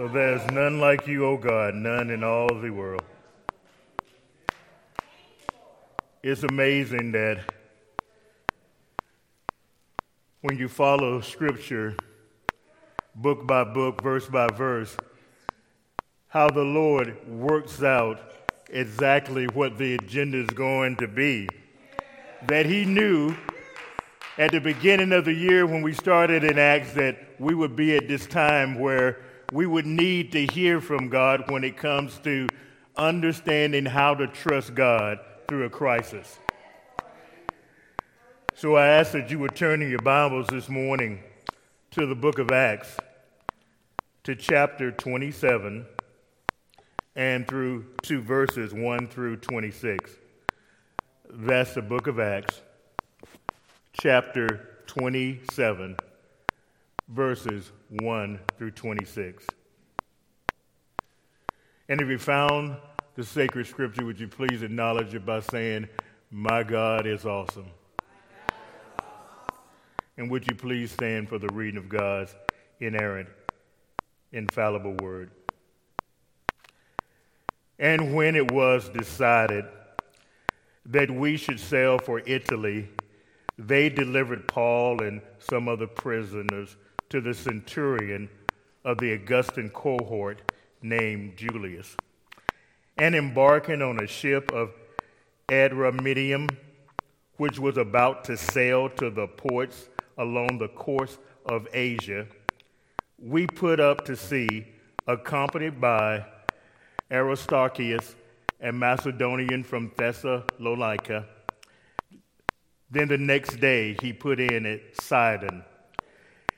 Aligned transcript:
For 0.00 0.08
there's 0.08 0.50
none 0.50 0.80
like 0.80 1.06
you, 1.06 1.26
O 1.26 1.36
God, 1.36 1.74
none 1.74 2.08
in 2.08 2.24
all 2.24 2.48
the 2.54 2.70
world. 2.70 3.02
It's 6.22 6.42
amazing 6.42 7.12
that 7.12 7.44
when 10.40 10.56
you 10.56 10.68
follow 10.68 11.20
Scripture 11.20 11.98
book 13.14 13.46
by 13.46 13.62
book, 13.62 14.02
verse 14.02 14.26
by 14.26 14.46
verse, 14.46 14.96
how 16.28 16.48
the 16.48 16.64
Lord 16.64 17.18
works 17.28 17.82
out 17.82 18.22
exactly 18.70 19.48
what 19.48 19.76
the 19.76 19.96
agenda 19.96 20.38
is 20.38 20.48
going 20.48 20.96
to 20.96 21.08
be. 21.08 21.46
That 22.48 22.64
He 22.64 22.86
knew 22.86 23.36
at 24.38 24.50
the 24.50 24.60
beginning 24.60 25.12
of 25.12 25.26
the 25.26 25.34
year 25.34 25.66
when 25.66 25.82
we 25.82 25.92
started 25.92 26.42
in 26.42 26.58
Acts 26.58 26.94
that 26.94 27.18
we 27.38 27.54
would 27.54 27.76
be 27.76 27.94
at 27.98 28.08
this 28.08 28.26
time 28.26 28.78
where 28.78 29.18
we 29.52 29.66
would 29.66 29.86
need 29.86 30.32
to 30.32 30.46
hear 30.46 30.80
from 30.80 31.08
God 31.08 31.50
when 31.50 31.64
it 31.64 31.76
comes 31.76 32.18
to 32.20 32.48
understanding 32.96 33.84
how 33.84 34.14
to 34.14 34.26
trust 34.26 34.74
God 34.74 35.18
through 35.48 35.64
a 35.64 35.70
crisis. 35.70 36.38
So 38.54 38.76
I 38.76 38.88
ask 38.88 39.12
that 39.12 39.30
you 39.30 39.38
would 39.40 39.56
turn 39.56 39.82
in 39.82 39.90
your 39.90 40.02
Bibles 40.02 40.46
this 40.48 40.68
morning 40.68 41.20
to 41.92 42.06
the 42.06 42.14
book 42.14 42.38
of 42.38 42.52
Acts, 42.52 42.96
to 44.24 44.36
chapter 44.36 44.92
27, 44.92 45.86
and 47.16 47.48
through 47.48 47.86
two 48.02 48.20
verses 48.20 48.72
1 48.72 49.08
through 49.08 49.38
26. 49.38 50.10
That's 51.28 51.74
the 51.74 51.82
book 51.82 52.06
of 52.06 52.20
Acts, 52.20 52.60
chapter 53.94 54.68
27 54.86 55.96
verses 57.10 57.72
1 57.88 58.40
through 58.56 58.70
26. 58.70 59.46
And 61.88 62.00
if 62.00 62.08
you 62.08 62.18
found 62.18 62.76
the 63.16 63.24
sacred 63.24 63.66
scripture, 63.66 64.04
would 64.04 64.20
you 64.20 64.28
please 64.28 64.62
acknowledge 64.62 65.14
it 65.14 65.26
by 65.26 65.40
saying, 65.40 65.88
My 66.30 66.62
God 66.62 67.06
is 67.06 67.26
awesome? 67.26 67.66
And 70.16 70.30
would 70.30 70.46
you 70.46 70.54
please 70.54 70.92
stand 70.92 71.28
for 71.28 71.38
the 71.38 71.48
reading 71.52 71.78
of 71.78 71.88
God's 71.88 72.34
inerrant, 72.78 73.28
infallible 74.32 74.94
word? 75.02 75.30
And 77.78 78.14
when 78.14 78.36
it 78.36 78.52
was 78.52 78.88
decided 78.90 79.64
that 80.86 81.10
we 81.10 81.38
should 81.38 81.58
sail 81.58 81.98
for 81.98 82.20
Italy, 82.26 82.88
they 83.58 83.88
delivered 83.88 84.46
Paul 84.46 85.02
and 85.02 85.22
some 85.38 85.68
other 85.68 85.86
prisoners 85.86 86.76
to 87.10 87.20
the 87.20 87.34
centurion 87.34 88.28
of 88.84 88.98
the 88.98 89.12
Augustan 89.12 89.68
cohort 89.70 90.40
named 90.80 91.36
Julius. 91.36 91.96
And 92.96 93.14
embarking 93.14 93.82
on 93.82 94.02
a 94.02 94.06
ship 94.06 94.52
of 94.52 94.70
Adramyttium, 95.48 96.48
which 97.36 97.58
was 97.58 97.76
about 97.76 98.24
to 98.24 98.36
sail 98.36 98.88
to 98.90 99.10
the 99.10 99.26
ports 99.26 99.88
along 100.18 100.58
the 100.58 100.68
coast 100.68 101.18
of 101.46 101.66
Asia, 101.72 102.26
we 103.18 103.46
put 103.46 103.80
up 103.80 104.04
to 104.04 104.16
sea, 104.16 104.66
accompanied 105.06 105.80
by 105.80 106.24
Aristarchus, 107.10 108.14
a 108.60 108.70
Macedonian 108.70 109.64
from 109.64 109.90
Thessalonica. 109.96 111.26
Then 112.90 113.08
the 113.08 113.18
next 113.18 113.56
day 113.56 113.96
he 114.00 114.12
put 114.12 114.38
in 114.38 114.66
at 114.66 114.80
Sidon 115.00 115.64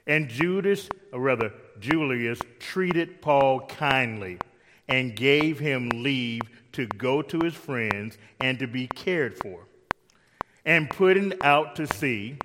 and 0.07 0.29
Judas, 0.29 0.89
or 1.13 1.21
rather 1.21 1.53
Julius, 1.79 2.41
treated 2.59 3.23
Paul 3.23 3.61
kindly 3.67 4.39
and 4.89 5.15
gave 5.15 5.59
him 5.59 5.89
leave 5.91 6.43
to 6.73 6.87
go 6.87 7.23
to 7.23 7.41
his 7.41 7.55
friends 7.55 8.19
and 8.41 8.59
to 8.59 8.67
be 8.67 8.87
cared 8.87 9.39
for. 9.39 9.67
And 10.65 10.89
putting 10.89 11.35
out 11.43 11.77
to 11.77 11.87
sea, 11.87 12.39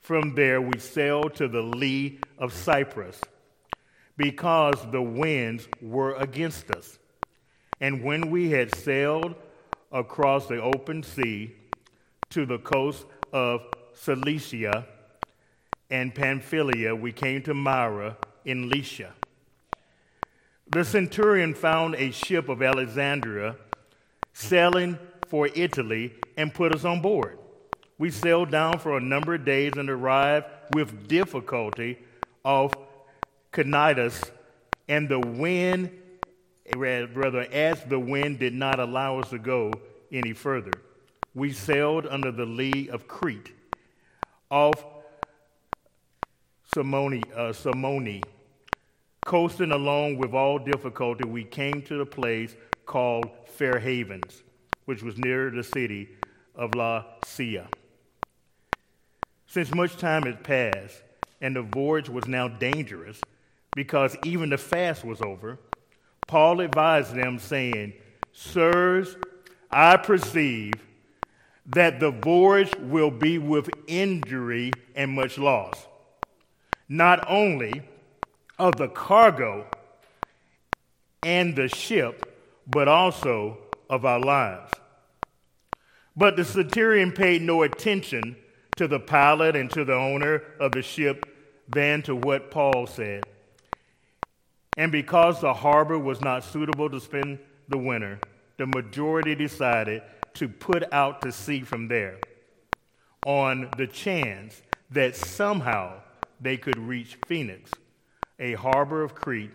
from 0.00 0.34
there 0.34 0.60
we 0.60 0.78
sailed 0.78 1.34
to 1.36 1.48
the 1.48 1.62
lee 1.62 2.18
of 2.38 2.52
Cyprus 2.52 3.20
because 4.16 4.76
the 4.90 5.02
winds 5.02 5.68
were 5.80 6.14
against 6.14 6.70
us. 6.70 6.98
And 7.80 8.02
when 8.02 8.30
we 8.30 8.50
had 8.50 8.74
sailed 8.74 9.34
across 9.90 10.46
the 10.46 10.60
open 10.60 11.02
sea 11.02 11.54
to 12.30 12.46
the 12.46 12.58
coast 12.58 13.06
of 13.32 13.62
Cilicia, 13.94 14.86
and 15.90 16.14
Pamphylia, 16.14 16.94
we 16.94 17.12
came 17.12 17.42
to 17.42 17.54
Myra 17.54 18.16
in 18.44 18.68
Lycia. 18.68 19.12
The 20.70 20.84
centurion 20.84 21.54
found 21.54 21.94
a 21.96 22.10
ship 22.10 22.48
of 22.48 22.62
Alexandria 22.62 23.56
sailing 24.32 24.98
for 25.28 25.48
Italy 25.54 26.14
and 26.36 26.52
put 26.52 26.74
us 26.74 26.84
on 26.84 27.00
board. 27.00 27.38
We 27.98 28.10
sailed 28.10 28.50
down 28.50 28.78
for 28.78 28.96
a 28.96 29.00
number 29.00 29.34
of 29.34 29.44
days 29.44 29.72
and 29.76 29.88
arrived 29.88 30.46
with 30.74 31.06
difficulty 31.06 31.98
off 32.44 32.72
Cnidus, 33.52 34.30
and 34.88 35.08
the 35.08 35.20
wind, 35.20 35.90
rather, 36.76 37.42
as 37.52 37.84
the 37.84 37.98
wind 37.98 38.40
did 38.40 38.52
not 38.52 38.80
allow 38.80 39.20
us 39.20 39.30
to 39.30 39.38
go 39.38 39.72
any 40.10 40.32
further, 40.32 40.72
we 41.34 41.52
sailed 41.52 42.06
under 42.06 42.32
the 42.32 42.46
lee 42.46 42.88
of 42.88 43.06
Crete 43.06 43.52
off 44.50 44.84
Salmone, 46.74 47.22
uh, 47.36 47.52
Salmone. 47.52 48.20
Coasting 49.24 49.70
along 49.70 50.18
with 50.18 50.34
all 50.34 50.58
difficulty, 50.58 51.26
we 51.26 51.44
came 51.44 51.80
to 51.82 51.98
the 51.98 52.04
place 52.04 52.56
called 52.84 53.30
Fair 53.46 53.78
Havens, 53.78 54.42
which 54.84 55.00
was 55.02 55.16
near 55.16 55.50
the 55.50 55.62
city 55.62 56.08
of 56.56 56.72
Lasea. 56.72 57.68
Since 59.46 59.72
much 59.72 59.96
time 59.96 60.24
had 60.24 60.42
passed, 60.42 61.02
and 61.40 61.54
the 61.54 61.62
voyage 61.62 62.08
was 62.08 62.26
now 62.26 62.48
dangerous, 62.48 63.20
because 63.76 64.16
even 64.24 64.50
the 64.50 64.58
fast 64.58 65.04
was 65.04 65.22
over, 65.22 65.60
Paul 66.26 66.60
advised 66.60 67.14
them, 67.14 67.38
saying, 67.38 67.92
Sirs, 68.32 69.16
I 69.70 69.96
perceive 69.96 70.74
that 71.66 72.00
the 72.00 72.10
voyage 72.10 72.74
will 72.80 73.12
be 73.12 73.38
with 73.38 73.70
injury 73.86 74.72
and 74.96 75.12
much 75.12 75.38
loss 75.38 75.86
not 76.88 77.24
only 77.28 77.82
of 78.58 78.76
the 78.76 78.88
cargo 78.88 79.66
and 81.22 81.56
the 81.56 81.68
ship, 81.68 82.30
but 82.66 82.88
also 82.88 83.58
of 83.88 84.04
our 84.04 84.20
lives. 84.20 84.72
But 86.16 86.36
the 86.36 86.44
centurion 86.44 87.12
paid 87.12 87.42
no 87.42 87.62
attention 87.62 88.36
to 88.76 88.86
the 88.86 89.00
pilot 89.00 89.56
and 89.56 89.70
to 89.70 89.84
the 89.84 89.94
owner 89.94 90.42
of 90.60 90.72
the 90.72 90.82
ship 90.82 91.26
than 91.68 92.02
to 92.02 92.14
what 92.14 92.50
Paul 92.50 92.86
said. 92.86 93.24
And 94.76 94.90
because 94.90 95.40
the 95.40 95.54
harbor 95.54 95.98
was 95.98 96.20
not 96.20 96.44
suitable 96.44 96.90
to 96.90 97.00
spend 97.00 97.38
the 97.68 97.78
winter, 97.78 98.20
the 98.58 98.66
majority 98.66 99.34
decided 99.34 100.02
to 100.34 100.48
put 100.48 100.92
out 100.92 101.22
to 101.22 101.32
sea 101.32 101.62
from 101.62 101.88
there 101.88 102.18
on 103.24 103.70
the 103.76 103.86
chance 103.86 104.62
that 104.90 105.16
somehow 105.16 106.00
they 106.44 106.56
could 106.56 106.78
reach 106.78 107.18
Phoenix, 107.26 107.72
a 108.38 108.52
harbor 108.54 109.02
of 109.02 109.14
Crete 109.14 109.50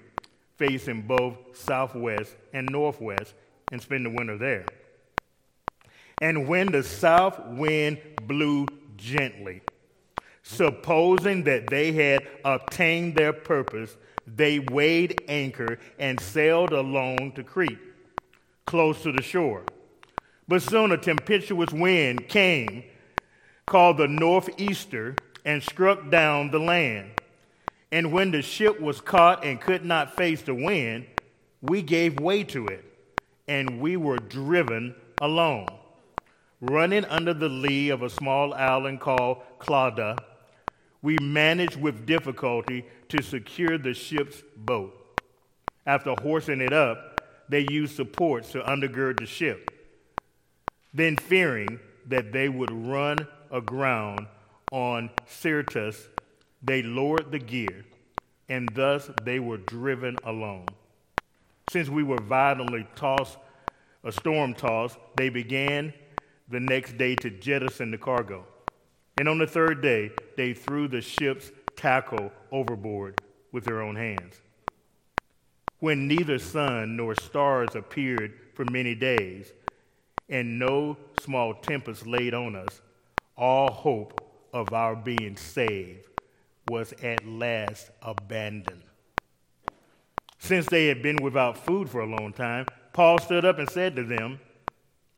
facing 0.58 1.04
both 1.04 1.38
southwest 1.54 2.36
and 2.52 2.68
northwest, 2.70 3.34
and 3.72 3.82
spend 3.82 4.06
the 4.06 4.10
winter 4.10 4.38
there. 4.38 4.66
And 6.22 6.48
when 6.48 6.68
the 6.68 6.84
south 6.84 7.40
wind 7.46 8.00
blew 8.24 8.66
gently, 8.98 9.62
supposing 10.44 11.44
that 11.44 11.68
they 11.68 11.94
had 11.94 12.28
obtained 12.44 13.16
their 13.16 13.32
purpose, 13.32 13.96
they 14.28 14.60
weighed 14.60 15.22
anchor 15.28 15.80
and 15.98 16.20
sailed 16.20 16.72
along 16.74 17.34
to 17.36 17.44
Crete, 17.44 17.78
close 18.66 19.02
to 19.04 19.12
the 19.12 19.22
shore. 19.22 19.64
But 20.48 20.64
soon 20.64 20.92
a 20.92 20.98
tempestuous 20.98 21.72
wind 21.72 22.28
came, 22.28 22.84
called 23.68 23.98
the 23.98 24.08
northeaster, 24.08 25.16
and 25.46 25.64
struck 25.64 26.10
down 26.10 26.52
the 26.52 26.60
land. 26.60 27.12
And 27.92 28.12
when 28.12 28.32
the 28.32 28.42
ship 28.42 28.80
was 28.80 29.02
caught 29.02 29.44
and 29.44 29.60
could 29.60 29.84
not 29.84 30.16
face 30.16 30.42
the 30.42 30.54
wind, 30.54 31.06
we 31.62 31.82
gave 31.82 32.20
way 32.20 32.44
to 32.46 32.68
it, 32.68 32.86
and 33.48 33.82
we 33.82 33.98
were 33.98 34.18
driven 34.18 34.96
along. 35.22 35.68
Running 36.62 37.06
under 37.06 37.34
the 37.34 37.50
lee 37.50 37.90
of 37.90 38.02
a 38.02 38.10
small 38.10 38.54
island 38.54 39.00
called 39.00 39.42
Clauda, 39.60 40.18
we 41.02 41.18
managed 41.22 41.78
with 41.78 42.06
difficulty 42.06 42.86
to 43.08 43.24
secure 43.24 43.78
the 43.78 43.94
ship's 43.94 44.44
boat. 44.56 44.96
After 45.86 46.14
horsing 46.22 46.62
it 46.62 46.74
up, 46.74 47.22
they 47.50 47.66
used 47.70 47.96
supports 47.96 48.52
to 48.52 48.60
undergird 48.60 49.20
the 49.20 49.26
ship. 49.26 49.72
Then, 50.94 51.16
fearing 51.18 51.80
that 52.08 52.32
they 52.32 52.50
would 52.50 52.72
run 52.72 53.18
aground, 53.52 54.28
on 54.72 55.10
Syrtis, 55.26 56.08
they 56.62 56.82
lowered 56.82 57.32
the 57.32 57.40
gear 57.40 57.86
and 58.50 58.68
thus 58.74 59.10
they 59.24 59.40
were 59.40 59.58
driven 59.58 60.18
along. 60.24 60.68
Since 61.72 61.90
we 61.90 62.04
were 62.04 62.22
violently 62.22 62.88
tossed, 62.96 63.38
a 64.04 64.12
storm 64.12 64.54
tossed, 64.54 64.98
they 65.18 65.30
began 65.30 65.94
the 66.48 66.60
next 66.60 66.98
day 66.98 67.16
to 67.16 67.30
jettison 67.30 67.92
the 67.92 67.98
cargo. 67.98 68.46
And 69.20 69.30
on 69.30 69.38
the 69.38 69.46
third 69.46 69.82
day, 69.82 70.12
they 70.36 70.54
threw 70.54 70.88
the 70.88 71.02
ship's 71.02 71.52
tackle 71.76 72.32
overboard 72.52 73.22
with 73.52 73.66
their 73.66 73.82
own 73.82 73.96
hands. 73.96 74.42
When 75.80 76.08
neither 76.08 76.40
sun 76.40 76.96
nor 76.96 77.16
stars 77.16 77.76
appeared 77.76 78.34
for 78.54 78.66
many 78.72 78.96
days, 78.96 79.54
and 80.28 80.60
no 80.60 80.98
small 81.22 81.54
tempest 81.54 82.06
laid 82.06 82.34
on 82.34 82.56
us, 82.56 82.82
all 83.36 83.72
hope 83.72 84.29
of 84.54 84.74
our 84.74 84.96
being 84.96 85.36
saved 85.36 86.08
was 86.70 86.94
at 87.04 87.26
last 87.26 87.90
abandoned. 88.02 88.84
Since 90.38 90.68
they 90.68 90.88
had 90.88 91.02
been 91.02 91.18
without 91.22 91.58
food 91.58 91.90
for 91.90 92.02
a 92.02 92.06
long 92.06 92.32
time, 92.32 92.66
Paul 92.94 93.20
stood 93.20 93.46
up 93.46 93.60
and 93.60 93.70
said 93.70 93.96
to 93.96 94.04
them, 94.04 94.40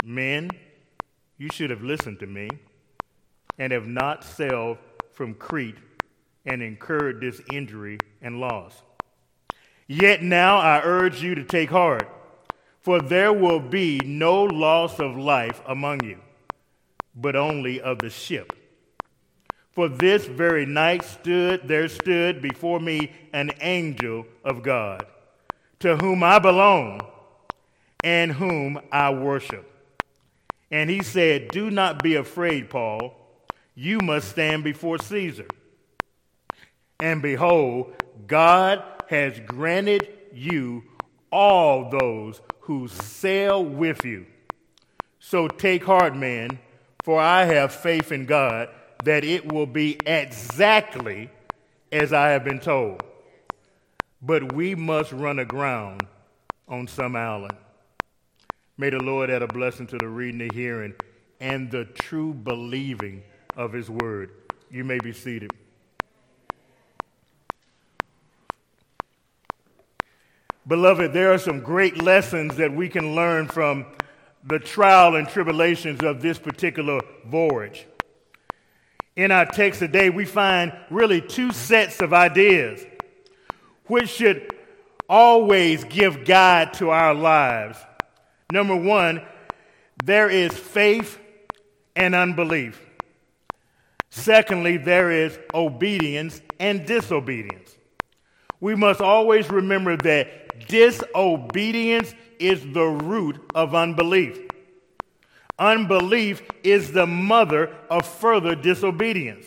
Men, 0.03 0.49
you 1.37 1.49
should 1.51 1.69
have 1.69 1.83
listened 1.83 2.19
to 2.19 2.27
me 2.27 2.49
and 3.57 3.71
have 3.71 3.87
not 3.87 4.23
sailed 4.23 4.77
from 5.11 5.33
Crete 5.35 5.77
and 6.45 6.63
incurred 6.63 7.21
this 7.21 7.41
injury 7.51 7.99
and 8.21 8.39
loss. 8.39 8.81
Yet 9.87 10.23
now 10.23 10.57
I 10.57 10.81
urge 10.83 11.21
you 11.21 11.35
to 11.35 11.43
take 11.43 11.69
heart, 11.69 12.09
for 12.79 12.99
there 12.99 13.33
will 13.33 13.59
be 13.59 13.99
no 14.03 14.43
loss 14.43 14.99
of 14.99 15.17
life 15.17 15.61
among 15.67 16.03
you, 16.03 16.19
but 17.15 17.35
only 17.35 17.79
of 17.79 17.99
the 17.99 18.09
ship. 18.09 18.53
For 19.71 19.87
this 19.87 20.25
very 20.25 20.65
night 20.65 21.03
stood 21.03 21.67
there 21.67 21.87
stood 21.87 22.41
before 22.41 22.79
me 22.79 23.11
an 23.31 23.51
angel 23.61 24.25
of 24.43 24.63
God, 24.63 25.05
to 25.79 25.95
whom 25.97 26.23
I 26.23 26.39
belong 26.39 27.01
and 28.03 28.33
whom 28.33 28.81
I 28.91 29.11
worship. 29.11 29.67
And 30.69 30.89
he 30.89 31.01
said, 31.03 31.49
Do 31.49 31.69
not 31.69 32.03
be 32.03 32.15
afraid, 32.15 32.69
Paul. 32.69 33.17
You 33.73 33.99
must 33.99 34.29
stand 34.29 34.63
before 34.63 34.97
Caesar. 34.97 35.47
And 36.99 37.21
behold, 37.21 37.93
God 38.27 38.83
has 39.07 39.39
granted 39.39 40.07
you 40.33 40.83
all 41.31 41.89
those 41.89 42.41
who 42.61 42.87
sail 42.89 43.63
with 43.63 44.03
you. 44.05 44.25
So 45.19 45.47
take 45.47 45.85
heart, 45.85 46.15
man, 46.15 46.59
for 47.03 47.19
I 47.19 47.45
have 47.45 47.73
faith 47.73 48.11
in 48.11 48.25
God 48.25 48.69
that 49.03 49.23
it 49.23 49.51
will 49.51 49.65
be 49.65 49.97
exactly 50.05 51.29
as 51.91 52.13
I 52.13 52.29
have 52.29 52.43
been 52.43 52.59
told. 52.59 53.01
But 54.21 54.53
we 54.53 54.75
must 54.75 55.11
run 55.11 55.39
aground 55.39 56.05
on 56.67 56.87
some 56.87 57.15
island. 57.15 57.57
May 58.77 58.91
the 58.91 59.03
Lord 59.03 59.29
add 59.29 59.41
a 59.41 59.47
blessing 59.47 59.87
to 59.87 59.97
the 59.97 60.07
reading, 60.07 60.47
the 60.47 60.53
hearing, 60.53 60.93
and 61.39 61.69
the 61.69 61.85
true 61.85 62.33
believing 62.33 63.23
of 63.57 63.73
His 63.73 63.89
word. 63.89 64.31
You 64.69 64.83
may 64.83 64.99
be 64.99 65.11
seated. 65.11 65.51
Beloved, 70.67 71.11
there 71.11 71.33
are 71.33 71.39
some 71.39 71.59
great 71.59 72.01
lessons 72.01 72.55
that 72.57 72.71
we 72.71 72.87
can 72.87 73.15
learn 73.15 73.47
from 73.47 73.85
the 74.43 74.59
trial 74.59 75.15
and 75.15 75.27
tribulations 75.27 76.01
of 76.03 76.21
this 76.21 76.37
particular 76.37 76.99
voyage. 77.25 77.87
In 79.15 79.31
our 79.31 79.45
text 79.45 79.79
today, 79.79 80.09
we 80.09 80.25
find 80.25 80.71
really 80.89 81.21
two 81.21 81.51
sets 81.51 82.01
of 82.01 82.13
ideas 82.13 82.85
which 83.87 84.09
should 84.09 84.53
always 85.09 85.83
give 85.83 86.23
guide 86.23 86.73
to 86.75 86.89
our 86.91 87.13
lives. 87.13 87.77
Number 88.51 88.75
one, 88.75 89.21
there 90.03 90.29
is 90.29 90.53
faith 90.53 91.19
and 91.95 92.15
unbelief. 92.15 92.81
Secondly, 94.09 94.77
there 94.77 95.11
is 95.11 95.37
obedience 95.53 96.41
and 96.59 96.85
disobedience. 96.85 97.75
We 98.61 98.75
must 98.75 99.01
always 99.01 99.49
remember 99.49 99.97
that 99.97 100.67
disobedience 100.67 102.13
is 102.39 102.61
the 102.61 102.85
root 102.85 103.39
of 103.53 103.75
unbelief. 103.75 104.50
Unbelief 105.61 106.41
is 106.63 106.91
the 106.91 107.05
mother 107.05 107.71
of 107.87 108.03
further 108.03 108.55
disobedience. 108.55 109.45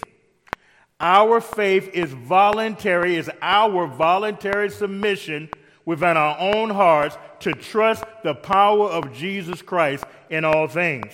Our 1.00 1.40
faith 1.40 1.90
is 1.92 2.12
voluntary, 2.12 3.16
is 3.16 3.28
our 3.42 3.88
voluntary 3.88 4.70
submission 4.70 5.50
within 5.84 6.16
our 6.16 6.38
own 6.38 6.70
hearts 6.70 7.18
to 7.40 7.52
trust 7.52 8.04
the 8.22 8.32
power 8.32 8.88
of 8.88 9.12
Jesus 9.12 9.60
Christ 9.60 10.04
in 10.30 10.44
all 10.44 10.68
things. 10.68 11.12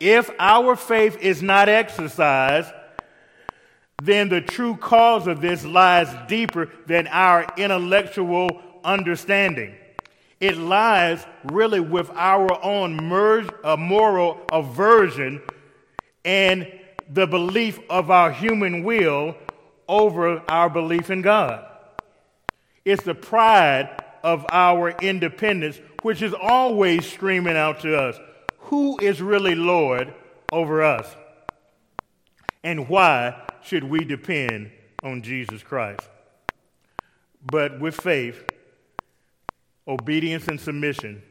If 0.00 0.28
our 0.40 0.74
faith 0.74 1.16
is 1.18 1.40
not 1.40 1.68
exercised, 1.68 2.72
then 4.02 4.28
the 4.28 4.40
true 4.40 4.74
cause 4.74 5.28
of 5.28 5.40
this 5.40 5.64
lies 5.64 6.08
deeper 6.26 6.68
than 6.86 7.06
our 7.06 7.46
intellectual 7.56 8.60
understanding. 8.82 9.76
It 10.40 10.56
lies 10.56 11.26
really 11.44 11.80
with 11.80 12.10
our 12.10 12.48
own 12.64 13.12
uh, 13.62 13.76
moral 13.76 14.40
aversion 14.50 15.42
and 16.24 16.70
the 17.08 17.26
belief 17.26 17.78
of 17.90 18.10
our 18.10 18.32
human 18.32 18.82
will 18.82 19.36
over 19.88 20.42
our 20.50 20.70
belief 20.70 21.10
in 21.10 21.22
God. 21.22 21.66
It's 22.84 23.02
the 23.02 23.14
pride 23.14 24.02
of 24.22 24.46
our 24.50 24.90
independence, 25.02 25.78
which 26.02 26.22
is 26.22 26.32
always 26.32 27.10
screaming 27.10 27.56
out 27.56 27.80
to 27.80 27.96
us 27.96 28.18
who 28.70 28.98
is 29.00 29.20
really 29.20 29.56
Lord 29.56 30.14
over 30.52 30.82
us? 30.82 31.16
And 32.62 32.88
why 32.88 33.42
should 33.62 33.84
we 33.84 34.04
depend 34.04 34.70
on 35.02 35.22
Jesus 35.22 35.62
Christ? 35.62 36.08
But 37.42 37.80
with 37.80 37.96
faith, 37.96 38.44
obedience, 39.86 40.48
and 40.48 40.60
submission, 40.60 41.22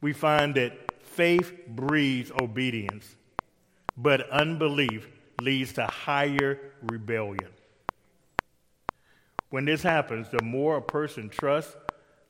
we 0.00 0.12
find 0.12 0.54
that 0.54 0.72
faith 1.02 1.52
breeds 1.68 2.30
obedience, 2.40 3.16
but 3.96 4.28
unbelief 4.30 5.08
leads 5.40 5.72
to 5.74 5.86
higher 5.86 6.58
rebellion. 6.82 7.50
When 9.50 9.64
this 9.64 9.82
happens, 9.82 10.28
the 10.30 10.42
more 10.42 10.76
a 10.76 10.82
person 10.82 11.28
trusts, 11.28 11.74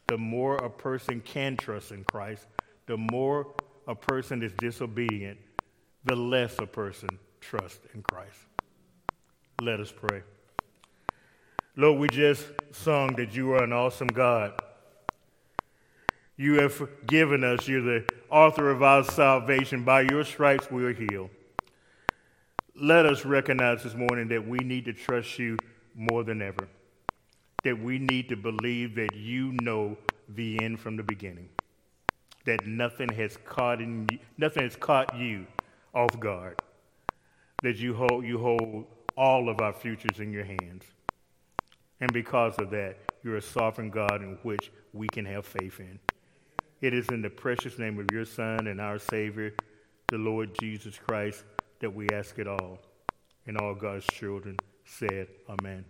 the 0.06 0.18
more 0.18 0.56
a 0.56 0.70
person 0.70 1.20
can 1.20 1.56
trust 1.56 1.92
in 1.92 2.02
Christ. 2.04 2.46
The 2.86 2.96
more 2.96 3.54
a 3.86 3.94
person 3.94 4.42
is 4.42 4.52
disobedient, 4.58 5.38
the 6.04 6.16
less 6.16 6.58
a 6.58 6.66
person 6.66 7.08
trusts 7.40 7.86
in 7.94 8.02
Christ. 8.02 8.38
Let 9.62 9.78
us 9.78 9.92
pray. 9.92 10.22
Lord, 11.76 12.00
we 12.00 12.08
just 12.08 12.46
sung 12.72 13.14
that 13.16 13.34
you 13.34 13.52
are 13.52 13.62
an 13.62 13.72
awesome 13.72 14.08
God. 14.08 14.59
You 16.40 16.54
have 16.62 16.88
given 17.06 17.44
us, 17.44 17.68
you're 17.68 17.82
the 17.82 18.06
author 18.30 18.70
of 18.70 18.82
our 18.82 19.04
salvation. 19.04 19.84
By 19.84 20.06
your 20.10 20.24
stripes 20.24 20.70
we 20.70 20.82
are 20.84 20.94
healed. 20.94 21.28
Let 22.74 23.04
us 23.04 23.26
recognize 23.26 23.82
this 23.82 23.94
morning 23.94 24.28
that 24.28 24.48
we 24.48 24.56
need 24.60 24.86
to 24.86 24.94
trust 24.94 25.38
you 25.38 25.58
more 25.94 26.24
than 26.24 26.40
ever, 26.40 26.66
that 27.62 27.78
we 27.78 27.98
need 27.98 28.30
to 28.30 28.36
believe 28.36 28.94
that 28.94 29.14
you 29.14 29.54
know 29.60 29.98
the 30.30 30.58
end 30.62 30.80
from 30.80 30.96
the 30.96 31.02
beginning, 31.02 31.50
that 32.46 32.66
nothing 32.66 33.10
has 33.10 33.36
caught, 33.44 33.82
in 33.82 34.08
you, 34.10 34.18
nothing 34.38 34.62
has 34.62 34.76
caught 34.76 35.14
you 35.14 35.46
off 35.94 36.18
guard, 36.18 36.58
that 37.62 37.76
you 37.76 37.92
hold, 37.92 38.24
you 38.24 38.38
hold 38.38 38.86
all 39.14 39.50
of 39.50 39.60
our 39.60 39.74
futures 39.74 40.20
in 40.20 40.32
your 40.32 40.44
hands. 40.44 40.84
And 42.00 42.10
because 42.14 42.54
of 42.56 42.70
that, 42.70 42.96
you're 43.22 43.36
a 43.36 43.42
sovereign 43.42 43.90
God 43.90 44.22
in 44.22 44.38
which 44.42 44.72
we 44.94 45.06
can 45.06 45.26
have 45.26 45.44
faith 45.44 45.80
in. 45.80 45.98
It 46.80 46.94
is 46.94 47.06
in 47.08 47.22
the 47.22 47.30
precious 47.30 47.78
name 47.78 47.98
of 47.98 48.06
your 48.10 48.24
Son 48.24 48.66
and 48.66 48.80
our 48.80 48.98
Savior, 48.98 49.52
the 50.08 50.18
Lord 50.18 50.50
Jesus 50.58 50.98
Christ, 50.98 51.44
that 51.80 51.94
we 51.94 52.08
ask 52.12 52.38
it 52.38 52.48
all. 52.48 52.78
And 53.46 53.58
all 53.58 53.74
God's 53.74 54.06
children 54.06 54.56
said, 54.84 55.28
Amen. 55.48 55.84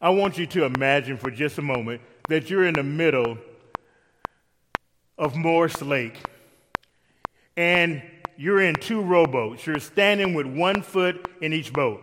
I 0.00 0.10
want 0.10 0.36
you 0.36 0.46
to 0.48 0.64
imagine 0.64 1.16
for 1.16 1.30
just 1.30 1.58
a 1.58 1.62
moment 1.62 2.02
that 2.28 2.50
you're 2.50 2.66
in 2.66 2.74
the 2.74 2.82
middle 2.82 3.38
of 5.16 5.36
Morse 5.36 5.80
Lake 5.80 6.20
and 7.56 8.02
you're 8.36 8.60
in 8.60 8.74
two 8.74 9.00
rowboats. 9.00 9.66
You're 9.66 9.78
standing 9.78 10.34
with 10.34 10.46
one 10.46 10.82
foot 10.82 11.26
in 11.40 11.52
each 11.52 11.72
boat. 11.72 12.02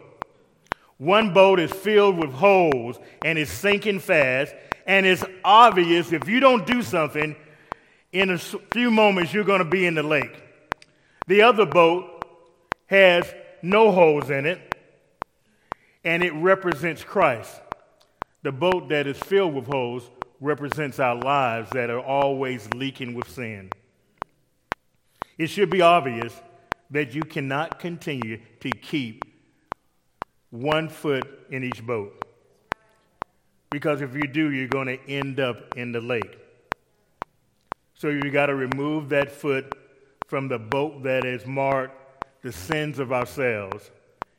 One 0.98 1.34
boat 1.34 1.60
is 1.60 1.72
filled 1.72 2.18
with 2.18 2.32
holes 2.32 2.98
and 3.24 3.38
is 3.38 3.52
sinking 3.52 4.00
fast, 4.00 4.56
and 4.86 5.06
it's 5.06 5.24
obvious 5.44 6.12
if 6.12 6.28
you 6.28 6.40
don't 6.40 6.66
do 6.66 6.82
something, 6.82 7.36
in 8.12 8.30
a 8.30 8.38
few 8.38 8.92
moments 8.92 9.34
you're 9.34 9.44
going 9.44 9.64
to 9.64 9.70
be 9.70 9.86
in 9.86 9.96
the 9.96 10.04
lake. 10.04 10.42
The 11.28 11.42
other 11.42 11.66
boat 11.66 12.24
has 12.88 13.26
no 13.62 13.92
holes 13.92 14.30
in 14.30 14.46
it, 14.46 14.76
and 16.04 16.24
it 16.24 16.34
represents 16.34 17.04
Christ. 17.04 17.60
The 18.44 18.52
boat 18.52 18.90
that 18.90 19.08
is 19.08 19.18
filled 19.18 19.54
with 19.54 19.68
holes 19.68 20.10
represents 20.42 21.00
our 21.00 21.16
lives 21.16 21.70
that 21.72 21.90
are 21.90 22.02
always 22.02 22.68
leaking 22.74 23.16
with 23.16 23.30
sin. 23.30 23.70
It 25.38 25.48
should 25.48 25.70
be 25.70 25.82
obvious 25.82 26.34
that 26.92 27.16
you 27.16 27.22
cannot 27.22 27.80
continue 27.80 28.40
to 28.60 28.70
keep 28.70 29.24
one 30.52 30.90
foot 30.90 31.48
in 31.50 31.64
each 31.64 31.84
boat. 31.84 32.23
Because 33.74 34.02
if 34.02 34.14
you 34.14 34.28
do, 34.28 34.52
you're 34.52 34.68
going 34.68 34.86
to 34.86 35.00
end 35.10 35.40
up 35.40 35.76
in 35.76 35.92
the 35.92 36.00
lake. 36.00 36.38
So 37.96 38.10
you 38.10 38.30
got 38.30 38.46
to 38.46 38.56
remove 38.56 39.10
that 39.10 39.32
foot 39.32 39.74
from 40.28 40.48
the 40.48 40.60
boat 40.60 41.02
that 41.06 41.26
is 41.26 41.48
marked 41.48 42.44
the 42.44 42.52
sins 42.52 43.00
of 43.00 43.12
ourselves 43.12 43.90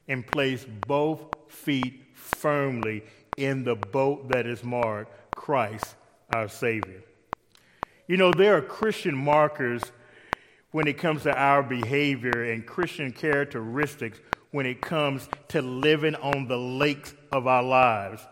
and 0.07 0.25
place 0.25 0.65
both 0.87 1.35
feet 1.49 2.05
firmly 2.15 3.03
in 3.37 3.65
the 3.65 3.75
boat 3.75 4.29
that 4.29 4.47
is 4.47 4.63
marked 4.63 5.35
Christ 5.35 5.97
our 6.33 6.47
Savior. 6.47 7.03
You 8.07 8.17
know, 8.19 8.31
there 8.31 8.57
are 8.57 8.63
Christian 8.63 9.17
markers 9.17 9.83
when 10.71 10.87
it 10.87 10.97
comes 10.97 11.25
to 11.25 11.37
our 11.37 11.65
behavior 11.65 12.53
and 12.53 12.65
Christian 12.65 13.11
characteristics 13.11 14.21
when 14.53 14.65
it 14.65 14.81
comes 14.81 15.29
to 15.49 15.61
living 15.61 16.15
on 16.15 16.47
the 16.47 16.57
lakes 16.57 17.15
of 17.33 17.49
our 17.49 17.65
lives. 17.65 18.25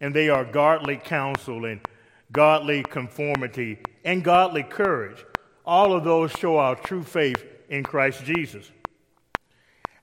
And 0.00 0.14
they 0.14 0.28
are 0.28 0.44
godly 0.44 0.96
counsel 0.96 1.64
and 1.64 1.80
godly 2.32 2.82
conformity 2.82 3.78
and 4.04 4.22
godly 4.22 4.62
courage. 4.62 5.24
All 5.64 5.92
of 5.92 6.04
those 6.04 6.30
show 6.32 6.58
our 6.58 6.76
true 6.76 7.02
faith 7.02 7.44
in 7.68 7.82
Christ 7.82 8.24
Jesus. 8.24 8.70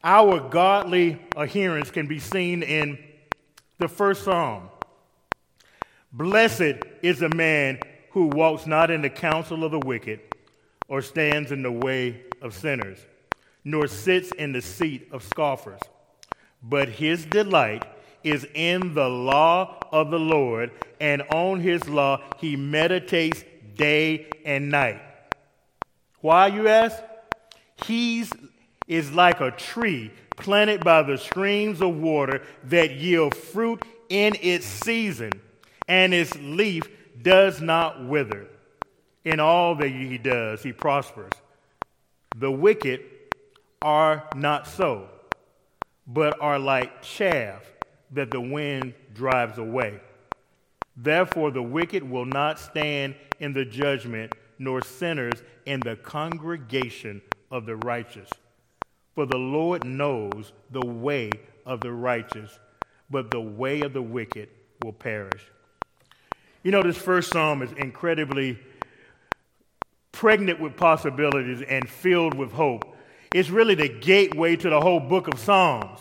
Our 0.04 0.40
godly 0.50 1.22
adherence 1.36 1.90
can 1.90 2.08
be 2.08 2.20
seen 2.20 2.64
in 2.64 2.98
the 3.80 3.88
first 3.88 4.24
psalm. 4.24 4.70
Blessed 6.12 6.76
is 7.02 7.22
a 7.22 7.30
man 7.36 7.80
who 8.12 8.28
walks 8.28 8.68
not 8.68 8.92
in 8.92 9.02
the 9.02 9.10
counsel 9.10 9.64
of 9.64 9.72
the 9.72 9.80
wicked, 9.80 10.20
or 10.88 11.02
stands 11.02 11.52
in 11.52 11.64
the 11.64 11.72
way 11.72 12.22
of 12.42 12.54
sinners, 12.54 13.00
nor 13.64 13.88
sits 13.88 14.32
in 14.34 14.52
the 14.52 14.62
seat 14.62 15.08
of 15.12 15.24
scoffers. 15.24 15.80
But 16.62 16.90
his 16.90 17.26
delight 17.26 17.84
is 18.24 18.48
in 18.54 18.94
the 18.94 19.08
law 19.08 19.78
of 19.92 20.12
the 20.12 20.20
Lord, 20.20 20.72
and 21.00 21.22
on 21.34 21.60
his 21.60 21.88
law 21.88 22.22
he 22.38 22.56
meditates 22.56 23.44
day 23.76 24.28
and 24.46 24.70
night. 24.70 25.02
Why, 26.22 26.48
you 26.48 26.68
ask? 26.68 26.98
He 27.86 28.26
is 28.88 29.12
like 29.12 29.42
a 29.42 29.52
tree 29.52 30.12
planted 30.38 30.84
by 30.84 31.04
the 31.04 31.18
streams 31.18 31.82
of 31.82 31.98
water 31.98 32.42
that 32.66 32.92
yield 32.92 33.36
fruit 33.36 33.84
in 34.10 34.36
its 34.42 34.66
season 34.66 35.32
and 35.88 36.14
its 36.14 36.36
leaf 36.38 36.84
does 37.22 37.62
not 37.62 38.06
wither. 38.06 38.48
In 39.26 39.40
all 39.40 39.76
that 39.76 39.90
he 39.90 40.18
does, 40.18 40.64
he 40.64 40.74
prospers. 40.74 41.32
The 42.36 42.52
wicked 42.52 43.02
are 43.82 44.28
not 44.36 44.68
so, 44.68 45.08
but 46.08 46.40
are 46.42 46.60
like 46.60 47.02
chaff 47.02 47.64
that 48.14 48.32
the 48.32 48.42
wind 48.42 48.94
drives 49.14 49.58
away. 49.58 50.00
Therefore, 50.96 51.52
the 51.52 51.64
wicked 51.64 52.08
will 52.08 52.26
not 52.26 52.60
stand 52.60 53.16
in 53.40 53.54
the 53.54 53.66
judgment, 53.66 54.34
nor 54.60 54.82
sinners 54.82 55.42
in 55.66 55.80
the 55.80 55.96
congregation 55.96 57.22
of 57.50 57.66
the 57.66 57.76
righteous. 57.78 58.30
For 59.16 59.26
the 59.26 59.38
Lord 59.38 59.86
knows 59.86 60.54
the 60.72 60.86
way 60.86 61.32
of 61.66 61.82
the 61.82 61.92
righteous, 61.92 62.60
but 63.10 63.32
the 63.32 63.42
way 63.42 63.82
of 63.82 63.94
the 63.94 64.02
wicked 64.02 64.50
will 64.84 64.94
perish. 64.94 65.44
You 66.64 66.72
know, 66.72 66.82
this 66.82 66.98
first 66.98 67.32
psalm 67.32 67.62
is 67.62 67.72
incredibly 67.74 68.60
pregnant 70.12 70.60
with 70.60 70.78
possibilities 70.78 71.62
and 71.62 71.90
filled 71.90 72.34
with 72.34 72.52
hope. 72.52 72.96
It's 73.34 73.50
really 73.50 73.76
the 73.76 73.90
gateway 73.90 74.56
to 74.56 74.70
the 74.70 74.80
whole 74.80 75.00
book 75.00 75.28
of 75.28 75.40
Psalms. 75.40 76.00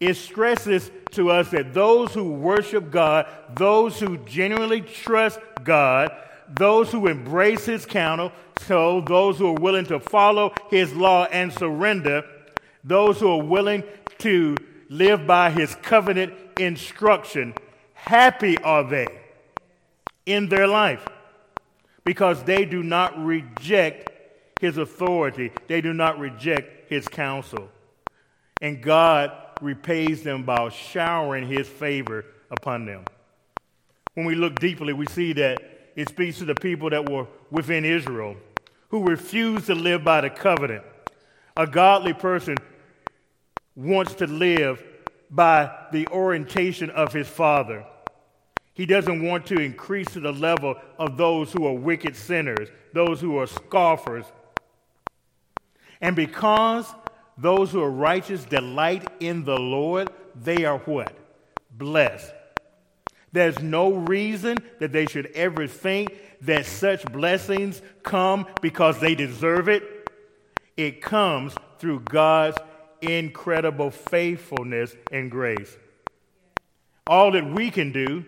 It 0.00 0.14
stresses 0.14 0.90
to 1.12 1.30
us 1.30 1.50
that 1.50 1.74
those 1.74 2.14
who 2.14 2.32
worship 2.32 2.90
God, 2.90 3.26
those 3.56 3.98
who 3.98 4.18
genuinely 4.18 4.80
trust 4.80 5.40
God, 5.64 6.10
those 6.48 6.92
who 6.92 7.08
embrace 7.08 7.66
His 7.66 7.84
counsel, 7.84 8.32
so 8.60 9.00
those 9.00 9.38
who 9.38 9.48
are 9.48 9.60
willing 9.60 9.86
to 9.86 9.98
follow 9.98 10.52
His 10.70 10.94
law 10.94 11.24
and 11.24 11.52
surrender, 11.52 12.22
those 12.84 13.18
who 13.20 13.30
are 13.30 13.42
willing 13.42 13.82
to 14.18 14.56
live 14.88 15.26
by 15.26 15.50
His 15.50 15.74
covenant 15.76 16.32
instruction, 16.58 17.54
happy 17.94 18.56
are 18.58 18.84
they 18.84 19.06
in 20.26 20.48
their 20.48 20.66
life 20.66 21.06
because 22.04 22.42
they 22.44 22.64
do 22.64 22.82
not 22.82 23.22
reject 23.22 24.10
his 24.60 24.76
authority, 24.76 25.52
they 25.66 25.80
do 25.80 25.92
not 25.92 26.18
reject 26.18 26.90
his 26.90 27.06
counsel. 27.06 27.68
And 28.60 28.82
God 28.82 29.30
repays 29.60 30.22
them 30.22 30.44
by 30.44 30.68
showering 30.68 31.46
his 31.46 31.68
favor 31.68 32.24
upon 32.50 32.86
them. 32.86 33.04
When 34.14 34.26
we 34.26 34.34
look 34.34 34.58
deeply, 34.58 34.92
we 34.92 35.06
see 35.06 35.32
that 35.34 35.58
it 35.96 36.08
speaks 36.08 36.38
to 36.38 36.44
the 36.44 36.54
people 36.54 36.90
that 36.90 37.08
were 37.08 37.26
within 37.50 37.84
Israel 37.84 38.36
who 38.88 39.04
refused 39.04 39.66
to 39.66 39.74
live 39.74 40.04
by 40.04 40.20
the 40.20 40.30
covenant. 40.30 40.84
A 41.56 41.66
godly 41.66 42.12
person 42.12 42.56
wants 43.74 44.14
to 44.14 44.26
live 44.26 44.82
by 45.30 45.70
the 45.92 46.06
orientation 46.08 46.90
of 46.90 47.12
his 47.12 47.28
father. 47.28 47.84
He 48.74 48.86
doesn't 48.86 49.22
want 49.22 49.46
to 49.46 49.56
increase 49.56 50.08
to 50.12 50.20
the 50.20 50.32
level 50.32 50.76
of 50.98 51.16
those 51.16 51.52
who 51.52 51.66
are 51.66 51.74
wicked 51.74 52.14
sinners, 52.16 52.68
those 52.92 53.20
who 53.20 53.36
are 53.38 53.46
scoffers. 53.46 54.24
And 56.00 56.14
because 56.14 56.86
those 57.38 57.70
who 57.70 57.80
are 57.82 57.90
righteous 57.90 58.44
delight 58.44 59.06
in 59.20 59.44
the 59.44 59.56
Lord, 59.56 60.10
they 60.34 60.64
are 60.64 60.78
what? 60.78 61.16
Blessed. 61.70 62.32
There's 63.32 63.60
no 63.60 63.92
reason 63.92 64.58
that 64.80 64.92
they 64.92 65.06
should 65.06 65.26
ever 65.34 65.66
think 65.66 66.16
that 66.42 66.66
such 66.66 67.04
blessings 67.12 67.80
come 68.02 68.46
because 68.60 68.98
they 69.00 69.14
deserve 69.14 69.68
it. 69.68 70.10
It 70.76 71.00
comes 71.00 71.54
through 71.78 72.00
God's 72.00 72.56
incredible 73.00 73.90
faithfulness 73.90 74.94
and 75.12 75.30
grace. 75.30 75.76
All 77.06 77.32
that 77.32 77.54
we 77.54 77.70
can 77.70 77.92
do 77.92 78.24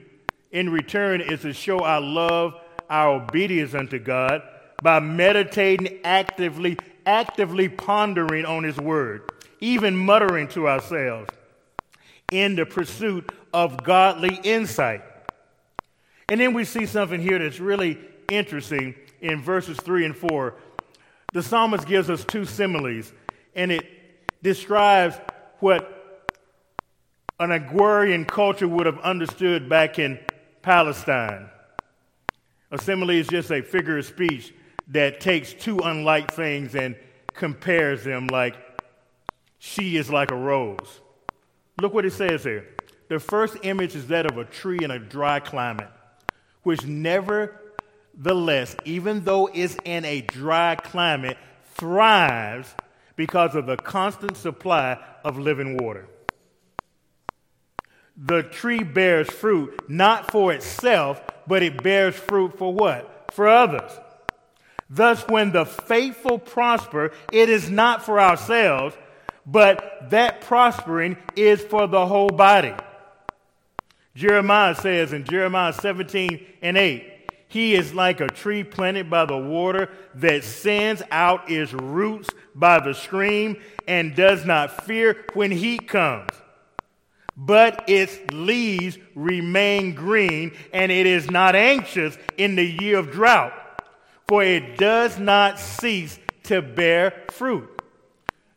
in 0.51 0.71
return 0.71 1.21
is 1.21 1.43
to 1.43 1.53
show 1.53 1.81
our 1.81 2.01
love, 2.01 2.55
our 2.89 3.23
obedience 3.23 3.75
unto 3.75 3.99
God 3.99 4.43
by 4.83 5.01
meditating 5.01 6.01
actively, 6.05 6.79
actively 7.07 7.69
pondering 7.69 8.45
on 8.45 8.65
His 8.65 8.77
Word, 8.77 9.31
even 9.61 9.97
muttering 9.97 10.49
to 10.49 10.69
ourselves 10.69 11.31
in 12.31 12.57
the 12.57 12.67
pursuit 12.67 13.31
of 13.53 13.83
godly 13.83 14.39
insight. 14.43 15.03
And 16.29 16.41
then 16.41 16.55
we 16.55 16.65
see 16.65 16.87
something 16.87 17.21
here 17.21 17.39
that's 17.39 17.59
really 17.59 17.99
interesting 18.31 18.95
in 19.21 19.43
verses 19.43 19.77
3 19.79 20.07
and 20.07 20.17
4. 20.17 20.55
The 21.33 21.43
psalmist 21.43 21.87
gives 21.87 22.09
us 22.09 22.25
two 22.25 22.45
similes, 22.45 23.13
and 23.55 23.73
it 23.73 23.85
describes 24.43 25.17
what 25.59 25.97
an 27.39 27.53
agrarian 27.53 28.25
culture 28.25 28.69
would 28.69 28.87
have 28.87 28.99
understood 29.01 29.69
back 29.69 29.99
in 29.99 30.19
Palestine. 30.63 31.49
A 32.71 32.79
simile 32.79 33.11
is 33.11 33.27
just 33.27 33.51
a 33.51 33.63
figure 33.63 33.99
of 33.99 34.07
speech 34.07 34.53
that 34.91 35.21
takes 35.21 35.53
two 35.53 35.79
unlike 35.79 36.33
things 36.33 36.75
and 36.75 36.97
compares 37.35 38.05
them 38.05 38.27
like 38.27 38.57
she 39.59 39.97
is 39.97 40.11
like 40.11 40.31
a 40.31 40.37
rose. 40.37 41.01
Look 41.81 41.95
what 41.95 42.05
it 42.05 42.13
says 42.13 42.45
here. 42.45 42.67
The 43.09 43.19
first 43.19 43.57
image 43.63 43.95
is 43.97 44.09
that 44.09 44.31
of 44.31 44.39
a 44.39 44.45
tree 44.45 44.79
in 44.83 44.91
a 44.91 44.99
dry 44.99 45.41
climate, 45.41 45.89
which 46.63 46.85
nevertheless, 46.85 48.77
even 48.85 49.25
though 49.25 49.49
it's 49.53 49.77
in 49.85 50.05
a 50.05 50.21
dry 50.21 50.77
climate, 50.77 51.39
thrives 51.75 52.75
because 53.17 53.55
of 53.55 53.67
the 53.67 53.77
constant 53.77 54.37
supply 54.37 54.99
of 55.25 55.39
living 55.39 55.77
water 55.77 56.09
the 58.21 58.43
tree 58.43 58.83
bears 58.83 59.31
fruit 59.31 59.89
not 59.89 60.31
for 60.31 60.53
itself, 60.53 61.23
but 61.47 61.63
it 61.63 61.83
bears 61.83 62.15
fruit 62.15 62.59
for 62.59 62.73
what? 62.73 63.31
For 63.33 63.49
others. 63.49 63.91
Thus, 64.91 65.23
when 65.29 65.53
the 65.53 65.65
faithful 65.65 66.41
prosper, 66.41 67.13
it 67.33 67.49
is 67.49 67.71
not 67.71 68.05
for 68.05 68.21
ourselves, 68.21 68.97
but 69.47 70.11
that 70.11 70.41
prospering 70.41 71.17
is 71.37 71.61
for 71.61 71.87
the 71.87 72.07
whole 72.07 72.29
body. 72.29 72.75
Jeremiah 74.17 74.75
says 74.75 75.13
in 75.13 75.25
Jeremiah 75.25 75.73
17 75.73 76.45
and 76.61 76.77
8, 76.77 77.31
He 77.47 77.75
is 77.75 77.95
like 77.95 78.21
a 78.21 78.27
tree 78.27 78.65
planted 78.65 79.09
by 79.09 79.27
the 79.27 79.39
water 79.39 79.91
that 80.17 80.43
sends 80.43 81.03
out 81.13 81.49
its 81.49 81.73
roots 81.73 82.29
by 82.57 82.81
the 82.81 82.93
stream 82.93 83.59
and 83.87 84.17
does 84.17 84.45
not 84.45 84.85
fear 84.85 85.25
when 85.35 85.53
heat 85.53 85.87
comes 85.87 86.31
but 87.37 87.85
its 87.89 88.19
leaves 88.33 88.99
remain 89.15 89.95
green, 89.95 90.53
and 90.75 90.93
it 90.93 91.07
is 91.07 91.31
not 91.31 91.57
anxious 91.57 92.19
in 92.37 92.55
the 92.55 92.65
year 92.83 92.99
of 92.99 93.11
drought, 93.11 93.55
for 94.31 94.45
it 94.45 94.77
does 94.77 95.19
not 95.19 95.59
cease 95.59 96.17
to 96.45 96.63
bear 96.63 97.25
fruit. 97.33 97.69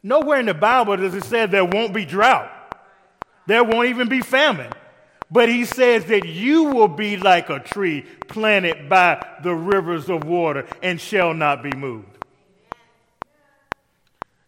Nowhere 0.03 0.39
in 0.39 0.46
the 0.46 0.53
Bible 0.53 0.96
does 0.98 1.15
it 1.15 1.24
say 1.24 1.48
there 1.48 1.65
won't 1.65 1.96
be 1.96 2.06
drought. 2.06 2.51
There 3.48 3.63
won't 3.63 3.89
even 3.89 4.08
be 4.08 4.22
famine. 4.22 4.72
But 5.32 5.50
he 5.50 5.65
says 5.65 6.06
that 6.06 6.27
you 6.27 6.65
will 6.65 6.88
be 6.88 7.18
like 7.18 7.50
a 7.50 7.58
tree 7.58 8.06
planted 8.27 8.88
by 8.88 9.25
the 9.42 9.56
rivers 9.56 10.12
of 10.12 10.25
water 10.25 10.68
and 10.84 11.01
shall 11.01 11.34
not 11.34 11.63
be 11.63 11.72
moved. 11.72 12.24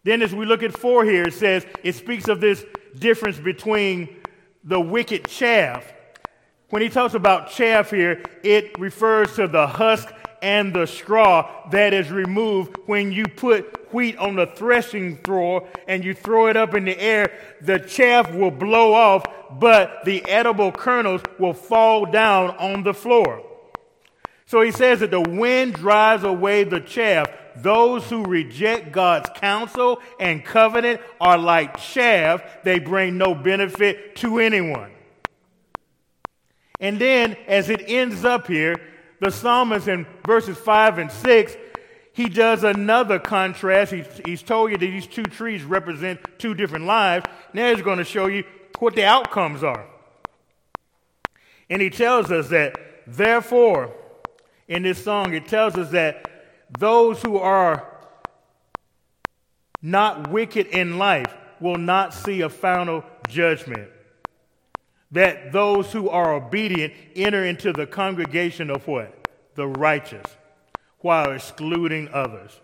Then, 0.04 0.22
as 0.22 0.32
we 0.32 0.46
look 0.46 0.62
at 0.62 0.78
four 0.78 1.04
here, 1.04 1.24
it 1.24 1.34
says 1.34 1.66
it 1.82 1.96
speaks 1.96 2.28
of 2.28 2.40
this 2.40 2.64
difference 2.96 3.38
between 3.38 4.14
the 4.62 4.78
wicked 4.80 5.26
chaff. 5.26 5.92
When 6.70 6.82
he 6.82 6.88
talks 6.88 7.14
about 7.14 7.50
chaff 7.50 7.90
here, 7.90 8.22
it 8.44 8.78
refers 8.78 9.34
to 9.34 9.48
the 9.48 9.66
husk 9.66 10.12
and 10.46 10.72
the 10.72 10.86
straw 10.86 11.68
that 11.70 11.92
is 11.92 12.08
removed 12.08 12.76
when 12.86 13.10
you 13.10 13.24
put 13.26 13.92
wheat 13.92 14.16
on 14.16 14.36
the 14.36 14.46
threshing 14.46 15.16
floor 15.16 15.66
and 15.88 16.04
you 16.04 16.14
throw 16.14 16.46
it 16.46 16.56
up 16.56 16.72
in 16.72 16.84
the 16.84 16.96
air. 16.96 17.32
The 17.62 17.80
chaff 17.80 18.32
will 18.32 18.52
blow 18.52 18.94
off, 18.94 19.26
but 19.58 20.04
the 20.04 20.24
edible 20.28 20.70
kernels 20.70 21.20
will 21.40 21.52
fall 21.52 22.06
down 22.06 22.50
on 22.58 22.84
the 22.84 22.94
floor. 22.94 23.42
So 24.46 24.60
he 24.60 24.70
says 24.70 25.00
that 25.00 25.10
the 25.10 25.20
wind 25.20 25.74
drives 25.74 26.22
away 26.22 26.62
the 26.62 26.80
chaff. 26.80 27.26
Those 27.56 28.08
who 28.08 28.22
reject 28.24 28.92
God's 28.92 29.28
counsel 29.34 30.00
and 30.20 30.44
covenant 30.44 31.00
are 31.20 31.38
like 31.38 31.76
chaff, 31.76 32.62
they 32.62 32.78
bring 32.78 33.18
no 33.18 33.34
benefit 33.34 34.14
to 34.16 34.38
anyone. 34.38 34.92
And 36.78 37.00
then, 37.00 37.36
as 37.48 37.68
it 37.68 37.82
ends 37.88 38.24
up 38.24 38.46
here, 38.46 38.76
the 39.20 39.30
psalmist 39.30 39.88
in 39.88 40.06
verses 40.26 40.56
5 40.56 40.98
and 40.98 41.10
6, 41.10 41.56
he 42.12 42.28
does 42.28 42.64
another 42.64 43.18
contrast. 43.18 43.92
He's, 43.92 44.06
he's 44.24 44.42
told 44.42 44.70
you 44.70 44.78
that 44.78 44.86
these 44.86 45.06
two 45.06 45.24
trees 45.24 45.64
represent 45.64 46.20
two 46.38 46.54
different 46.54 46.86
lives. 46.86 47.26
Now 47.52 47.74
he's 47.74 47.82
going 47.82 47.98
to 47.98 48.04
show 48.04 48.26
you 48.26 48.44
what 48.78 48.94
the 48.94 49.04
outcomes 49.04 49.62
are. 49.62 49.86
And 51.68 51.82
he 51.82 51.90
tells 51.90 52.30
us 52.30 52.48
that, 52.48 52.78
therefore, 53.06 53.92
in 54.68 54.82
this 54.82 55.02
song, 55.02 55.34
it 55.34 55.46
tells 55.46 55.76
us 55.76 55.90
that 55.90 56.30
those 56.78 57.22
who 57.22 57.38
are 57.38 57.86
not 59.82 60.30
wicked 60.30 60.66
in 60.66 60.98
life 60.98 61.32
will 61.60 61.78
not 61.78 62.14
see 62.14 62.40
a 62.40 62.48
final 62.48 63.04
judgment. 63.28 63.88
That 65.12 65.52
those 65.52 65.92
who 65.92 66.08
are 66.08 66.34
obedient 66.34 66.92
enter 67.14 67.44
into 67.44 67.72
the 67.72 67.86
congregation 67.86 68.70
of 68.70 68.86
what? 68.86 69.28
The 69.54 69.68
righteous, 69.68 70.26
while 70.98 71.32
excluding 71.32 72.08
others. 72.12 72.60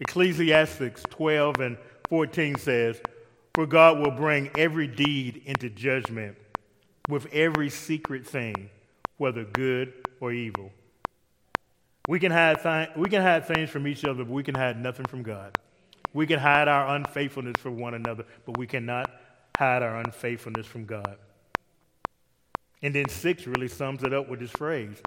Ecclesiastes 0.00 1.02
12 1.10 1.60
and 1.60 1.78
14 2.08 2.56
says, 2.56 3.00
For 3.54 3.66
God 3.66 3.98
will 3.98 4.10
bring 4.10 4.50
every 4.56 4.86
deed 4.86 5.42
into 5.44 5.70
judgment 5.70 6.36
with 7.08 7.26
every 7.32 7.70
secret 7.70 8.26
thing, 8.26 8.70
whether 9.16 9.44
good 9.44 9.92
or 10.20 10.32
evil. 10.32 10.72
We 12.08 12.20
can 12.20 12.30
hide, 12.30 12.90
we 12.96 13.08
can 13.08 13.22
hide 13.22 13.46
things 13.46 13.70
from 13.70 13.86
each 13.86 14.04
other, 14.04 14.24
but 14.24 14.32
we 14.32 14.42
can 14.42 14.54
hide 14.54 14.80
nothing 14.80 15.06
from 15.06 15.22
God. 15.22 15.56
We 16.12 16.26
can 16.26 16.38
hide 16.38 16.68
our 16.68 16.96
unfaithfulness 16.96 17.56
from 17.58 17.78
one 17.78 17.94
another, 17.94 18.24
but 18.44 18.56
we 18.56 18.66
cannot 18.66 19.10
hide 19.56 19.82
our 19.82 20.00
unfaithfulness 20.00 20.66
from 20.66 20.84
God. 20.84 21.16
And 22.82 22.94
then 22.94 23.08
six 23.08 23.46
really 23.46 23.68
sums 23.68 24.02
it 24.02 24.12
up 24.12 24.28
with 24.28 24.40
this 24.40 24.50
phrase 24.50 25.00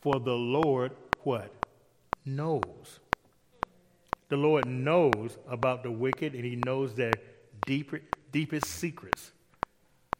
For 0.00 0.20
the 0.20 0.34
Lord, 0.34 0.92
what? 1.22 1.52
Knows. 2.24 3.00
The 4.28 4.36
Lord 4.36 4.66
knows 4.66 5.38
about 5.48 5.82
the 5.82 5.90
wicked, 5.90 6.34
and 6.34 6.44
He 6.44 6.56
knows 6.56 6.94
their 6.94 7.12
deeper, 7.66 8.00
deepest 8.32 8.66
secrets. 8.66 9.32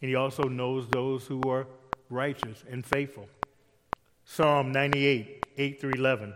And 0.01 0.09
He 0.09 0.15
also 0.15 0.45
knows 0.45 0.87
those 0.89 1.27
who 1.27 1.43
are 1.49 1.67
righteous 2.11 2.63
and 2.71 2.85
faithful. 2.85 3.29
Psalm 4.25 4.73
98, 4.73 5.45
8 5.57 5.81
through 5.81 5.93
11. 5.93 6.35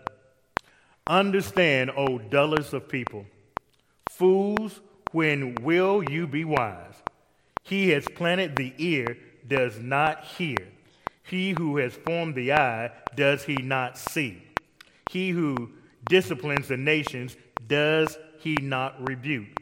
Understand, 1.06 1.90
O 1.96 2.18
dullest 2.18 2.72
of 2.74 2.88
people, 2.88 3.24
fools, 4.10 4.80
when 5.12 5.54
will 5.56 6.02
you 6.02 6.26
be 6.26 6.44
wise? 6.44 7.02
He 7.62 7.90
has 7.90 8.06
planted 8.14 8.56
the 8.56 8.74
ear, 8.78 9.18
does 9.46 9.78
not 9.78 10.24
hear. 10.24 10.56
He 11.22 11.50
who 11.50 11.76
has 11.76 11.94
formed 11.94 12.34
the 12.34 12.52
eye, 12.52 12.90
does 13.14 13.44
he 13.44 13.56
not 13.56 13.98
see? 13.98 14.42
He 15.10 15.30
who 15.30 15.70
disciplines 16.08 16.68
the 16.68 16.76
nations, 16.76 17.36
does 17.66 18.16
he 18.38 18.56
not 18.62 19.06
rebuke? 19.06 19.60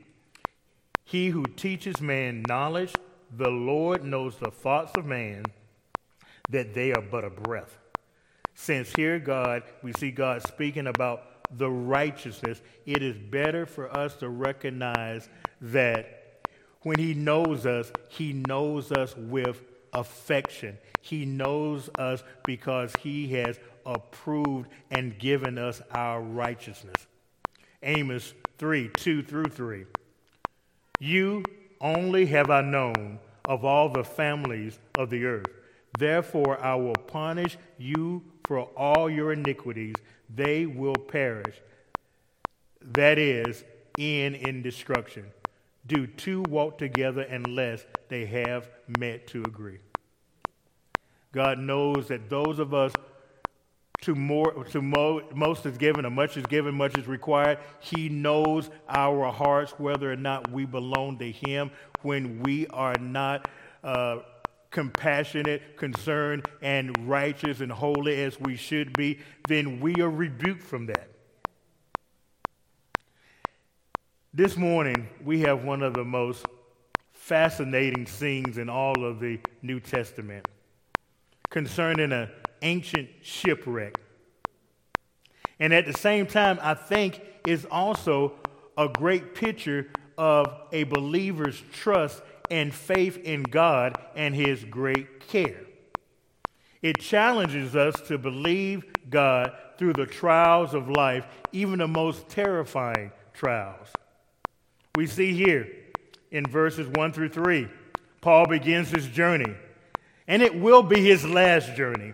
He 1.04 1.28
who 1.28 1.44
teaches 1.44 2.00
man 2.00 2.44
knowledge, 2.48 2.94
the 3.37 3.50
Lord 3.50 4.04
knows 4.04 4.37
the 4.37 4.50
thoughts 4.50 4.92
of 4.96 5.06
man, 5.06 5.44
that 6.50 6.74
they 6.74 6.92
are 6.92 7.02
but 7.02 7.24
a 7.24 7.30
breath. 7.30 7.78
Since 8.54 8.92
here, 8.94 9.18
God, 9.18 9.62
we 9.82 9.92
see 9.92 10.11
God 10.11 10.42
speaking 10.46 10.87
about 10.87 11.36
the 11.50 11.70
righteousness, 11.70 12.61
it 12.85 13.02
is 13.02 13.16
better 13.16 13.66
for 13.66 13.94
us 13.96 14.14
to 14.16 14.28
recognize 14.28 15.28
that 15.61 16.40
when 16.82 16.98
He 16.98 17.14
knows 17.14 17.66
us, 17.66 17.92
He 18.09 18.32
knows 18.32 18.92
us 18.92 19.16
with 19.16 19.62
affection. 19.92 20.78
He 21.00 21.24
knows 21.24 21.88
us 21.98 22.22
because 22.44 22.92
He 23.00 23.28
has 23.35 23.59
approved 23.85 24.68
and 24.90 25.18
given 25.18 25.59
us 25.59 25.80
our 25.92 26.20
righteousness. 26.20 27.06
Amos 27.82 28.35
3 28.59 28.90
2 28.96 29.22
through 29.22 29.46
3. 29.46 29.85
You 30.98 31.44
only 31.80 32.26
have 32.26 32.50
I 32.50 32.62
known 32.62 33.18
of 33.44 33.64
all 33.64 33.88
the 33.88 34.04
families 34.04 34.78
of 34.98 35.11
the 35.11 35.24
earth. 35.24 35.46
Therefore, 35.98 36.61
I 36.61 36.74
will 36.74 36.94
punish 36.94 37.56
you 37.78 38.22
for 38.46 38.61
all 38.61 39.09
your 39.09 39.32
iniquities, 39.32 39.94
they 40.28 40.66
will 40.66 40.96
perish. 40.96 41.56
That 42.80 43.18
is, 43.18 43.64
end 43.98 44.36
in 44.36 44.62
destruction. 44.62 45.26
Do 45.86 46.06
two 46.06 46.42
walk 46.48 46.78
together 46.78 47.22
unless 47.22 47.84
they 48.08 48.26
have 48.26 48.68
met 48.86 49.26
to 49.28 49.42
agree? 49.42 49.78
God 51.32 51.58
knows 51.58 52.08
that 52.08 52.28
those 52.28 52.58
of 52.58 52.74
us 52.74 52.92
to 54.02 54.14
more 54.14 54.64
to 54.64 54.82
mo, 54.82 55.22
most 55.34 55.64
is 55.66 55.78
given 55.78 56.04
and 56.04 56.14
much 56.14 56.36
is 56.36 56.44
given 56.46 56.74
much 56.74 56.98
is 56.98 57.06
required 57.06 57.58
he 57.80 58.08
knows 58.08 58.68
our 58.88 59.32
hearts 59.32 59.72
whether 59.78 60.12
or 60.12 60.16
not 60.16 60.50
we 60.50 60.66
belong 60.66 61.18
to 61.18 61.30
him 61.30 61.70
when 62.02 62.42
we 62.42 62.66
are 62.68 62.94
not 63.00 63.48
uh, 63.82 64.18
compassionate, 64.70 65.76
concerned, 65.76 66.44
and 66.61 67.09
righteous 67.09 67.61
and 67.61 67.72
holy 67.72 68.22
as 68.22 68.38
we 68.40 68.57
should 68.57 68.92
be, 68.92 69.18
then 69.48 69.81
we 69.81 69.94
are 69.96 70.11
rebuked 70.11 70.62
from 70.62 70.87
that. 70.87 71.09
This 74.35 74.57
morning, 74.57 75.09
we 75.24 75.40
have 75.40 75.64
one 75.64 75.83
of 75.83 75.94
the 75.94 76.05
most 76.05 76.44
fascinating 77.14 78.07
scenes 78.07 78.59
in 78.59 78.68
all 78.68 79.05
of 79.05 79.18
the 79.18 79.40
New 79.62 79.81
Testament 79.81 80.46
concerning 81.48 82.12
an 82.12 82.29
ancient 82.62 83.09
shipwreck. 83.22 83.96
And 85.59 85.72
at 85.72 85.87
the 85.87 85.92
same 85.94 86.26
time, 86.26 86.59
I 86.61 86.74
think 86.74 87.22
is 87.46 87.66
also 87.70 88.35
a 88.76 88.88
great 88.88 89.35
picture 89.35 89.88
of 90.18 90.46
a 90.72 90.85
believer's 90.85 91.62
trust 91.72 92.22
and 92.50 92.74
faith 92.74 93.18
in 93.18 93.42
God 93.42 93.96
and 94.14 94.35
His 94.35 94.64
great 94.64 95.28
care. 95.28 95.66
It 96.82 97.00
challenges 97.00 97.74
us 97.74 97.94
to 98.09 98.18
believe 98.18 98.85
God 99.11 99.52
through 99.78 99.94
the 99.94 100.06
trials 100.06 100.74
of 100.74 100.88
life, 100.88 101.26
even 101.52 101.78
the 101.78 101.88
most 101.88 102.28
terrifying 102.28 103.12
trials. 103.32 103.88
We 104.94 105.06
see 105.06 105.32
here 105.32 105.68
in 106.30 106.46
verses 106.46 106.88
1 106.88 107.12
through 107.12 107.30
3, 107.30 107.68
Paul 108.20 108.46
begins 108.46 108.90
his 108.90 109.06
journey, 109.06 109.54
and 110.26 110.42
it 110.42 110.59
will 110.59 110.82
be 110.82 111.00
his 111.00 111.24
last 111.24 111.74
journey. 111.74 112.12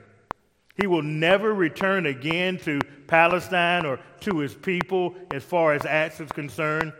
He 0.80 0.86
will 0.86 1.02
never 1.02 1.52
return 1.52 2.06
again 2.06 2.58
to 2.58 2.80
Palestine 3.06 3.84
or 3.84 4.00
to 4.20 4.38
his 4.38 4.54
people 4.54 5.14
as 5.32 5.44
far 5.44 5.74
as 5.74 5.84
Acts 5.84 6.20
is 6.20 6.32
concerned. 6.32 6.92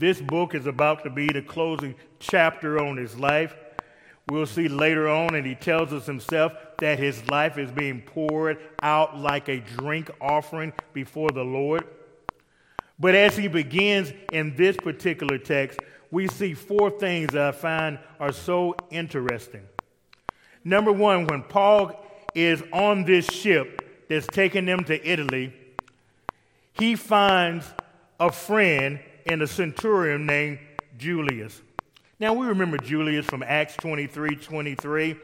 This 0.00 0.18
book 0.18 0.54
is 0.54 0.66
about 0.66 1.04
to 1.04 1.10
be 1.10 1.26
the 1.26 1.42
closing 1.42 1.94
chapter 2.20 2.82
on 2.82 2.96
his 2.96 3.18
life. 3.18 3.54
We'll 4.30 4.46
see 4.46 4.66
later 4.66 5.10
on, 5.10 5.34
and 5.34 5.46
he 5.46 5.54
tells 5.54 5.92
us 5.92 6.06
himself 6.06 6.54
that 6.78 6.98
his 6.98 7.28
life 7.28 7.58
is 7.58 7.70
being 7.70 8.00
poured 8.00 8.56
out 8.82 9.18
like 9.18 9.50
a 9.50 9.60
drink 9.60 10.10
offering 10.18 10.72
before 10.94 11.28
the 11.32 11.44
Lord. 11.44 11.86
But 12.98 13.14
as 13.14 13.36
he 13.36 13.46
begins 13.46 14.10
in 14.32 14.56
this 14.56 14.74
particular 14.78 15.36
text, 15.36 15.80
we 16.10 16.28
see 16.28 16.54
four 16.54 16.90
things 16.90 17.34
that 17.34 17.42
I 17.42 17.52
find 17.52 17.98
are 18.18 18.32
so 18.32 18.76
interesting. 18.88 19.66
Number 20.64 20.92
one, 20.92 21.26
when 21.26 21.42
Paul 21.42 22.02
is 22.34 22.62
on 22.72 23.04
this 23.04 23.26
ship 23.26 24.06
that's 24.08 24.26
taking 24.28 24.64
them 24.64 24.82
to 24.84 25.06
Italy, 25.06 25.52
he 26.72 26.96
finds 26.96 27.66
a 28.18 28.32
friend 28.32 28.98
in 29.26 29.42
a 29.42 29.46
centurion 29.46 30.26
named 30.26 30.58
Julius. 30.98 31.62
Now 32.18 32.34
we 32.34 32.46
remember 32.46 32.76
Julius 32.76 33.26
from 33.26 33.42
Acts 33.42 33.76
23 33.76 34.36
23. 34.36 35.16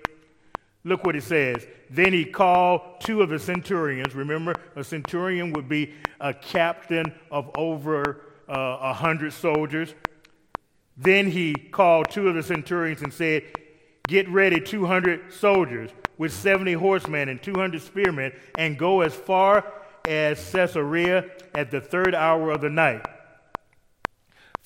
Look 0.84 1.04
what 1.04 1.16
it 1.16 1.24
says. 1.24 1.66
Then 1.90 2.12
he 2.12 2.24
called 2.24 3.00
two 3.00 3.20
of 3.20 3.28
the 3.28 3.38
centurions. 3.38 4.14
Remember, 4.14 4.54
a 4.76 4.84
centurion 4.84 5.52
would 5.52 5.68
be 5.68 5.92
a 6.20 6.32
captain 6.32 7.12
of 7.30 7.50
over 7.56 8.22
uh, 8.48 8.52
a 8.52 8.54
uh, 8.54 8.92
hundred 8.92 9.32
soldiers. 9.32 9.94
Then 10.96 11.30
he 11.30 11.54
called 11.54 12.10
two 12.10 12.28
of 12.28 12.36
the 12.36 12.42
centurions 12.42 13.02
and 13.02 13.12
said, 13.12 13.42
Get 14.06 14.28
ready 14.28 14.60
200 14.60 15.32
soldiers 15.32 15.90
with 16.16 16.32
70 16.32 16.74
horsemen 16.74 17.28
and 17.28 17.42
200 17.42 17.82
spearmen, 17.82 18.32
and 18.56 18.78
go 18.78 19.00
as 19.00 19.12
far 19.12 19.64
as 20.06 20.38
Caesarea 20.52 21.28
at 21.54 21.70
the 21.70 21.80
third 21.80 22.14
hour 22.14 22.52
of 22.52 22.60
the 22.60 22.70
night. 22.70 23.04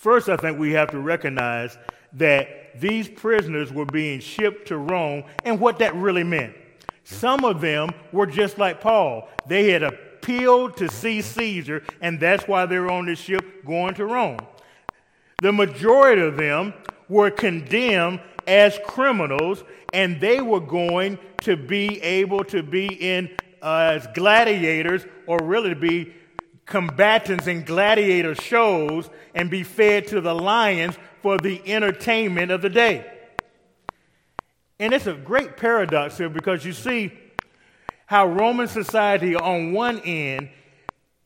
First, 0.01 0.31
I 0.31 0.37
think 0.39 0.59
we 0.59 0.73
have 0.73 0.93
to 0.93 0.99
recognize 0.99 1.77
that 2.15 2.81
these 2.81 3.07
prisoners 3.07 3.71
were 3.71 3.85
being 3.85 4.19
shipped 4.19 4.69
to 4.69 4.79
Rome 4.79 5.25
and 5.45 5.61
what 5.61 5.79
that 5.81 5.95
really 5.95 6.25
meant. 6.25 6.57
Some 7.05 7.45
of 7.45 7.61
them 7.61 7.91
were 8.11 8.25
just 8.25 8.57
like 8.57 8.81
Paul. 8.81 9.29
They 9.47 9.69
had 9.73 9.83
appealed 9.83 10.79
to 10.79 10.89
see 10.89 11.21
Caesar, 11.21 11.85
and 12.01 12.19
that's 12.19 12.49
why 12.49 12.65
they 12.65 12.79
were 12.79 12.91
on 12.91 13.05
this 13.05 13.19
ship 13.19 13.67
going 13.67 13.93
to 13.97 14.07
Rome. 14.07 14.39
The 15.43 15.53
majority 15.53 16.23
of 16.23 16.39
them 16.39 16.73
were 17.11 17.31
condemned 17.31 18.21
as 18.47 18.79
criminals, 18.87 19.65
and 19.93 20.19
they 20.19 20.41
were 20.41 20.61
going 20.61 21.19
to 21.43 21.59
be 21.59 22.01
able 22.01 22.43
to 22.45 22.63
be 22.63 22.87
in 22.87 23.29
uh, 23.61 23.93
as 23.97 24.07
gladiators, 24.15 25.05
or 25.27 25.41
really 25.43 25.69
to 25.69 25.77
be 25.77 26.15
combatants 26.71 27.47
in 27.47 27.65
gladiator 27.65 28.35
shows, 28.35 29.11
and 29.35 29.51
be 29.51 29.63
fed 29.63 30.07
to 30.07 30.23
the 30.23 30.35
lions 30.35 30.97
for 31.21 31.37
the 31.37 31.61
entertainment 31.71 32.51
of 32.51 32.63
the 32.63 32.71
day. 32.71 33.05
And 34.79 34.95
it's 34.95 35.07
a 35.07 35.13
great 35.13 35.59
paradox 35.59 36.17
here 36.17 36.31
because 36.31 36.65
you 36.65 36.73
see 36.73 37.13
how 38.07 38.27
Roman 38.27 38.67
society, 38.67 39.37
on 39.37 39.73
one 39.73 40.01
end, 40.01 40.49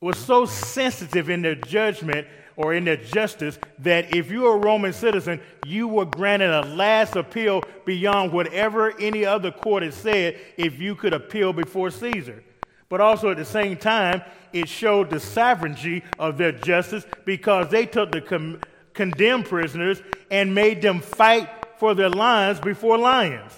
was 0.00 0.18
so 0.18 0.44
sensitive 0.44 1.30
in 1.30 1.40
their 1.40 1.54
judgment 1.54 2.26
or 2.56 2.74
in 2.74 2.84
their 2.84 2.96
justice 2.96 3.58
that 3.78 4.14
if 4.14 4.30
you 4.30 4.42
were 4.42 4.56
a 4.56 4.58
Roman 4.58 4.92
citizen, 4.92 5.40
you 5.64 5.88
were 5.88 6.04
granted 6.04 6.50
a 6.50 6.62
last 6.62 7.16
appeal 7.16 7.62
beyond 7.84 8.32
whatever 8.32 8.98
any 9.00 9.24
other 9.24 9.50
court 9.50 9.82
had 9.82 9.94
said 9.94 10.38
if 10.56 10.78
you 10.78 10.94
could 10.94 11.14
appeal 11.14 11.52
before 11.52 11.90
Caesar. 11.90 12.42
But 12.88 13.00
also 13.00 13.30
at 13.30 13.36
the 13.36 13.44
same 13.44 13.76
time, 13.76 14.22
it 14.52 14.68
showed 14.68 15.10
the 15.10 15.20
sovereignty 15.20 16.02
of 16.18 16.38
their 16.38 16.52
justice 16.52 17.06
because 17.24 17.68
they 17.70 17.86
took 17.86 18.12
the 18.12 18.20
com- 18.20 18.60
condemned 18.92 19.46
prisoners 19.46 20.02
and 20.30 20.54
made 20.54 20.80
them 20.82 21.00
fight 21.00 21.48
for 21.78 21.94
their 21.94 22.10
lives 22.10 22.60
before 22.60 22.98
lions. 22.98 23.52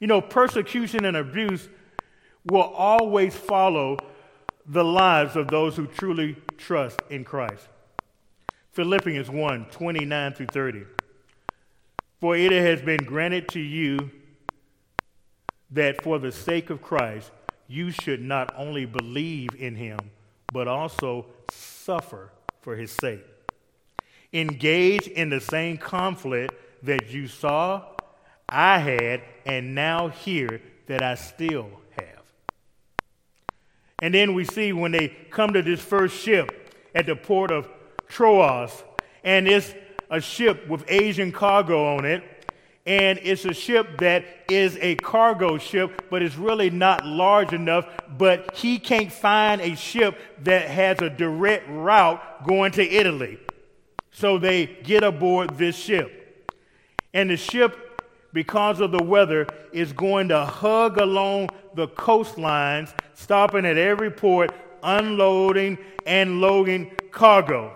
You 0.00 0.06
know, 0.06 0.20
persecution 0.20 1.04
and 1.04 1.16
abuse 1.16 1.68
will 2.50 2.62
always 2.62 3.34
follow 3.34 3.98
the 4.66 4.84
lives 4.84 5.36
of 5.36 5.48
those 5.48 5.76
who 5.76 5.86
truly 5.86 6.36
trust 6.56 7.00
in 7.10 7.24
Christ. 7.24 7.68
Philippians 8.72 9.28
1 9.28 9.66
29 9.66 10.32
through 10.34 10.46
30. 10.46 10.84
For 12.20 12.36
it 12.36 12.52
has 12.52 12.82
been 12.82 13.02
granted 13.04 13.48
to 13.48 13.60
you 13.60 14.10
that 15.70 16.02
for 16.02 16.18
the 16.18 16.30
sake 16.30 16.70
of 16.70 16.82
Christ, 16.82 17.30
you 17.70 17.92
should 17.92 18.20
not 18.20 18.52
only 18.56 18.84
believe 18.84 19.50
in 19.56 19.76
him, 19.76 19.98
but 20.52 20.66
also 20.66 21.24
suffer 21.50 22.32
for 22.60 22.74
his 22.74 22.90
sake. 22.90 23.24
Engage 24.32 25.06
in 25.06 25.30
the 25.30 25.40
same 25.40 25.78
conflict 25.78 26.52
that 26.82 27.10
you 27.10 27.28
saw, 27.28 27.84
I 28.48 28.78
had, 28.78 29.22
and 29.46 29.74
now 29.74 30.08
hear 30.08 30.60
that 30.86 31.00
I 31.00 31.14
still 31.14 31.70
have. 31.92 32.22
and 34.02 34.14
then 34.14 34.34
we 34.34 34.44
see 34.44 34.72
when 34.72 34.92
they 34.92 35.08
come 35.30 35.52
to 35.52 35.62
this 35.62 35.80
first 35.80 36.16
ship 36.16 36.74
at 36.94 37.06
the 37.06 37.14
port 37.14 37.52
of 37.52 37.68
Troas, 38.08 38.82
and 39.22 39.46
it's 39.46 39.74
a 40.10 40.20
ship 40.20 40.66
with 40.66 40.84
Asian 40.88 41.30
cargo 41.30 41.96
on 41.96 42.04
it. 42.04 42.24
And 42.86 43.18
it's 43.22 43.44
a 43.44 43.52
ship 43.52 43.98
that 43.98 44.24
is 44.48 44.76
a 44.80 44.96
cargo 44.96 45.58
ship, 45.58 46.06
but 46.10 46.22
it's 46.22 46.36
really 46.36 46.70
not 46.70 47.06
large 47.06 47.52
enough. 47.52 47.86
But 48.16 48.56
he 48.56 48.78
can't 48.78 49.12
find 49.12 49.60
a 49.60 49.76
ship 49.76 50.18
that 50.44 50.68
has 50.68 51.00
a 51.00 51.10
direct 51.10 51.68
route 51.68 52.46
going 52.46 52.72
to 52.72 52.82
Italy. 52.82 53.38
So 54.12 54.38
they 54.38 54.66
get 54.66 55.04
aboard 55.04 55.56
this 55.56 55.76
ship. 55.76 56.52
And 57.12 57.30
the 57.30 57.36
ship 57.36 57.90
because 58.32 58.80
of 58.80 58.92
the 58.92 59.02
weather, 59.02 59.46
is 59.72 59.92
going 59.92 60.28
to 60.28 60.44
hug 60.44 60.98
along 60.98 61.48
the 61.74 61.88
coastlines, 61.88 62.94
stopping 63.14 63.64
at 63.64 63.76
every 63.76 64.10
port, 64.10 64.50
unloading 64.82 65.78
and 66.06 66.40
loading 66.40 66.90
cargo. 67.10 67.72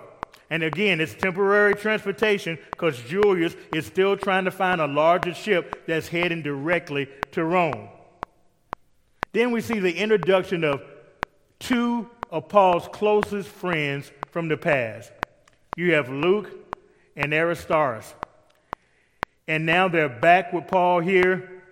And 0.50 0.62
again, 0.62 1.00
it's 1.00 1.14
temporary 1.14 1.74
transportation 1.74 2.58
because 2.70 3.00
Julius 3.02 3.56
is 3.74 3.86
still 3.86 4.16
trying 4.16 4.44
to 4.44 4.50
find 4.50 4.80
a 4.80 4.86
larger 4.86 5.34
ship 5.34 5.84
that's 5.86 6.08
heading 6.08 6.42
directly 6.42 7.08
to 7.32 7.44
Rome. 7.44 7.88
Then 9.32 9.50
we 9.50 9.60
see 9.60 9.80
the 9.80 9.96
introduction 9.96 10.64
of 10.64 10.82
two 11.58 12.08
of 12.30 12.48
Paul's 12.48 12.88
closest 12.92 13.48
friends 13.48 14.12
from 14.30 14.48
the 14.48 14.56
past. 14.56 15.12
You 15.76 15.94
have 15.94 16.08
Luke 16.08 16.50
and 17.16 17.32
Aristarchus 17.32 18.14
and 19.46 19.66
now 19.66 19.88
they're 19.88 20.08
back 20.08 20.52
with 20.52 20.66
Paul 20.66 21.00
here. 21.00 21.62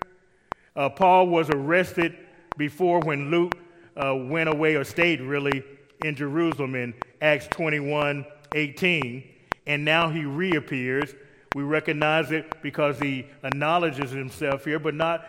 Uh, 0.75 0.89
Paul 0.89 1.27
was 1.27 1.49
arrested 1.49 2.15
before 2.57 2.99
when 2.99 3.31
Luke 3.31 3.53
uh, 3.95 4.15
went 4.15 4.49
away 4.49 4.75
or 4.75 4.83
stayed 4.83 5.21
really 5.21 5.63
in 6.03 6.15
Jerusalem 6.15 6.75
in 6.75 6.93
Acts 7.21 7.47
21 7.47 8.25
18. 8.53 9.23
And 9.67 9.85
now 9.85 10.09
he 10.09 10.25
reappears. 10.25 11.13
We 11.55 11.63
recognize 11.63 12.31
it 12.31 12.61
because 12.61 12.99
he 12.99 13.27
acknowledges 13.43 14.11
himself 14.11 14.65
here, 14.65 14.79
but 14.79 14.95
not 14.95 15.25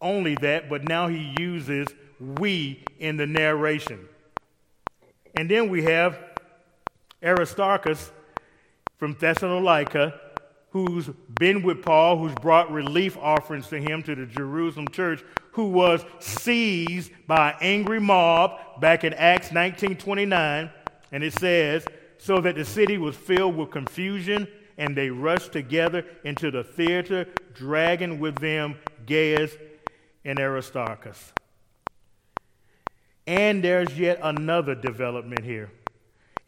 only 0.00 0.34
that, 0.36 0.68
but 0.68 0.88
now 0.88 1.08
he 1.08 1.34
uses 1.38 1.86
we 2.20 2.84
in 2.98 3.16
the 3.16 3.26
narration. 3.26 4.08
And 5.36 5.50
then 5.50 5.68
we 5.68 5.84
have 5.84 6.18
Aristarchus 7.22 8.10
from 8.96 9.14
Thessalonica 9.14 10.20
who's 10.70 11.08
been 11.38 11.62
with 11.62 11.82
Paul, 11.82 12.18
who's 12.18 12.34
brought 12.34 12.70
relief 12.70 13.16
offerings 13.16 13.68
to 13.68 13.80
him 13.80 14.02
to 14.02 14.14
the 14.14 14.26
Jerusalem 14.26 14.88
church, 14.88 15.24
who 15.52 15.70
was 15.70 16.04
seized 16.20 17.10
by 17.26 17.52
an 17.52 17.56
angry 17.60 18.00
mob 18.00 18.80
back 18.80 19.04
in 19.04 19.14
Acts 19.14 19.48
19:29, 19.48 20.70
and 21.10 21.24
it 21.24 21.32
says, 21.38 21.86
so 22.18 22.40
that 22.40 22.56
the 22.56 22.64
city 22.64 22.98
was 22.98 23.16
filled 23.16 23.56
with 23.56 23.70
confusion, 23.70 24.48
and 24.76 24.96
they 24.96 25.10
rushed 25.10 25.52
together 25.52 26.04
into 26.24 26.50
the 26.50 26.62
theater, 26.62 27.26
dragging 27.54 28.18
with 28.18 28.36
them 28.36 28.76
Gaius 29.06 29.52
and 30.24 30.38
Aristarchus. 30.38 31.32
And 33.26 33.62
there's 33.62 33.98
yet 33.98 34.20
another 34.22 34.74
development 34.74 35.44
here 35.44 35.70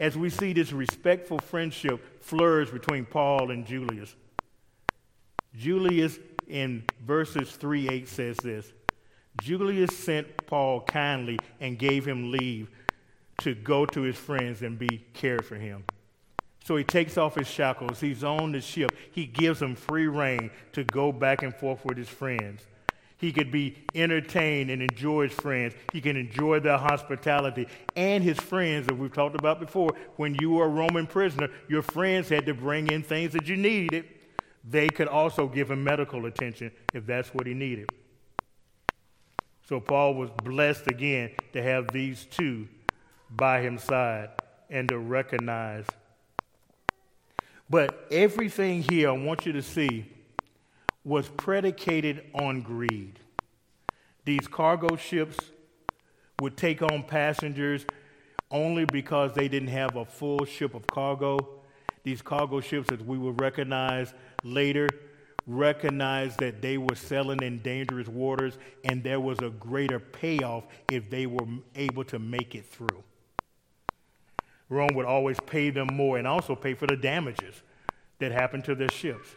as 0.01 0.17
we 0.17 0.31
see 0.31 0.55
this 0.55 0.73
respectful 0.73 1.39
friendship 1.39 2.23
flourish 2.23 2.71
between 2.71 3.05
Paul 3.05 3.51
and 3.51 3.67
Julius. 3.67 4.17
Julius, 5.55 6.19
in 6.49 6.85
verses 7.05 7.53
3 7.53 7.89
8, 7.89 8.09
says 8.09 8.37
this 8.39 8.73
Julius 9.43 9.97
sent 9.97 10.47
Paul 10.47 10.81
kindly 10.81 11.39
and 11.61 11.79
gave 11.79 12.07
him 12.07 12.33
leave 12.33 12.71
to 13.41 13.55
go 13.55 13.85
to 13.87 14.03
his 14.03 14.17
friends 14.17 14.63
and 14.63 14.79
be 14.79 15.05
cared 15.13 15.45
for 15.45 15.57
him. 15.57 15.85
So 16.65 16.77
he 16.77 16.85
takes 16.85 17.17
off 17.19 17.35
his 17.35 17.49
shackles. 17.49 18.01
He's 18.01 18.23
on 18.23 18.53
the 18.53 18.61
ship. 18.61 18.93
He 19.13 19.27
gives 19.27 19.61
him 19.61 19.75
free 19.75 20.07
rein 20.07 20.51
to 20.73 20.85
go 20.85 21.11
back 21.11 21.43
and 21.43 21.55
forth 21.55 21.85
with 21.85 21.97
his 21.97 22.09
friends. 22.09 22.63
He 23.17 23.33
could 23.33 23.51
be 23.51 23.77
entertained 23.95 24.71
and 24.71 24.81
enjoy 24.81 25.29
his 25.29 25.39
friends. 25.39 25.75
He 25.93 26.01
can 26.01 26.17
enjoy 26.17 26.61
their 26.61 26.79
hospitality 26.79 27.67
and 27.95 28.25
his 28.25 28.39
friends, 28.39 28.87
that 28.87 28.97
we've 28.97 29.13
talked 29.13 29.39
about 29.39 29.61
before. 29.61 29.91
When 30.17 30.35
you 30.41 30.53
were 30.53 30.65
a 30.65 30.69
Roman 30.69 31.07
prisoner, 31.07 31.49
your 31.69 31.83
friends 31.83 32.31
had 32.31 32.47
to 32.47 32.55
bring 32.55 32.89
in 32.89 33.03
things 33.03 33.33
that 33.33 33.47
you 33.47 33.57
needed. 33.57 34.07
They 34.65 34.89
could 34.89 35.09
also 35.09 35.49
give 35.49 35.71
him 35.71 35.85
medical 35.85 36.27
attention 36.27 36.73
if 36.95 37.05
that's 37.07 37.35
what 37.35 37.47
he 37.47 37.53
needed. 37.53 37.91
So 39.69 39.81
Paul 39.81 40.15
was 40.15 40.31
blessed 40.43 40.91
again 40.91 41.31
to 41.53 41.63
have 41.63 41.93
these 41.93 42.25
two 42.25 42.69
by 43.31 43.63
his 43.63 43.83
side 43.83 44.31
and 44.69 44.89
to 44.89 44.99
recognize. 44.99 45.87
But 47.69 48.07
everything 48.11 48.83
here 48.83 49.11
I 49.11 49.13
want 49.13 49.47
you 49.47 49.53
to 49.53 49.63
see 49.63 50.11
was 51.05 51.29
predicated 51.29 52.25
on 52.35 52.63
greed. 52.63 53.19
These 54.25 54.49
cargo 54.49 54.97
ships 54.97 55.37
would 56.41 56.57
take 56.57 56.83
on 56.83 57.05
passengers 57.05 57.87
only 58.51 58.85
because 58.87 59.33
they 59.35 59.49
didn't 59.49 59.69
have 59.69 59.97
a 59.97 60.05
full 60.05 60.45
ship 60.45 60.75
of 60.75 60.87
cargo. 60.87 61.39
These 62.03 62.23
cargo 62.23 62.61
ships, 62.61 62.91
as 62.91 63.01
we 63.01 63.19
will 63.19 63.33
recognize 63.33 64.13
later, 64.43 64.89
recognized 65.47 66.39
that 66.41 66.61
they 66.61 66.79
were 66.79 66.95
sailing 66.95 67.43
in 67.43 67.61
dangerous 67.61 68.09
waters 68.09 68.59
and 68.85 69.03
there 69.03 69.21
was 69.21 69.39
a 69.41 69.51
greater 69.51 69.99
payoff 69.99 70.65
if 70.91 71.09
they 71.11 71.27
were 71.27 71.47
able 71.77 72.05
to 72.05 72.19
make 72.19 72.55
it 72.55 72.67
through. 72.67 73.03
Rome 74.71 74.95
would 74.95 75.05
always 75.05 75.39
pay 75.47 75.69
them 75.71 75.89
more 75.93 76.17
and 76.17 76.27
also 76.27 76.55
pay 76.55 76.75
for 76.75 76.87
the 76.87 76.97
damages 76.97 77.63
that 78.21 78.33
happened 78.33 78.65
to 78.65 78.75
their 78.75 78.89
ships. 78.89 79.29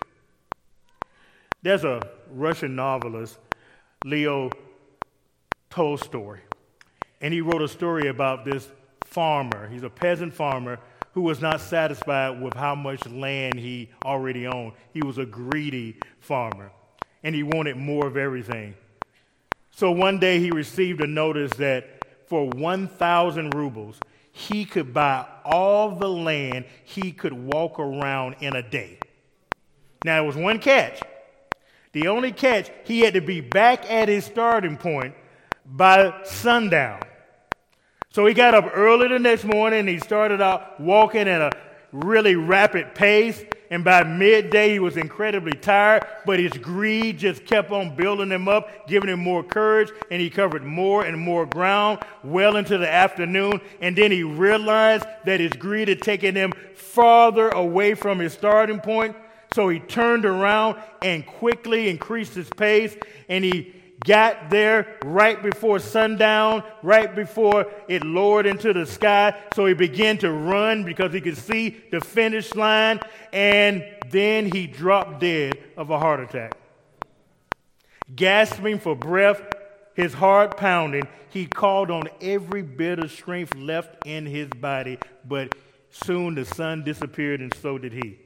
There's 1.64 1.84
a 1.84 2.02
Russian 2.30 2.76
novelist, 2.76 3.40
Leo 4.06 4.52
Tolstoy, 5.70 6.40
and 7.20 7.34
he 7.34 7.42
wrote 7.42 7.62
a 7.62 7.68
story 7.68 8.08
about 8.08 8.46
this 8.46 8.70
farmer. 9.06 9.68
He's 9.70 9.84
a 9.84 9.90
peasant 9.90 10.34
farmer 10.34 10.80
who 11.14 11.22
was 11.22 11.42
not 11.42 11.62
satisfied 11.62 12.42
with 12.42 12.54
how 12.54 12.76
much 12.76 13.08
land 13.08 13.60
he 13.60 13.90
already 14.04 14.46
owned. 14.46 14.74
He 14.94 15.02
was 15.02 15.18
a 15.18 15.26
greedy 15.26 15.98
farmer, 16.20 16.72
and 17.24 17.34
he 17.34 17.44
wanted 17.44 17.78
more 17.78 18.06
of 18.06 18.18
everything. 18.18 18.76
So 19.72 19.92
one 19.92 20.20
day 20.20 20.40
he 20.40 20.52
received 20.52 21.02
a 21.02 21.08
notice 21.08 21.52
that 21.58 22.02
for 22.28 22.50
1,000 22.50 23.54
rubles, 23.56 24.00
he 24.34 24.66
could 24.66 24.94
buy 24.94 25.26
all 25.46 25.92
the 25.96 26.10
land 26.10 26.66
he 26.84 27.12
could 27.12 27.34
walk 27.34 27.80
around 27.80 28.36
in 28.42 28.56
a 28.56 28.68
day. 28.68 28.98
Now, 30.04 30.16
there 30.16 30.24
was 30.24 30.36
one 30.36 30.60
catch. 30.60 31.00
The 31.94 32.08
only 32.08 32.32
catch, 32.32 32.72
he 32.84 33.02
had 33.02 33.14
to 33.14 33.22
be 33.22 33.40
back 33.40 33.90
at 33.90 34.10
his 34.10 34.26
starting 34.26 34.76
point 34.76 35.14
by 35.66 36.22
sundown. 36.24 37.02
So 38.10 38.26
he 38.26 38.34
got 38.34 38.56
up 38.56 38.72
early 38.74 39.08
the 39.08 39.20
next 39.20 39.44
morning. 39.44 39.88
He 39.88 40.00
started 40.00 40.42
out 40.42 40.80
walking 40.80 41.28
at 41.28 41.42
a 41.42 41.52
really 41.92 42.36
rapid 42.36 42.96
pace. 42.96 43.44
And 43.70 43.84
by 43.84 44.04
midday, 44.04 44.74
he 44.74 44.80
was 44.80 44.98
incredibly 44.98 45.54
tired, 45.54 46.06
but 46.26 46.40
his 46.40 46.54
greed 46.54 47.18
just 47.18 47.46
kept 47.46 47.72
on 47.72 47.96
building 47.96 48.30
him 48.30 48.48
up, 48.48 48.88
giving 48.88 49.10
him 49.10 49.20
more 49.20 49.44
courage, 49.44 49.90
and 50.12 50.22
he 50.22 50.30
covered 50.30 50.64
more 50.64 51.06
and 51.06 51.18
more 51.18 51.46
ground 51.46 52.00
well 52.24 52.58
into 52.58 52.78
the 52.78 52.92
afternoon. 52.92 53.62
And 53.82 53.96
then 53.96 54.12
he 54.12 54.24
realized 54.24 55.06
that 55.26 55.40
his 55.40 55.54
greed 55.54 55.88
had 55.88 56.02
taken 56.02 56.36
him 56.36 56.54
farther 56.76 57.50
away 57.50 57.96
from 57.96 58.20
his 58.20 58.34
starting 58.34 58.80
point. 58.80 59.16
So 59.54 59.70
he 59.70 59.80
turned 59.80 60.26
around 60.26 60.78
and 61.02 61.26
quickly 61.26 61.90
increased 61.90 62.34
his 62.34 62.50
pace, 62.50 62.96
and 63.30 63.44
he 63.44 63.74
got 64.04 64.50
there 64.50 64.98
right 65.04 65.42
before 65.42 65.80
sundown, 65.80 66.64
right 66.82 67.14
before 67.14 67.72
it 67.88 68.04
lowered 68.04 68.46
into 68.46 68.74
the 68.74 68.86
sky. 68.86 69.38
So 69.54 69.66
he 69.66 69.74
began 69.74 70.18
to 70.20 70.32
run 70.32 70.84
because 70.84 71.14
he 71.14 71.22
could 71.22 71.38
see 71.38 71.84
the 71.92 72.02
finish 72.02 72.54
line, 72.56 73.00
and 73.32 73.86
then 74.10 74.52
he 74.52 74.68
dropped 74.68 75.20
dead 75.20 75.58
of 75.78 75.90
a 75.90 76.00
heart 76.00 76.20
attack. 76.20 76.54
Gasping 78.16 78.80
for 78.80 78.96
breath, 78.96 79.42
his 79.96 80.14
heart 80.14 80.58
pounding, 80.58 81.08
he 81.30 81.46
called 81.46 81.90
on 81.90 82.04
every 82.22 82.62
bit 82.62 83.00
of 83.00 83.12
strength 83.12 83.56
left 83.56 84.06
in 84.06 84.26
his 84.26 84.50
body, 84.50 85.00
but 85.26 85.56
soon 85.90 86.36
the 86.36 86.46
sun 86.46 86.84
disappeared, 86.84 87.40
and 87.42 87.54
so 87.56 87.78
did 87.78 87.94
he. 87.94 88.20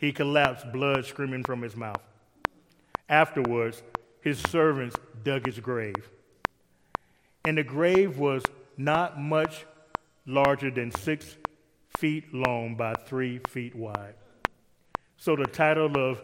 He 0.00 0.12
collapsed, 0.12 0.72
blood 0.72 1.04
screaming 1.06 1.44
from 1.44 1.62
his 1.62 1.76
mouth. 1.76 2.02
Afterwards, 3.08 3.82
his 4.26 4.40
servants 4.40 4.96
dug 5.22 5.46
his 5.46 5.60
grave. 5.60 6.10
And 7.44 7.56
the 7.56 7.62
grave 7.62 8.18
was 8.18 8.42
not 8.76 9.20
much 9.20 9.64
larger 10.26 10.68
than 10.68 10.90
six 10.90 11.36
feet 11.96 12.34
long 12.34 12.74
by 12.74 12.94
three 12.94 13.38
feet 13.46 13.76
wide. 13.76 14.16
So 15.16 15.36
the 15.36 15.44
title 15.44 15.96
of 15.96 16.20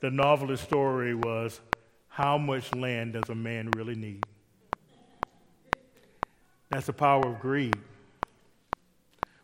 the 0.00 0.10
novelist's 0.10 0.66
story 0.66 1.14
was 1.14 1.60
How 2.08 2.38
Much 2.38 2.74
Land 2.74 3.12
Does 3.12 3.28
a 3.28 3.36
Man 3.36 3.70
Really 3.76 3.94
Need? 3.94 4.24
That's 6.70 6.86
the 6.86 6.92
power 6.92 7.24
of 7.24 7.38
greed. 7.38 7.78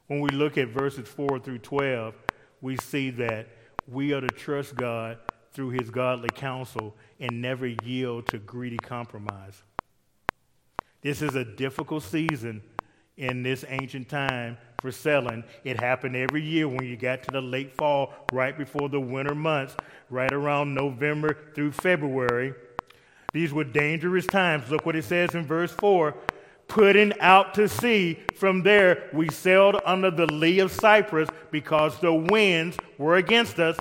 When 0.08 0.18
we 0.18 0.30
look 0.30 0.58
at 0.58 0.70
verses 0.70 1.06
4 1.06 1.38
through 1.38 1.58
12, 1.58 2.14
we 2.60 2.76
see 2.76 3.10
that 3.10 3.46
we 3.86 4.12
are 4.12 4.20
to 4.20 4.26
trust 4.26 4.74
God 4.74 5.16
through 5.52 5.70
his 5.70 5.90
godly 5.90 6.28
counsel 6.34 6.96
and 7.18 7.42
never 7.42 7.66
yield 7.66 8.26
to 8.28 8.38
greedy 8.38 8.76
compromise. 8.76 9.62
This 11.02 11.22
is 11.22 11.34
a 11.34 11.44
difficult 11.44 12.02
season 12.02 12.62
in 13.16 13.42
this 13.42 13.64
ancient 13.68 14.08
time 14.08 14.56
for 14.80 14.92
selling. 14.92 15.44
It 15.64 15.80
happened 15.80 16.16
every 16.16 16.42
year 16.42 16.68
when 16.68 16.84
you 16.84 16.96
got 16.96 17.22
to 17.24 17.30
the 17.32 17.40
late 17.40 17.72
fall, 17.72 18.12
right 18.32 18.56
before 18.56 18.88
the 18.88 19.00
winter 19.00 19.34
months, 19.34 19.76
right 20.08 20.32
around 20.32 20.74
November 20.74 21.36
through 21.54 21.72
February. 21.72 22.54
These 23.32 23.52
were 23.52 23.64
dangerous 23.64 24.26
times. 24.26 24.70
Look 24.70 24.86
what 24.86 24.96
it 24.96 25.04
says 25.04 25.34
in 25.34 25.46
verse 25.46 25.72
4 25.72 26.14
putting 26.70 27.12
out 27.20 27.52
to 27.54 27.68
sea. 27.68 28.18
From 28.36 28.62
there, 28.62 29.10
we 29.12 29.28
sailed 29.28 29.76
under 29.84 30.10
the 30.10 30.26
lee 30.26 30.60
of 30.60 30.72
Cyprus 30.72 31.28
because 31.50 31.98
the 31.98 32.14
winds 32.14 32.78
were 32.96 33.16
against 33.16 33.58
us. 33.58 33.76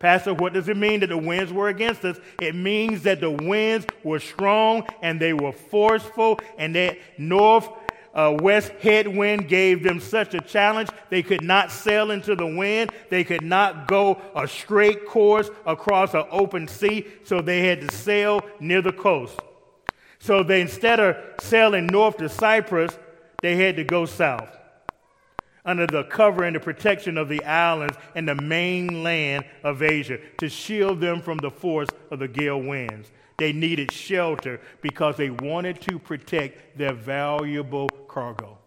Pastor, 0.00 0.32
what 0.32 0.54
does 0.54 0.66
it 0.70 0.78
mean 0.78 1.00
that 1.00 1.08
the 1.08 1.18
winds 1.18 1.52
were 1.52 1.68
against 1.68 2.06
us? 2.06 2.18
It 2.40 2.54
means 2.54 3.02
that 3.02 3.20
the 3.20 3.30
winds 3.30 3.86
were 4.02 4.18
strong 4.18 4.86
and 5.02 5.20
they 5.20 5.34
were 5.34 5.52
forceful, 5.52 6.40
and 6.56 6.74
that 6.74 6.96
north 7.18 7.68
uh, 8.14 8.34
west 8.40 8.72
headwind 8.80 9.46
gave 9.46 9.82
them 9.82 10.00
such 10.00 10.32
a 10.32 10.40
challenge. 10.40 10.88
They 11.10 11.22
could 11.22 11.44
not 11.44 11.70
sail 11.70 12.10
into 12.10 12.34
the 12.34 12.46
wind, 12.46 12.92
they 13.10 13.24
could 13.24 13.42
not 13.42 13.88
go 13.88 14.20
a 14.34 14.48
straight 14.48 15.06
course 15.06 15.50
across 15.66 16.14
an 16.14 16.24
open 16.30 16.66
sea, 16.66 17.06
so 17.24 17.42
they 17.42 17.66
had 17.66 17.82
to 17.82 17.94
sail 17.94 18.40
near 18.58 18.80
the 18.80 18.92
coast. 18.92 19.38
So 20.18 20.42
they, 20.42 20.62
instead 20.62 20.98
of 20.98 21.16
sailing 21.40 21.86
north 21.86 22.16
to 22.16 22.30
Cyprus, 22.30 22.98
they 23.42 23.56
had 23.56 23.76
to 23.76 23.84
go 23.84 24.06
south 24.06 24.59
under 25.64 25.86
the 25.86 26.04
cover 26.04 26.44
and 26.44 26.56
the 26.56 26.60
protection 26.60 27.18
of 27.18 27.28
the 27.28 27.42
islands 27.44 27.96
and 28.14 28.28
the 28.28 28.34
mainland 28.34 29.44
of 29.62 29.82
Asia 29.82 30.18
to 30.38 30.48
shield 30.48 31.00
them 31.00 31.20
from 31.20 31.38
the 31.38 31.50
force 31.50 31.88
of 32.10 32.18
the 32.18 32.28
gale 32.28 32.60
winds. 32.60 33.10
They 33.38 33.52
needed 33.52 33.90
shelter 33.90 34.60
because 34.82 35.16
they 35.16 35.30
wanted 35.30 35.80
to 35.82 35.98
protect 35.98 36.76
their 36.76 36.92
valuable 36.92 37.88
cargo. 37.88 38.58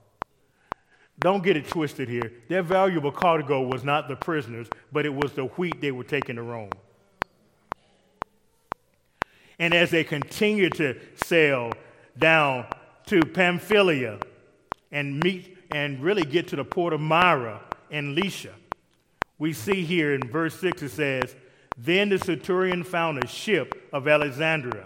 Don't 1.19 1.43
get 1.43 1.55
it 1.55 1.67
twisted 1.67 2.09
here. 2.09 2.33
Their 2.49 2.63
valuable 2.63 3.11
cargo 3.11 3.61
was 3.61 3.83
not 3.83 4.07
the 4.07 4.15
prisoners, 4.15 4.67
but 4.91 5.05
it 5.05 5.13
was 5.13 5.33
the 5.33 5.45
wheat 5.45 5.79
they 5.79 5.91
were 5.91 6.03
taking 6.03 6.37
to 6.37 6.41
Rome. 6.41 6.71
And 9.59 9.73
as 9.73 9.91
they 9.91 10.03
continued 10.03 10.73
to 10.75 10.99
sail 11.23 11.71
down 12.17 12.65
to 13.07 13.21
Pamphylia 13.21 14.19
and 14.91 15.19
meet 15.23 15.62
and 15.73 16.01
really 16.01 16.23
get 16.23 16.47
to 16.49 16.55
the 16.55 16.63
port 16.63 16.93
of 16.93 17.01
Myra 17.01 17.61
and 17.91 18.15
Lycia. 18.15 18.53
We 19.39 19.53
see 19.53 19.83
here 19.83 20.13
in 20.13 20.29
verse 20.29 20.57
6 20.59 20.83
it 20.83 20.89
says, 20.89 21.35
Then 21.77 22.09
the 22.09 22.19
centurion 22.19 22.83
found 22.83 23.23
a 23.23 23.27
ship 23.27 23.89
of 23.91 24.07
Alexandria 24.07 24.85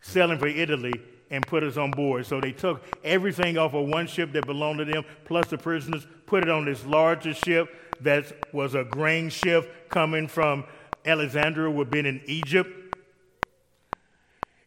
sailing 0.00 0.38
for 0.38 0.48
Italy 0.48 0.92
and 1.30 1.46
put 1.46 1.62
us 1.62 1.76
on 1.76 1.90
board. 1.90 2.26
So 2.26 2.40
they 2.40 2.52
took 2.52 2.84
everything 3.02 3.56
off 3.56 3.74
of 3.74 3.86
one 3.86 4.06
ship 4.06 4.32
that 4.32 4.46
belonged 4.46 4.78
to 4.78 4.84
them, 4.84 5.04
plus 5.24 5.48
the 5.48 5.56
prisoners, 5.56 6.06
put 6.26 6.42
it 6.42 6.50
on 6.50 6.64
this 6.64 6.84
larger 6.84 7.32
ship 7.32 7.74
that 8.00 8.52
was 8.52 8.74
a 8.74 8.84
grain 8.84 9.30
ship 9.30 9.88
coming 9.88 10.28
from 10.28 10.64
Alexandria, 11.06 11.70
would 11.70 11.86
have 11.86 11.90
been 11.90 12.06
in 12.06 12.20
Egypt. 12.26 12.83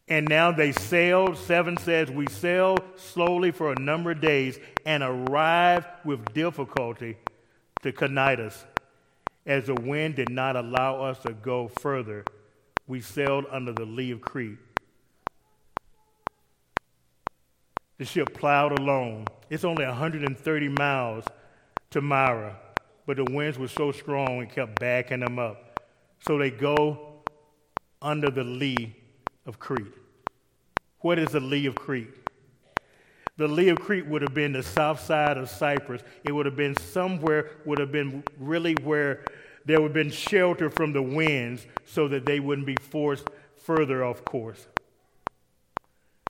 And 0.08 0.26
now 0.26 0.50
they 0.52 0.72
sailed, 0.72 1.36
7 1.36 1.76
says, 1.76 2.10
we 2.10 2.26
sailed 2.28 2.80
slowly 2.96 3.50
for 3.50 3.72
a 3.72 3.78
number 3.78 4.12
of 4.12 4.20
days 4.22 4.58
and 4.86 5.02
arrived 5.02 5.86
with 6.04 6.32
difficulty 6.32 7.18
to 7.82 7.92
Cnidus. 7.92 8.64
As 9.44 9.66
the 9.66 9.74
wind 9.74 10.16
did 10.16 10.30
not 10.30 10.56
allow 10.56 11.02
us 11.02 11.18
to 11.20 11.32
go 11.32 11.68
further, 11.80 12.24
we 12.86 13.00
sailed 13.00 13.44
under 13.50 13.72
the 13.72 13.84
lee 13.84 14.10
of 14.10 14.22
Crete. 14.22 14.58
The 17.98 18.04
ship 18.04 18.32
plowed 18.32 18.78
along. 18.78 19.26
It's 19.50 19.64
only 19.64 19.84
130 19.84 20.68
miles 20.68 21.24
to 21.90 22.00
Myra, 22.00 22.56
but 23.06 23.16
the 23.16 23.24
winds 23.24 23.58
were 23.58 23.68
so 23.68 23.92
strong 23.92 24.40
it 24.40 24.50
kept 24.50 24.78
backing 24.78 25.20
them 25.20 25.38
up. 25.38 25.80
So 26.26 26.38
they 26.38 26.50
go 26.50 27.22
under 28.00 28.30
the 28.30 28.44
lee 28.44 28.96
of 29.46 29.58
Crete. 29.58 29.97
What 31.00 31.18
is 31.18 31.28
the 31.30 31.40
lee 31.40 31.66
of 31.66 31.74
Crete? 31.74 32.14
The 33.36 33.46
lee 33.46 33.68
of 33.68 33.78
Crete 33.78 34.06
would 34.06 34.22
have 34.22 34.34
been 34.34 34.52
the 34.52 34.62
south 34.64 35.00
side 35.00 35.36
of 35.36 35.48
Cyprus. 35.48 36.02
It 36.24 36.32
would 36.32 36.46
have 36.46 36.56
been 36.56 36.76
somewhere, 36.76 37.50
would 37.64 37.78
have 37.78 37.92
been 37.92 38.24
really 38.38 38.74
where 38.82 39.24
there 39.64 39.80
would 39.80 39.88
have 39.88 39.94
been 39.94 40.10
shelter 40.10 40.70
from 40.70 40.92
the 40.92 41.02
winds 41.02 41.66
so 41.84 42.08
that 42.08 42.26
they 42.26 42.40
wouldn't 42.40 42.66
be 42.66 42.76
forced 42.80 43.28
further 43.56 44.04
off 44.04 44.24
course. 44.24 44.66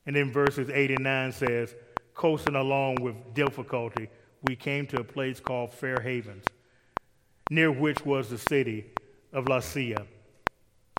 And 0.05 0.17
then 0.17 0.33
verses 0.33 0.69
8 0.69 0.91
and 0.91 1.05
9 1.05 1.33
says, 1.33 1.75
coasting 2.15 2.57
along 2.57 2.97
with 3.01 3.15
difficulty, 3.35 4.09
we 4.43 4.57
came 4.57 4.87
to 4.89 5.01
a 5.01 5.05
place 5.05 5.41
called 5.41 5.73
Fair 5.73 6.01
Havens, 6.01 6.45
near 7.51 7.73
which 7.73 8.05
was 8.05 8.29
the 8.29 8.39
city 8.39 8.87
of 9.33 9.47
Lasea. 9.47 10.07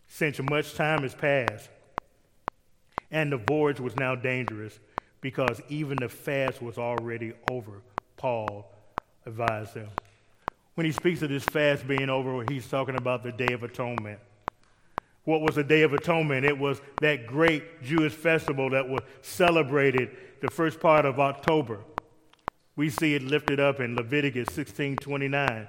Since 0.08 0.40
much 0.50 0.74
time 0.74 1.04
has 1.04 1.14
passed, 1.14 1.70
and 3.12 3.32
the 3.32 3.38
voyage 3.38 3.80
was 3.80 3.96
now 3.96 4.16
dangerous, 4.16 4.80
because 5.22 5.62
even 5.70 5.98
the 6.00 6.10
fast 6.10 6.62
was 6.62 6.78
already 6.78 7.34
over, 7.50 7.82
Paul 8.18 8.72
advised 9.26 9.74
them. 9.74 9.90
When 10.76 10.86
he 10.86 10.92
speaks 10.92 11.22
of 11.22 11.30
this 11.30 11.44
fast 11.44 11.88
being 11.88 12.10
over, 12.10 12.46
he's 12.50 12.68
talking 12.68 12.96
about 12.96 13.24
the 13.24 13.32
Day 13.32 13.54
of 13.54 13.64
Atonement. 13.64 14.20
What 15.26 15.42
was 15.42 15.56
the 15.56 15.64
Day 15.64 15.82
of 15.82 15.94
Atonement? 15.94 16.46
It 16.46 16.58
was 16.58 16.82
that 17.02 17.28
great 17.28 17.84
Jewish 17.84 18.14
festival 18.14 18.70
that 18.70 18.88
was 18.88 19.02
celebrated 19.22 20.16
the 20.42 20.50
first 20.50 20.80
part 20.80 21.06
of 21.06 21.20
October. 21.20 21.82
We 22.76 22.90
see 22.90 23.14
it 23.14 23.24
lifted 23.24 23.60
up 23.60 23.82
in 23.82 23.96
Leviticus 23.96 24.48
16:29. 24.50 25.68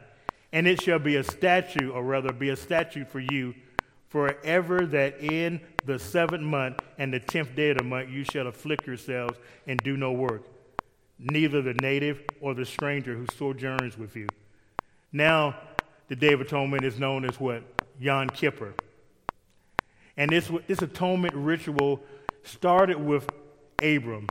And 0.52 0.66
it 0.66 0.80
shall 0.80 0.98
be 0.98 1.16
a 1.16 1.24
statute, 1.24 1.90
or 1.90 2.02
rather 2.02 2.32
be 2.32 2.48
a 2.48 2.56
statute 2.56 3.08
for 3.08 3.20
you, 3.20 3.54
forever 4.10 4.84
that 4.86 5.20
in 5.20 5.60
the 5.86 5.98
seventh 5.98 6.42
month 6.42 6.78
and 6.98 7.14
the 7.14 7.20
tenth 7.20 7.54
day 7.54 7.70
of 7.70 7.78
the 7.78 7.84
month 7.84 8.10
you 8.10 8.24
shall 8.24 8.48
afflict 8.48 8.86
yourselves 8.86 9.38
and 9.66 9.78
do 9.82 9.96
no 9.96 10.12
work, 10.12 10.42
neither 11.18 11.62
the 11.62 11.74
native 11.74 12.22
or 12.40 12.52
the 12.52 12.66
stranger 12.66 13.14
who 13.14 13.24
sojourns 13.38 13.96
with 13.96 14.14
you. 14.16 14.28
Now, 15.12 15.56
the 16.08 16.16
Day 16.16 16.32
of 16.32 16.40
Atonement 16.40 16.84
is 16.84 16.98
known 16.98 17.24
as 17.24 17.38
what? 17.38 17.62
Yom 18.00 18.28
Kippur. 18.28 18.74
And 20.16 20.30
this, 20.30 20.50
this 20.66 20.82
atonement 20.82 21.34
ritual 21.34 22.00
started 22.42 22.96
with 22.96 23.28
Abram 23.82 24.26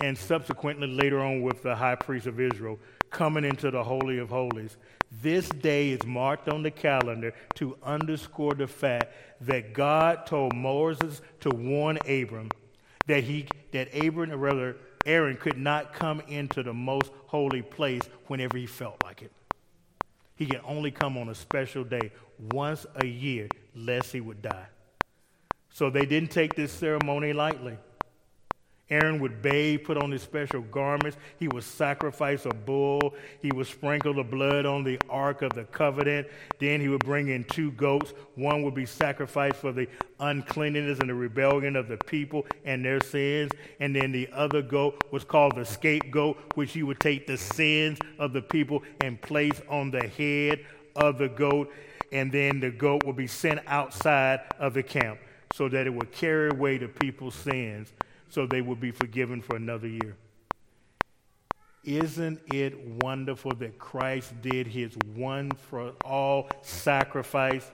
and 0.00 0.16
subsequently 0.16 0.88
later 0.88 1.20
on 1.20 1.42
with 1.42 1.62
the 1.62 1.74
high 1.74 1.94
priest 1.94 2.26
of 2.26 2.38
Israel 2.38 2.78
coming 3.12 3.44
into 3.44 3.70
the 3.70 3.84
Holy 3.84 4.18
of 4.18 4.30
Holies. 4.30 4.76
This 5.22 5.48
day 5.48 5.90
is 5.90 6.04
marked 6.04 6.48
on 6.48 6.62
the 6.62 6.70
calendar 6.70 7.34
to 7.56 7.76
underscore 7.82 8.54
the 8.54 8.66
fact 8.66 9.14
that 9.42 9.74
God 9.74 10.26
told 10.26 10.54
Moses 10.54 11.20
to 11.40 11.50
warn 11.50 11.98
Abram 12.08 12.50
that 13.06 13.24
he 13.24 13.46
that 13.72 13.94
Abram 13.94 14.32
or 14.32 14.36
rather 14.36 14.76
Aaron 15.04 15.36
could 15.36 15.58
not 15.58 15.92
come 15.92 16.20
into 16.28 16.62
the 16.62 16.72
most 16.72 17.10
holy 17.26 17.62
place 17.62 18.02
whenever 18.26 18.56
he 18.56 18.66
felt 18.66 19.02
like 19.04 19.22
it. 19.22 19.32
He 20.36 20.46
can 20.46 20.60
only 20.64 20.90
come 20.90 21.16
on 21.18 21.28
a 21.28 21.34
special 21.34 21.84
day 21.84 22.10
once 22.52 22.86
a 22.96 23.06
year, 23.06 23.48
lest 23.74 24.12
he 24.12 24.20
would 24.20 24.42
die. 24.42 24.66
So 25.70 25.90
they 25.90 26.06
didn't 26.06 26.30
take 26.30 26.54
this 26.54 26.72
ceremony 26.72 27.32
lightly. 27.32 27.76
Aaron 28.92 29.18
would 29.20 29.40
bathe, 29.40 29.84
put 29.84 29.96
on 29.96 30.10
his 30.10 30.20
special 30.20 30.60
garments. 30.60 31.16
He 31.38 31.48
would 31.48 31.64
sacrifice 31.64 32.44
a 32.44 32.50
bull. 32.50 33.14
He 33.40 33.50
would 33.50 33.66
sprinkle 33.66 34.12
the 34.12 34.22
blood 34.22 34.66
on 34.66 34.84
the 34.84 35.00
Ark 35.08 35.40
of 35.40 35.54
the 35.54 35.64
Covenant. 35.64 36.28
Then 36.58 36.78
he 36.78 36.88
would 36.88 37.02
bring 37.02 37.28
in 37.28 37.44
two 37.44 37.70
goats. 37.72 38.12
One 38.34 38.62
would 38.62 38.74
be 38.74 38.84
sacrificed 38.84 39.56
for 39.56 39.72
the 39.72 39.88
uncleanness 40.20 40.98
and 40.98 41.08
the 41.08 41.14
rebellion 41.14 41.74
of 41.74 41.88
the 41.88 41.96
people 41.96 42.44
and 42.66 42.84
their 42.84 43.00
sins. 43.00 43.50
And 43.80 43.96
then 43.96 44.12
the 44.12 44.28
other 44.30 44.60
goat 44.60 45.02
was 45.10 45.24
called 45.24 45.56
the 45.56 45.64
scapegoat, 45.64 46.36
which 46.54 46.72
he 46.72 46.82
would 46.82 47.00
take 47.00 47.26
the 47.26 47.38
sins 47.38 47.98
of 48.18 48.34
the 48.34 48.42
people 48.42 48.82
and 49.02 49.18
place 49.22 49.62
on 49.70 49.90
the 49.90 50.06
head 50.06 50.66
of 50.96 51.16
the 51.16 51.30
goat. 51.30 51.72
And 52.12 52.30
then 52.30 52.60
the 52.60 52.70
goat 52.70 53.06
would 53.06 53.16
be 53.16 53.26
sent 53.26 53.60
outside 53.66 54.40
of 54.58 54.74
the 54.74 54.82
camp 54.82 55.18
so 55.54 55.70
that 55.70 55.86
it 55.86 55.90
would 55.94 56.12
carry 56.12 56.50
away 56.50 56.76
the 56.76 56.88
people's 56.88 57.34
sins 57.34 57.90
so 58.32 58.46
they 58.46 58.62
would 58.62 58.80
be 58.80 58.90
forgiven 58.90 59.42
for 59.42 59.56
another 59.56 59.86
year. 59.86 60.16
Isn't 61.84 62.40
it 62.50 62.78
wonderful 63.02 63.54
that 63.56 63.78
Christ 63.78 64.40
did 64.40 64.66
his 64.66 64.96
one 65.14 65.50
for 65.50 65.92
all 66.02 66.48
sacrifice? 66.62 67.70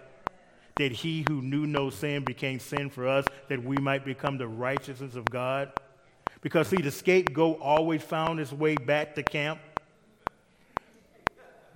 That 0.74 0.90
he 0.90 1.24
who 1.28 1.42
knew 1.42 1.64
no 1.64 1.90
sin 1.90 2.24
became 2.24 2.58
sin 2.58 2.90
for 2.90 3.06
us, 3.06 3.24
that 3.48 3.62
we 3.62 3.76
might 3.76 4.04
become 4.04 4.36
the 4.36 4.48
righteousness 4.48 5.14
of 5.14 5.30
God? 5.30 5.70
Because, 6.40 6.66
see, 6.66 6.82
the 6.82 6.90
scapegoat 6.90 7.60
always 7.60 8.02
found 8.02 8.40
his 8.40 8.52
way 8.52 8.74
back 8.74 9.14
to 9.14 9.22
camp. 9.22 9.60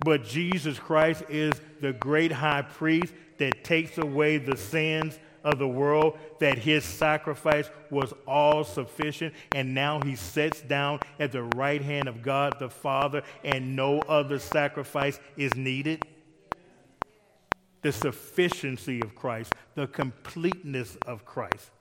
But 0.03 0.25
Jesus 0.25 0.77
Christ 0.77 1.23
is 1.29 1.53
the 1.79 1.93
great 1.93 2.33
high 2.33 2.63
priest 2.63 3.13
that 3.37 3.63
takes 3.63 3.97
away 3.97 4.39
the 4.39 4.57
sins 4.57 5.17
of 5.43 5.59
the 5.59 5.67
world 5.67 6.17
that 6.39 6.57
his 6.57 6.83
sacrifice 6.83 7.69
was 7.89 8.13
all 8.27 8.63
sufficient, 8.63 9.33
and 9.53 9.73
now 9.73 9.99
he 10.01 10.15
sits 10.15 10.61
down 10.61 10.99
at 11.19 11.31
the 11.31 11.43
right 11.43 11.81
hand 11.81 12.07
of 12.07 12.21
God 12.21 12.55
the 12.59 12.69
Father, 12.69 13.23
and 13.43 13.75
no 13.75 13.99
other 13.99 14.39
sacrifice 14.39 15.19
is 15.37 15.55
needed? 15.55 16.03
The 17.81 17.91
sufficiency 17.91 19.01
of 19.01 19.13
Christ, 19.15 19.53
the 19.75 19.87
completeness 19.87 20.97
of 21.05 21.25
Christ, 21.25 21.71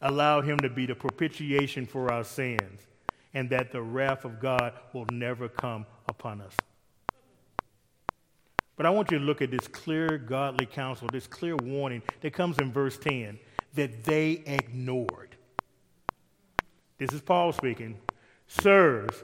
allowed 0.00 0.44
him 0.44 0.58
to 0.58 0.68
be 0.68 0.86
the 0.86 0.94
propitiation 0.94 1.86
for 1.86 2.12
our 2.12 2.24
sins, 2.24 2.80
and 3.32 3.48
that 3.50 3.70
the 3.70 3.82
wrath 3.82 4.24
of 4.24 4.40
God 4.40 4.72
will 4.92 5.06
never 5.12 5.48
come 5.48 5.86
upon 6.08 6.40
us. 6.40 6.56
But 8.80 8.86
I 8.86 8.90
want 8.92 9.10
you 9.10 9.18
to 9.18 9.24
look 9.26 9.42
at 9.42 9.50
this 9.50 9.68
clear 9.68 10.16
godly 10.16 10.64
counsel, 10.64 11.06
this 11.12 11.26
clear 11.26 11.54
warning 11.54 12.00
that 12.22 12.32
comes 12.32 12.56
in 12.56 12.72
verse 12.72 12.96
10 12.96 13.38
that 13.74 14.04
they 14.04 14.42
ignored. 14.46 15.36
This 16.96 17.12
is 17.12 17.20
Paul 17.20 17.52
speaking. 17.52 17.98
Sirs, 18.46 19.22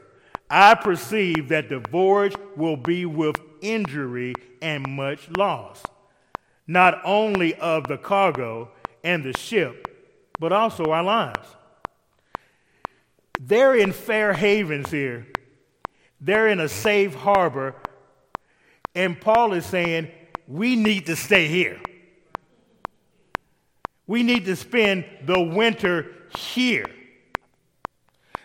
I 0.50 0.74
perceive 0.74 1.48
that 1.48 1.70
the 1.70 1.78
voyage 1.78 2.36
will 2.54 2.76
be 2.76 3.06
with 3.06 3.36
injury 3.62 4.34
and 4.60 4.86
much 4.86 5.26
loss, 5.38 5.82
not 6.66 7.00
only 7.02 7.54
of 7.54 7.88
the 7.88 7.96
cargo 7.96 8.72
and 9.02 9.24
the 9.24 9.32
ship, 9.38 9.88
but 10.38 10.52
also 10.52 10.90
our 10.90 11.02
lives. 11.02 11.48
They're 13.40 13.74
in 13.74 13.92
fair 13.92 14.34
havens 14.34 14.90
here. 14.90 15.26
They're 16.20 16.48
in 16.48 16.60
a 16.60 16.68
safe 16.68 17.14
harbor 17.14 17.74
and 18.96 19.20
Paul 19.20 19.52
is 19.52 19.66
saying, 19.66 20.10
we 20.48 20.74
need 20.74 21.06
to 21.06 21.14
stay 21.14 21.46
here. 21.46 21.78
We 24.06 24.22
need 24.22 24.46
to 24.46 24.56
spend 24.56 25.04
the 25.24 25.40
winter 25.40 26.06
here. 26.36 26.86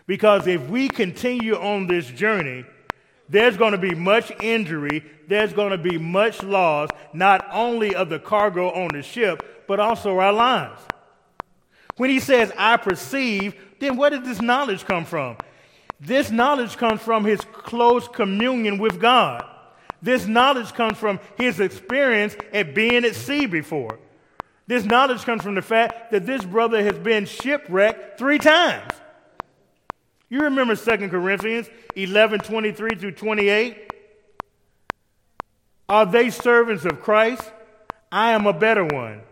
Because 0.05 0.47
if 0.47 0.67
we 0.69 0.89
continue 0.89 1.55
on 1.55 1.87
this 1.87 2.05
journey, 2.07 2.65
there's 3.29 3.55
going 3.55 3.71
to 3.71 3.77
be 3.77 3.95
much 3.95 4.31
injury, 4.41 5.05
there's 5.29 5.53
going 5.53 5.71
to 5.71 5.77
be 5.77 5.97
much 5.97 6.43
loss, 6.43 6.89
not 7.13 7.47
only 7.51 7.95
of 7.95 8.09
the 8.09 8.19
cargo 8.19 8.71
on 8.71 8.89
the 8.89 9.01
ship, 9.01 9.65
but 9.67 9.79
also 9.79 10.17
our 10.17 10.33
lives. 10.33 10.81
When 11.95 12.09
he 12.09 12.19
says, 12.19 12.51
I 12.57 12.75
perceive, 12.75 13.55
then 13.79 13.95
where 13.95 14.09
did 14.09 14.25
this 14.25 14.41
knowledge 14.41 14.83
come 14.83 15.05
from? 15.05 15.37
This 15.99 16.29
knowledge 16.29 16.75
comes 16.75 16.99
from 16.99 17.23
his 17.23 17.39
close 17.39 18.07
communion 18.07 18.79
with 18.79 18.99
God. 18.99 19.47
This 20.01 20.25
knowledge 20.25 20.73
comes 20.73 20.97
from 20.97 21.19
his 21.37 21.59
experience 21.59 22.35
at 22.53 22.73
being 22.73 23.05
at 23.05 23.15
sea 23.15 23.45
before. 23.45 23.99
This 24.67 24.83
knowledge 24.83 25.23
comes 25.23 25.43
from 25.43 25.55
the 25.55 25.61
fact 25.61 26.11
that 26.11 26.25
this 26.25 26.43
brother 26.43 26.81
has 26.81 26.97
been 26.97 27.25
shipwrecked 27.25 28.17
three 28.17 28.37
times. 28.37 28.91
You 30.29 30.39
remember 30.39 30.75
2 30.75 31.09
Corinthians 31.09 31.69
11 31.95 32.39
23 32.39 32.95
through 32.95 33.11
28? 33.11 33.91
Are 35.89 36.05
they 36.05 36.29
servants 36.29 36.85
of 36.85 37.01
Christ? 37.01 37.51
I 38.11 38.31
am 38.31 38.47
a 38.47 38.53
better 38.53 38.85
one. 38.85 39.23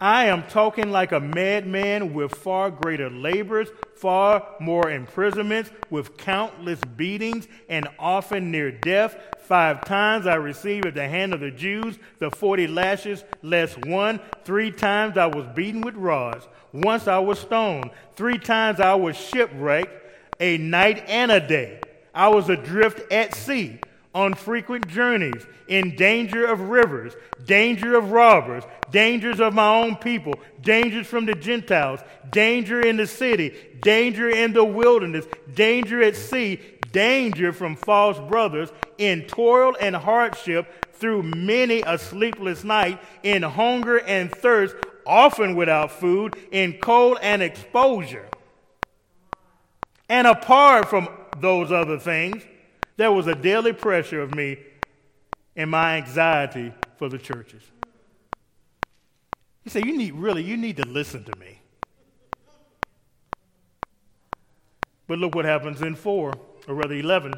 I 0.00 0.26
am 0.26 0.42
talking 0.44 0.90
like 0.90 1.12
a 1.12 1.20
madman 1.20 2.14
with 2.14 2.34
far 2.34 2.70
greater 2.70 3.10
labors, 3.10 3.68
far 3.96 4.46
more 4.60 4.90
imprisonments, 4.90 5.70
with 5.90 6.16
countless 6.16 6.80
beatings, 6.96 7.48
and 7.68 7.86
often 7.98 8.50
near 8.50 8.72
death. 8.72 9.16
Five 9.44 9.84
times 9.84 10.26
I 10.26 10.36
received 10.36 10.86
at 10.86 10.94
the 10.94 11.06
hand 11.06 11.34
of 11.34 11.40
the 11.40 11.50
Jews 11.50 11.98
the 12.18 12.30
forty 12.30 12.66
lashes, 12.66 13.24
less 13.42 13.74
one. 13.74 14.18
Three 14.44 14.70
times 14.70 15.18
I 15.18 15.26
was 15.26 15.46
beaten 15.54 15.82
with 15.82 15.94
rods. 15.96 16.48
Once 16.72 17.06
I 17.06 17.18
was 17.18 17.38
stoned. 17.38 17.90
Three 18.16 18.38
times 18.38 18.80
I 18.80 18.94
was 18.94 19.16
shipwrecked, 19.16 19.92
a 20.40 20.56
night 20.56 21.04
and 21.08 21.30
a 21.30 21.46
day. 21.46 21.80
I 22.14 22.28
was 22.28 22.48
adrift 22.48 23.12
at 23.12 23.34
sea 23.34 23.80
on 24.14 24.32
frequent 24.32 24.86
journeys, 24.86 25.44
in 25.66 25.96
danger 25.96 26.46
of 26.46 26.60
rivers, 26.60 27.14
danger 27.46 27.96
of 27.96 28.12
robbers, 28.12 28.62
dangers 28.90 29.40
of 29.40 29.52
my 29.52 29.82
own 29.82 29.96
people, 29.96 30.34
dangers 30.62 31.06
from 31.06 31.26
the 31.26 31.34
Gentiles, 31.34 32.00
danger 32.30 32.80
in 32.80 32.96
the 32.96 33.08
city, 33.08 33.54
danger 33.82 34.30
in 34.30 34.52
the 34.52 34.64
wilderness, 34.64 35.26
danger 35.54 36.00
at 36.00 36.14
sea, 36.14 36.60
danger 36.92 37.52
from 37.52 37.74
false 37.74 38.18
brothers, 38.30 38.70
in 38.98 39.22
toil 39.22 39.76
and 39.80 39.94
hardship, 39.94 40.66
through 40.92 41.22
many 41.22 41.82
a 41.86 41.98
sleepless 41.98 42.64
night, 42.64 43.00
in 43.22 43.42
hunger 43.42 43.98
and 43.98 44.30
thirst, 44.30 44.76
often 45.06 45.54
without 45.54 45.90
food, 45.90 46.34
in 46.50 46.78
cold 46.80 47.18
and 47.20 47.42
exposure. 47.42 48.28
And 50.08 50.26
apart 50.26 50.88
from 50.88 51.08
those 51.38 51.72
other 51.72 51.98
things, 51.98 52.42
there 52.96 53.10
was 53.10 53.26
a 53.26 53.34
daily 53.34 53.72
pressure 53.72 54.20
of 54.22 54.34
me 54.34 54.58
and 55.56 55.70
my 55.70 55.96
anxiety 55.96 56.72
for 56.96 57.08
the 57.08 57.18
churches. 57.18 57.62
You 59.64 59.70
say, 59.70 59.82
you 59.84 59.96
need 59.96 60.14
really, 60.14 60.42
you 60.42 60.56
need 60.56 60.76
to 60.76 60.86
listen 60.86 61.24
to 61.24 61.38
me. 61.38 61.58
But 65.06 65.18
look 65.18 65.34
what 65.34 65.44
happens 65.44 65.82
in 65.82 65.96
4, 65.96 66.32
or 66.68 66.74
rather 66.74 66.94
11. 66.94 67.34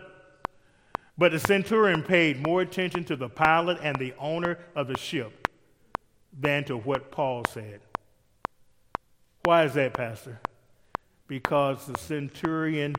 But 1.19 1.33
the 1.33 1.39
centurion 1.39 2.03
paid 2.03 2.47
more 2.47 2.61
attention 2.61 3.05
to 3.05 3.17
the 3.17 3.29
pilot 3.29 3.79
and 3.83 3.97
the 3.97 4.15
owner 4.19 4.59
of 4.75 4.87
the 4.87 4.99
ship 4.99 5.49
than 6.39 6.65
to 6.65 6.77
what 6.77 7.11
Paul 7.11 7.45
said. 7.47 7.81
Why 9.45 9.65
is 9.65 9.75
that, 9.75 9.95
Pastor? 9.95 10.41
Because 11.27 11.87
the 11.87 11.99
centurion 11.99 12.95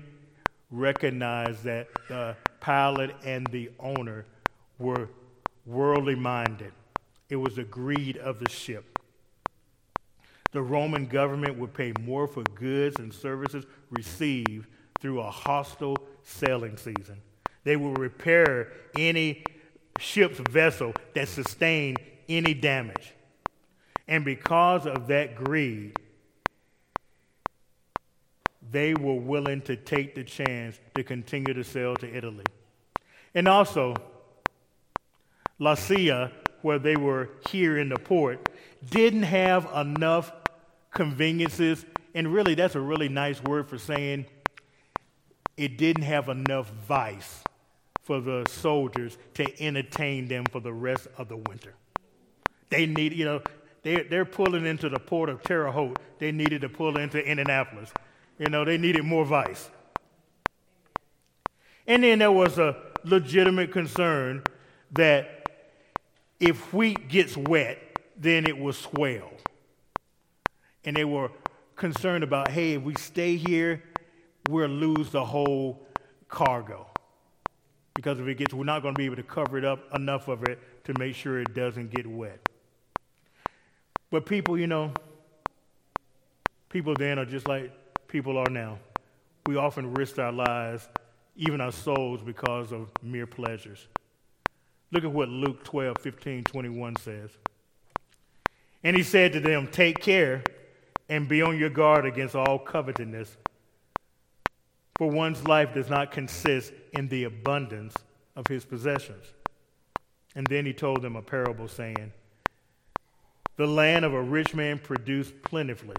recognized 0.71 1.63
that 1.63 1.89
the 2.07 2.35
pilot 2.59 3.15
and 3.23 3.45
the 3.47 3.69
owner 3.79 4.25
were 4.79 5.09
worldly 5.65 6.15
minded. 6.15 6.71
It 7.29 7.35
was 7.35 7.55
the 7.55 7.63
greed 7.63 8.17
of 8.17 8.39
the 8.39 8.49
ship. 8.49 8.99
The 10.51 10.61
Roman 10.61 11.05
government 11.05 11.57
would 11.57 11.73
pay 11.73 11.93
more 11.99 12.27
for 12.27 12.43
goods 12.55 12.99
and 12.99 13.13
services 13.13 13.65
received 13.91 14.67
through 14.99 15.19
a 15.19 15.29
hostile 15.29 15.97
sailing 16.23 16.77
season. 16.77 17.21
They 17.67 17.75
would 17.75 17.97
repair 17.99 18.71
any 18.97 19.43
ship's 19.99 20.39
vessel 20.49 20.93
that 21.13 21.27
sustained 21.27 21.97
any 22.29 22.53
damage. 22.53 23.11
And 24.07 24.23
because 24.23 24.87
of 24.87 25.07
that 25.07 25.35
greed, 25.35 25.99
they 28.71 28.93
were 28.93 29.15
willing 29.15 29.59
to 29.63 29.75
take 29.75 30.15
the 30.15 30.23
chance 30.23 30.79
to 30.95 31.03
continue 31.03 31.53
to 31.53 31.61
sail 31.65 31.93
to 31.97 32.07
Italy. 32.07 32.45
And 33.35 33.49
also, 33.49 33.95
Lasea, 35.59 36.31
where 36.61 36.79
they 36.79 36.95
were 36.95 37.31
here 37.49 37.79
in 37.79 37.89
the 37.89 37.99
port, 37.99 38.47
didn't 38.89 39.23
have 39.23 39.69
enough 39.75 40.31
conveniences. 40.91 41.85
And 42.15 42.31
really, 42.31 42.55
that's 42.55 42.75
a 42.75 42.79
really 42.79 43.09
nice 43.09 43.43
word 43.43 43.67
for 43.67 43.77
saying 43.77 44.25
it 45.57 45.77
didn't 45.77 46.03
have 46.03 46.29
enough 46.29 46.71
vice 46.87 47.43
for 48.07 48.21
the 48.21 48.45
soldiers 48.47 49.17
to 49.33 49.61
entertain 49.61 50.29
them 50.29 50.45
for 50.49 50.61
the 50.61 50.71
rest 50.71 51.09
of 51.17 51.27
the 51.27 51.35
winter. 51.35 51.73
They 52.69 52.85
need, 52.85 53.11
you 53.11 53.25
know, 53.25 53.41
they, 53.83 54.03
they're 54.03 54.23
pulling 54.23 54.65
into 54.65 54.87
the 54.87 54.97
port 54.97 55.27
of 55.29 55.43
Terre 55.43 55.69
Haute. 55.71 55.99
They 56.17 56.31
needed 56.31 56.61
to 56.61 56.69
pull 56.69 56.97
into 56.97 57.19
Indianapolis. 57.19 57.91
You 58.39 58.49
know, 58.49 58.63
they 58.63 58.77
needed 58.77 59.03
more 59.03 59.25
vice. 59.25 59.69
And 61.85 62.01
then 62.01 62.19
there 62.19 62.31
was 62.31 62.57
a 62.57 62.77
legitimate 63.03 63.73
concern 63.73 64.41
that 64.93 65.49
if 66.39 66.73
wheat 66.73 67.09
gets 67.09 67.35
wet, 67.35 67.77
then 68.15 68.47
it 68.47 68.57
will 68.57 68.73
swell. 68.73 69.31
And 70.85 70.95
they 70.95 71.05
were 71.05 71.29
concerned 71.75 72.23
about, 72.23 72.51
hey, 72.51 72.75
if 72.75 72.83
we 72.83 72.95
stay 72.95 73.35
here, 73.35 73.83
we'll 74.49 74.69
lose 74.69 75.09
the 75.09 75.25
whole 75.25 75.85
cargo. 76.29 76.87
Because 77.97 78.19
if 78.19 78.27
it 78.27 78.35
gets, 78.35 78.53
we're 78.53 78.63
not 78.63 78.83
going 78.83 78.93
to 78.93 78.97
be 78.97 79.05
able 79.05 79.15
to 79.15 79.23
cover 79.23 79.57
it 79.57 79.65
up 79.65 79.79
enough 79.95 80.27
of 80.27 80.43
it 80.43 80.59
to 80.83 80.93
make 80.99 81.15
sure 81.15 81.41
it 81.41 81.55
doesn't 81.55 81.89
get 81.89 82.05
wet. 82.05 82.39
But 84.11 84.27
people, 84.27 84.55
you 84.55 84.67
know, 84.67 84.93
people 86.69 86.93
then 86.93 87.17
are 87.17 87.25
just 87.25 87.47
like 87.47 87.71
people 88.07 88.37
are 88.37 88.51
now. 88.51 88.77
We 89.47 89.55
often 89.55 89.95
risk 89.95 90.19
our 90.19 90.31
lives, 90.31 90.87
even 91.37 91.59
our 91.59 91.71
souls, 91.71 92.21
because 92.21 92.71
of 92.71 92.91
mere 93.01 93.25
pleasures. 93.25 93.87
Look 94.91 95.03
at 95.03 95.11
what 95.11 95.29
Luke 95.29 95.63
12, 95.63 95.97
15, 95.99 96.43
21 96.43 96.97
says. 96.97 97.31
And 98.83 98.95
he 98.95 99.01
said 99.01 99.33
to 99.33 99.39
them, 99.39 99.69
Take 99.71 100.01
care 100.01 100.43
and 101.09 101.27
be 101.27 101.41
on 101.41 101.57
your 101.57 101.71
guard 101.71 102.05
against 102.05 102.35
all 102.35 102.59
covetousness. 102.59 103.37
For 104.97 105.09
one's 105.09 105.47
life 105.47 105.73
does 105.73 105.89
not 105.89 106.11
consist 106.11 106.73
in 106.93 107.07
the 107.07 107.25
abundance 107.25 107.93
of 108.35 108.47
his 108.47 108.65
possessions. 108.65 109.25
And 110.35 110.45
then 110.47 110.65
he 110.65 110.73
told 110.73 111.01
them 111.01 111.15
a 111.15 111.21
parable 111.21 111.67
saying, 111.67 112.11
The 113.57 113.67
land 113.67 114.05
of 114.05 114.13
a 114.13 114.21
rich 114.21 114.55
man 114.55 114.79
produced 114.79 115.33
plentifully. 115.43 115.95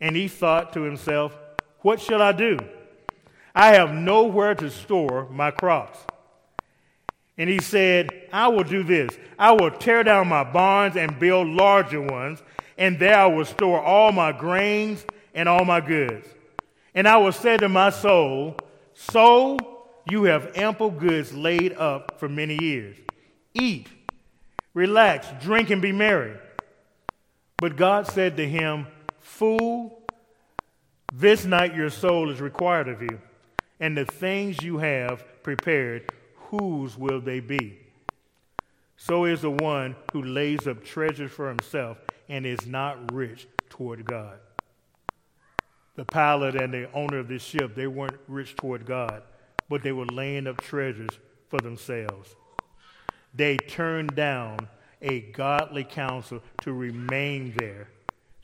And 0.00 0.16
he 0.16 0.26
thought 0.26 0.72
to 0.72 0.82
himself, 0.82 1.36
What 1.80 2.00
shall 2.00 2.20
I 2.20 2.32
do? 2.32 2.58
I 3.54 3.74
have 3.74 3.92
nowhere 3.92 4.54
to 4.56 4.70
store 4.70 5.28
my 5.30 5.50
crops. 5.52 5.98
And 7.38 7.48
he 7.48 7.58
said, 7.60 8.10
I 8.32 8.48
will 8.48 8.64
do 8.64 8.82
this. 8.82 9.16
I 9.38 9.52
will 9.52 9.70
tear 9.70 10.02
down 10.02 10.28
my 10.28 10.44
barns 10.44 10.96
and 10.96 11.18
build 11.18 11.48
larger 11.48 12.00
ones, 12.00 12.42
and 12.76 12.98
there 12.98 13.16
I 13.16 13.26
will 13.26 13.44
store 13.44 13.80
all 13.80 14.12
my 14.12 14.32
grains 14.32 15.04
and 15.32 15.48
all 15.48 15.64
my 15.64 15.80
goods. 15.80 16.26
And 16.94 17.06
I 17.06 17.16
will 17.18 17.32
say 17.32 17.56
to 17.56 17.68
my 17.68 17.90
soul, 17.90 18.56
Soul, 18.94 19.58
you 20.10 20.24
have 20.24 20.56
ample 20.56 20.90
goods 20.90 21.32
laid 21.32 21.72
up 21.74 22.18
for 22.18 22.28
many 22.28 22.58
years. 22.62 22.96
Eat, 23.54 23.88
relax, 24.74 25.28
drink, 25.40 25.70
and 25.70 25.80
be 25.80 25.92
merry. 25.92 26.36
But 27.58 27.76
God 27.76 28.06
said 28.06 28.36
to 28.36 28.48
him, 28.48 28.86
Fool, 29.20 30.02
this 31.12 31.44
night 31.44 31.74
your 31.74 31.90
soul 31.90 32.30
is 32.30 32.40
required 32.40 32.88
of 32.88 33.02
you, 33.02 33.20
and 33.78 33.96
the 33.96 34.04
things 34.04 34.62
you 34.62 34.78
have 34.78 35.24
prepared, 35.42 36.10
whose 36.34 36.96
will 36.96 37.20
they 37.20 37.40
be? 37.40 37.78
So 38.96 39.24
is 39.24 39.40
the 39.42 39.50
one 39.50 39.96
who 40.12 40.22
lays 40.22 40.66
up 40.66 40.84
treasures 40.84 41.32
for 41.32 41.48
himself 41.48 41.98
and 42.28 42.44
is 42.44 42.66
not 42.66 43.12
rich 43.12 43.46
toward 43.70 44.04
God. 44.04 44.38
The 46.00 46.06
pilot 46.06 46.56
and 46.56 46.72
the 46.72 46.90
owner 46.94 47.18
of 47.18 47.28
this 47.28 47.42
ship, 47.42 47.74
they 47.74 47.86
weren't 47.86 48.18
rich 48.26 48.56
toward 48.56 48.86
God, 48.86 49.22
but 49.68 49.82
they 49.82 49.92
were 49.92 50.06
laying 50.06 50.46
up 50.46 50.58
treasures 50.58 51.10
for 51.48 51.60
themselves. 51.60 52.34
They 53.34 53.58
turned 53.58 54.16
down 54.16 54.66
a 55.02 55.20
godly 55.20 55.84
counsel 55.84 56.42
to 56.62 56.72
remain 56.72 57.52
there 57.58 57.90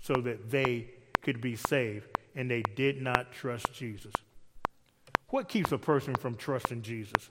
so 0.02 0.16
that 0.16 0.50
they 0.50 0.90
could 1.22 1.40
be 1.40 1.56
saved, 1.56 2.08
and 2.34 2.50
they 2.50 2.60
did 2.74 3.00
not 3.00 3.32
trust 3.32 3.72
Jesus. 3.72 4.12
What 5.30 5.48
keeps 5.48 5.72
a 5.72 5.78
person 5.78 6.14
from 6.14 6.36
trusting 6.36 6.82
Jesus? 6.82 7.30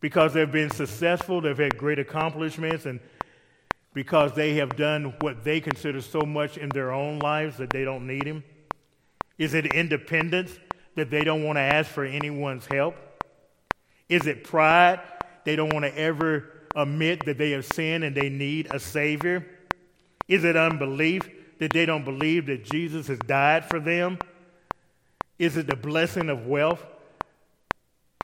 Because 0.00 0.34
they've 0.34 0.52
been 0.52 0.70
successful, 0.70 1.40
they've 1.40 1.56
had 1.56 1.78
great 1.78 1.98
accomplishments, 1.98 2.84
and 2.84 3.00
because 3.94 4.32
they 4.34 4.54
have 4.54 4.76
done 4.76 5.14
what 5.20 5.44
they 5.44 5.60
consider 5.60 6.00
so 6.00 6.20
much 6.20 6.56
in 6.56 6.68
their 6.70 6.92
own 6.92 7.18
lives 7.18 7.56
that 7.58 7.70
they 7.70 7.84
don't 7.84 8.06
need 8.06 8.26
Him? 8.26 8.44
Is 9.38 9.54
it 9.54 9.66
independence 9.66 10.58
that 10.94 11.10
they 11.10 11.24
don't 11.24 11.44
want 11.44 11.56
to 11.56 11.62
ask 11.62 11.90
for 11.90 12.04
anyone's 12.04 12.66
help? 12.66 12.96
Is 14.08 14.26
it 14.26 14.44
pride? 14.44 15.00
They 15.44 15.56
don't 15.56 15.72
want 15.72 15.84
to 15.84 15.98
ever 15.98 16.50
admit 16.74 17.24
that 17.26 17.38
they 17.38 17.50
have 17.52 17.66
sinned 17.66 18.04
and 18.04 18.16
they 18.16 18.28
need 18.28 18.68
a 18.72 18.78
Savior? 18.78 19.46
Is 20.28 20.44
it 20.44 20.56
unbelief 20.56 21.28
that 21.58 21.72
they 21.72 21.86
don't 21.86 22.04
believe 22.04 22.46
that 22.46 22.64
Jesus 22.64 23.06
has 23.08 23.18
died 23.20 23.64
for 23.64 23.80
them? 23.80 24.18
Is 25.38 25.56
it 25.56 25.66
the 25.66 25.76
blessing 25.76 26.28
of 26.28 26.46
wealth? 26.46 26.84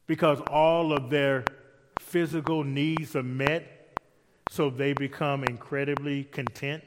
Because 0.06 0.40
all 0.50 0.92
of 0.92 1.10
their 1.10 1.44
physical 1.98 2.64
needs 2.64 3.14
are 3.14 3.22
met, 3.22 3.78
so 4.51 4.70
they 4.70 4.92
become 4.92 5.44
incredibly 5.44 6.24
content? 6.24 6.82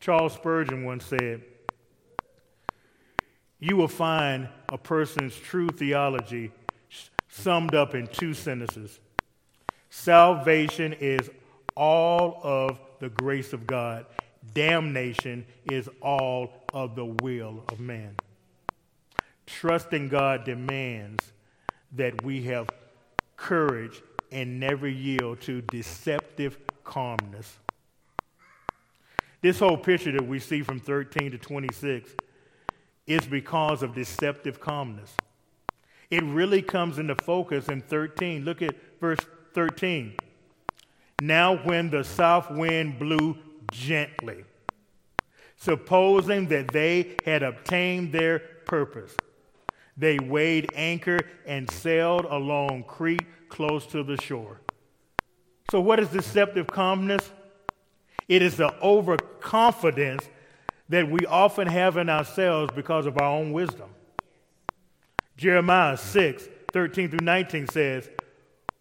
Charles 0.00 0.34
Spurgeon 0.34 0.84
once 0.84 1.04
said, 1.04 1.42
You 3.58 3.76
will 3.76 3.88
find 3.88 4.48
a 4.70 4.78
person's 4.78 5.36
true 5.36 5.68
theology 5.68 6.52
summed 7.28 7.74
up 7.74 7.94
in 7.94 8.06
two 8.06 8.34
sentences 8.34 8.98
Salvation 9.90 10.92
is 10.94 11.28
all 11.76 12.40
of 12.44 12.78
the 13.00 13.08
grace 13.08 13.52
of 13.52 13.66
God, 13.66 14.06
damnation 14.54 15.44
is 15.70 15.88
all 16.00 16.52
of 16.72 16.94
the 16.94 17.04
will 17.04 17.64
of 17.70 17.80
man. 17.80 18.14
Trusting 19.46 20.08
God 20.08 20.44
demands 20.44 21.32
that 21.92 22.22
we 22.24 22.42
have 22.44 22.68
courage 23.36 24.00
and 24.32 24.60
never 24.60 24.88
yield 24.88 25.40
to 25.42 25.60
deceptive 25.62 26.58
calmness. 26.84 27.58
This 29.42 29.58
whole 29.58 29.76
picture 29.76 30.12
that 30.12 30.26
we 30.26 30.38
see 30.38 30.62
from 30.62 30.80
13 30.80 31.32
to 31.32 31.38
26 31.38 32.10
is 33.06 33.26
because 33.26 33.82
of 33.82 33.94
deceptive 33.94 34.60
calmness. 34.60 35.14
It 36.10 36.22
really 36.24 36.60
comes 36.60 36.98
into 36.98 37.14
focus 37.14 37.68
in 37.68 37.80
13. 37.80 38.44
Look 38.44 38.62
at 38.62 38.74
verse 39.00 39.20
13. 39.54 40.16
Now, 41.22 41.56
when 41.56 41.90
the 41.90 42.02
south 42.02 42.50
wind 42.50 42.98
blew 42.98 43.36
gently, 43.72 44.44
supposing 45.56 46.48
that 46.48 46.68
they 46.68 47.16
had 47.24 47.42
obtained 47.42 48.12
their 48.12 48.38
purpose, 48.38 49.14
they 49.96 50.18
weighed 50.18 50.70
anchor 50.74 51.20
and 51.46 51.70
sailed 51.70 52.24
along 52.24 52.84
Crete 52.84 53.26
close 53.50 53.86
to 53.88 54.02
the 54.02 54.16
shore. 54.20 54.60
So, 55.70 55.80
what 55.80 56.00
is 56.00 56.08
deceptive 56.08 56.66
calmness? 56.66 57.30
It 58.28 58.42
is 58.42 58.56
the 58.56 58.72
overconfidence 58.80 60.28
that 60.88 61.10
we 61.10 61.26
often 61.26 61.68
have 61.68 61.96
in 61.96 62.08
ourselves 62.08 62.72
because 62.74 63.06
of 63.06 63.18
our 63.18 63.30
own 63.30 63.52
wisdom. 63.52 63.90
Jeremiah 65.36 65.96
6 65.96 66.48
13 66.72 67.10
through 67.10 67.24
19 67.24 67.66
says, 67.68 68.08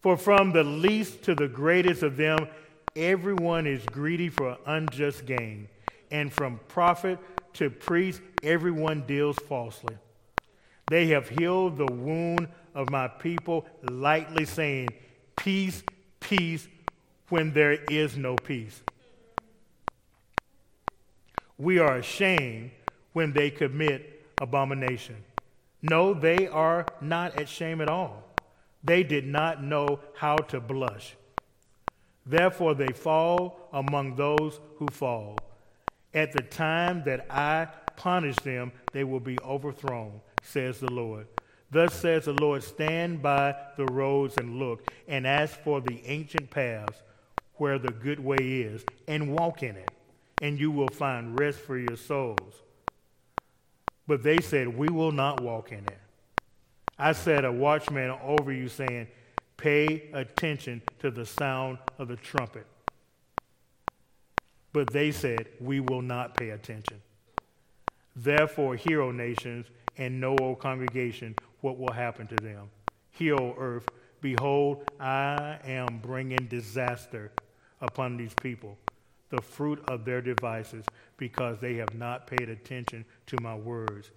For 0.02 0.18
from 0.18 0.52
the 0.52 0.64
least 0.64 1.24
to 1.24 1.36
the 1.36 1.48
greatest 1.48 2.04
of 2.04 2.18
them, 2.18 2.48
everyone 2.96 3.66
is 3.66 3.84
greedy 3.86 4.30
for 4.30 4.58
unjust 4.66 5.26
gain, 5.26 5.68
and 6.12 6.32
from 6.32 6.60
prophet 6.68 7.20
to 7.54 7.70
priest, 7.70 8.22
everyone 8.44 9.02
deals 9.08 9.38
falsely. 9.48 9.98
They 10.90 11.08
have 11.08 11.30
healed 11.30 11.78
the 11.78 11.92
wound 11.92 12.48
of 12.80 12.90
my 12.90 13.10
people, 13.10 13.66
lightly 13.92 14.46
saying, 14.46 14.88
Peace, 15.36 15.84
peace, 16.22 16.68
when 17.28 17.52
there 17.52 17.74
is 17.74 18.16
no 18.16 18.36
peace. 18.36 18.82
We 21.58 21.78
are 21.80 21.98
ashamed 21.98 22.72
when 23.12 23.34
they 23.34 23.50
commit 23.50 24.26
abomination. 24.42 25.18
No, 25.82 26.14
they 26.14 26.48
are 26.48 26.86
not 27.02 27.38
at 27.40 27.50
shame 27.50 27.82
at 27.82 27.90
all. 27.90 28.24
They 28.82 29.04
did 29.04 29.28
not 29.28 29.62
know 29.62 30.00
how 30.16 30.38
to 30.38 30.62
blush. 30.62 31.16
Therefore, 32.26 32.76
they 32.76 32.94
fall 32.94 33.68
among 33.74 34.16
those 34.16 34.62
who 34.78 34.88
fall. 34.88 35.38
At 36.14 36.32
the 36.32 36.44
time 36.44 37.04
that 37.06 37.26
I 37.30 37.68
punish 37.98 38.38
them, 38.38 38.72
they 38.94 39.04
will 39.04 39.20
be 39.20 39.38
overthrown, 39.44 40.22
says 40.42 40.80
the 40.80 40.92
Lord. 40.92 41.28
Thus 41.72 41.94
says 41.94 42.26
the 42.26 42.34
Lord 42.34 42.64
Stand 42.64 43.22
by 43.22 43.56
the 43.78 43.86
roads 43.86 44.38
and 44.38 44.58
look, 44.58 44.92
and 45.08 45.28
ask 45.28 45.60
for 45.62 45.82
the 45.82 46.02
ancient 46.06 46.50
paths 46.50 46.98
where 47.56 47.78
the 47.78 47.92
good 47.92 48.20
way 48.20 48.38
is, 48.38 48.84
and 49.08 49.34
walk 49.34 49.64
in 49.64 49.76
it, 49.76 49.92
and 50.42 50.60
you 50.60 50.72
will 50.72 50.88
find 50.88 51.40
rest 51.40 51.60
for 51.60 51.78
your 51.78 51.98
souls. 51.98 52.62
But 54.08 54.24
they 54.24 54.40
said, 54.40 54.68
We 54.68 54.88
will 54.88 55.12
not 55.12 55.42
walk 55.42 55.72
in 55.72 55.80
it. 55.80 56.00
I 56.98 57.12
set 57.12 57.46
a 57.46 57.52
watchman 57.52 58.10
over 58.24 58.52
you, 58.52 58.68
saying, 58.68 59.08
Pay 59.58 60.10
attention 60.14 60.82
to 61.00 61.12
the 61.12 61.26
sound 61.26 61.78
of 62.00 62.08
the 62.08 62.16
trumpet. 62.16 62.66
But 64.74 64.90
they 64.92 65.12
said, 65.12 65.48
We 65.60 65.80
will 65.80 66.02
not 66.02 66.36
pay 66.36 66.50
attention. 66.50 67.02
Therefore, 68.16 68.76
hear, 68.76 69.02
O 69.02 69.12
nations, 69.12 69.68
and 69.98 70.20
know, 70.20 70.36
O 70.42 70.56
congregation, 70.56 71.36
what 71.62 71.78
will 71.78 71.94
happen 71.94 72.28
to 72.28 72.36
them. 72.36 72.70
Hear, 73.12 73.36
O 73.36 73.56
earth, 73.58 73.88
behold, 74.22 74.84
I 75.00 75.60
am 75.64 76.00
bringing 76.02 76.48
disaster 76.48 77.32
upon 77.82 78.18
these 78.18 78.34
people, 78.42 78.78
the 79.30 79.42
fruit 79.42 79.84
of 79.90 80.06
their 80.06 80.22
devices, 80.22 80.86
because 81.18 81.60
they 81.60 81.76
have 81.76 81.94
not 81.96 82.28
paid 82.28 82.50
attention 82.50 83.06
to 83.28 83.38
my 83.42 83.56
words. 83.56 84.12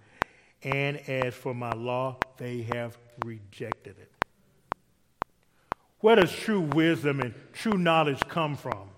And 0.63 0.97
as 1.09 1.33
for 1.33 1.53
my 1.53 1.71
law, 1.71 2.17
they 2.37 2.61
have 2.73 2.97
rejected 3.25 3.97
it. 3.99 4.11
Where 5.99 6.15
does 6.17 6.33
true 6.33 6.61
wisdom 6.61 7.21
and 7.21 7.33
true 7.53 7.77
knowledge 7.77 8.19
come 8.27 8.55
from? 8.55 8.89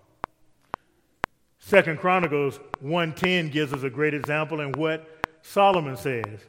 Second 1.59 1.99
Chronicles 1.99 2.59
1:10 2.81 3.49
gives 3.49 3.73
us 3.73 3.83
a 3.83 3.89
great 3.89 4.13
example 4.13 4.61
in 4.61 4.71
what 4.73 5.07
Solomon 5.41 5.97
says. 5.97 6.39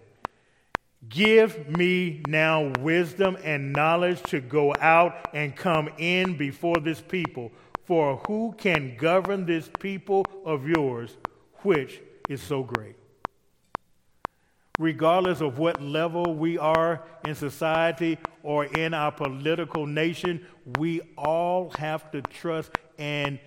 Give 1.08 1.68
me 1.76 2.22
now 2.26 2.72
wisdom 2.80 3.36
and 3.44 3.72
knowledge 3.72 4.22
to 4.24 4.40
go 4.40 4.74
out 4.80 5.28
and 5.34 5.54
come 5.54 5.88
in 5.98 6.36
before 6.36 6.76
this 6.76 7.00
people. 7.00 7.52
For 7.84 8.16
who 8.26 8.54
can 8.58 8.96
govern 8.96 9.46
this 9.46 9.70
people 9.78 10.24
of 10.44 10.66
yours, 10.66 11.16
which 11.62 12.00
is 12.28 12.42
so 12.42 12.62
great? 12.62 12.96
Regardless 14.78 15.40
of 15.40 15.58
what 15.58 15.80
level 15.80 16.34
we 16.34 16.58
are 16.58 17.04
in 17.26 17.34
society 17.34 18.18
or 18.42 18.64
in 18.64 18.92
our 18.92 19.12
political 19.12 19.86
nation, 19.86 20.44
we 20.78 21.00
all 21.16 21.70
have 21.78 22.10
to 22.10 22.20
trust 22.22 22.72
and 22.98 23.38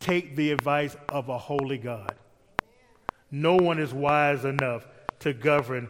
take 0.00 0.34
the 0.36 0.50
advice 0.50 0.96
of 1.08 1.28
a 1.28 1.38
holy 1.38 1.78
God. 1.78 2.14
No 3.30 3.54
one 3.54 3.78
is 3.78 3.94
wise 3.94 4.44
enough 4.44 4.86
to 5.20 5.32
govern 5.32 5.88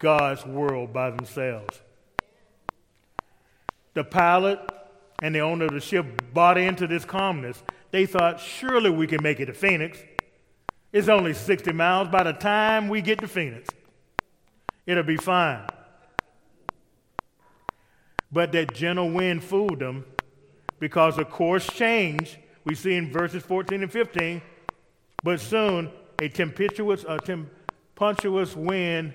God's 0.00 0.44
world 0.44 0.92
by 0.92 1.10
themselves. 1.10 1.80
The 3.94 4.02
pilot 4.02 4.58
and 5.22 5.34
the 5.34 5.40
owner 5.40 5.66
of 5.66 5.72
the 5.72 5.80
ship 5.80 6.06
bought 6.32 6.58
into 6.58 6.86
this 6.86 7.04
calmness. 7.04 7.62
They 7.90 8.06
thought, 8.06 8.40
surely 8.40 8.90
we 8.90 9.06
can 9.06 9.22
make 9.22 9.40
it 9.40 9.46
to 9.46 9.52
Phoenix. 9.52 9.98
It's 10.92 11.08
only 11.08 11.34
60 11.34 11.72
miles. 11.72 12.08
By 12.08 12.24
the 12.24 12.32
time 12.32 12.88
we 12.88 13.02
get 13.02 13.20
to 13.20 13.28
Phoenix, 13.28 13.68
it'll 14.86 15.04
be 15.04 15.16
fine. 15.16 15.66
But 18.32 18.52
that 18.52 18.74
gentle 18.74 19.10
wind 19.10 19.44
fooled 19.44 19.80
them 19.80 20.04
because 20.78 21.16
the 21.16 21.24
course 21.24 21.66
changed. 21.66 22.38
We 22.64 22.74
see 22.74 22.94
in 22.94 23.12
verses 23.12 23.42
14 23.42 23.82
and 23.82 23.92
15. 23.92 24.40
But 25.22 25.40
soon, 25.40 25.90
a 26.20 26.28
tempestuous, 26.28 27.04
a 27.06 27.18
tempestuous 27.18 28.56
wind 28.56 29.14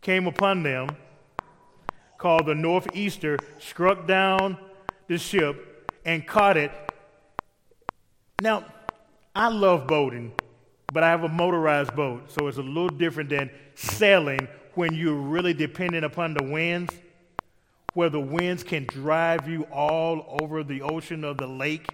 came 0.00 0.26
upon 0.26 0.62
them, 0.62 0.88
called 2.18 2.46
the 2.46 2.54
Northeaster, 2.54 3.38
struck 3.58 4.06
down 4.06 4.56
the 5.08 5.18
ship 5.18 5.92
and 6.04 6.26
caught 6.26 6.56
it. 6.56 6.72
Now, 8.40 8.64
I 9.34 9.48
love 9.48 9.86
boating, 9.86 10.32
but 10.92 11.02
I 11.02 11.10
have 11.10 11.24
a 11.24 11.28
motorized 11.28 11.94
boat, 11.94 12.30
so 12.30 12.46
it's 12.48 12.58
a 12.58 12.62
little 12.62 12.88
different 12.88 13.30
than 13.30 13.50
sailing 13.74 14.48
when 14.74 14.94
you're 14.94 15.14
really 15.14 15.52
dependent 15.52 16.04
upon 16.04 16.34
the 16.34 16.44
winds, 16.44 16.94
where 17.94 18.08
the 18.08 18.20
winds 18.20 18.62
can 18.62 18.86
drive 18.86 19.48
you 19.48 19.64
all 19.64 20.38
over 20.40 20.62
the 20.62 20.82
ocean 20.82 21.24
or 21.24 21.34
the 21.34 21.46
lake. 21.46 21.88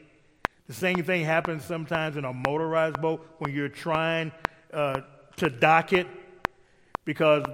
The 0.66 0.74
same 0.74 1.02
thing 1.02 1.24
happens 1.24 1.64
sometimes 1.64 2.16
in 2.16 2.24
a 2.24 2.32
motorized 2.32 3.00
boat 3.00 3.26
when 3.38 3.52
you're 3.52 3.68
trying 3.68 4.32
uh, 4.72 5.00
to 5.36 5.48
dock 5.48 5.92
it 5.92 6.06
because 7.04 7.44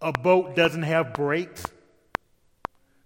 a 0.00 0.12
boat 0.12 0.54
doesn't 0.54 0.82
have 0.82 1.14
brakes. 1.14 1.64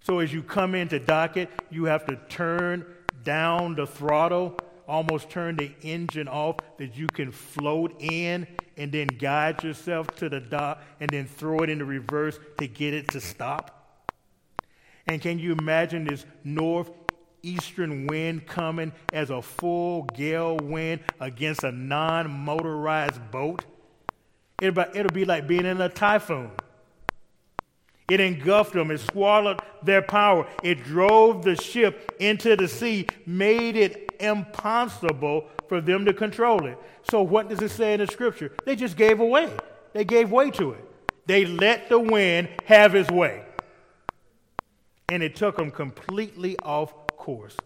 So 0.01 0.19
as 0.19 0.33
you 0.33 0.43
come 0.43 0.75
into 0.75 0.99
dock 0.99 1.37
it, 1.37 1.51
you 1.71 1.85
have 1.85 2.07
to 2.07 2.19
turn 2.29 2.85
down 3.23 3.75
the 3.75 3.87
throttle, 3.87 4.57
almost 4.89 5.31
turn 5.31 5.57
the 5.57 5.73
engine 5.83 6.27
off 6.27 6.57
that 6.79 6.97
you 6.97 7.07
can 7.07 7.31
float 7.31 7.95
in 8.01 8.47
and 8.77 8.91
then 8.91 9.07
guide 9.07 9.63
yourself 9.63 10.09
to 10.17 10.29
the 10.29 10.41
dock 10.41 10.83
and 11.01 11.11
then 11.11 11.27
throw 11.27 11.59
it 11.59 11.71
into 11.71 11.85
reverse 11.85 12.39
to 12.59 12.67
get 12.67 12.95
it 12.95 13.09
to 13.09 13.21
stop. 13.21 13.77
And 15.07 15.21
can 15.21 15.39
you 15.39 15.53
imagine 15.53 16.05
this 16.05 16.25
northeastern 16.45 18.07
wind 18.07 18.47
coming 18.47 18.93
as 19.13 19.31
a 19.31 19.43
full 19.43 20.05
gale 20.15 20.57
wind 20.57 21.01
against 21.21 21.63
a 21.63 21.73
non 21.73 22.31
motorized 22.31 23.31
boat? 23.31 23.65
It'll 24.63 25.13
be 25.13 25.25
like 25.25 25.47
being 25.47 25.67
in 25.67 25.81
a 25.81 25.89
typhoon. 25.89 26.51
It 28.11 28.21
engulfed 28.21 28.73
them, 28.73 28.91
it 28.91 28.99
swallowed 28.99 29.61
their 29.83 30.03
power, 30.03 30.47
it 30.65 30.83
drove 30.83 31.45
the 31.45 31.55
ship 31.55 32.17
into 32.19 32.57
the 32.57 32.67
sea, 32.67 33.07
made 33.25 33.77
it 33.77 34.11
impossible 34.19 35.47
for 35.69 35.81
them 35.81 36.05
to 36.05 36.13
control 36.13 36.67
it. 36.67 36.77
So, 37.09 37.23
what 37.23 37.49
does 37.49 37.63
it 37.63 37.71
say 37.71 37.95
in 37.95 38.01
the 38.01 38.07
scripture? 38.09 38.53
They 38.67 38.75
just 38.75 38.97
gave 38.97 39.21
away. 39.21 39.51
They 39.93 40.05
gave 40.05 40.31
way 40.31 40.51
to 40.53 40.73
it. 40.73 40.85
They 41.27 41.45
let 41.45 41.89
the 41.89 42.01
wind 42.01 42.49
have 42.65 42.97
its 42.97 43.11
way. 43.11 43.45
And 45.09 45.23
it 45.23 45.37
took 45.37 45.57
them 45.57 45.71
completely 45.71 46.59
off 46.59 46.93
course. 47.17 47.57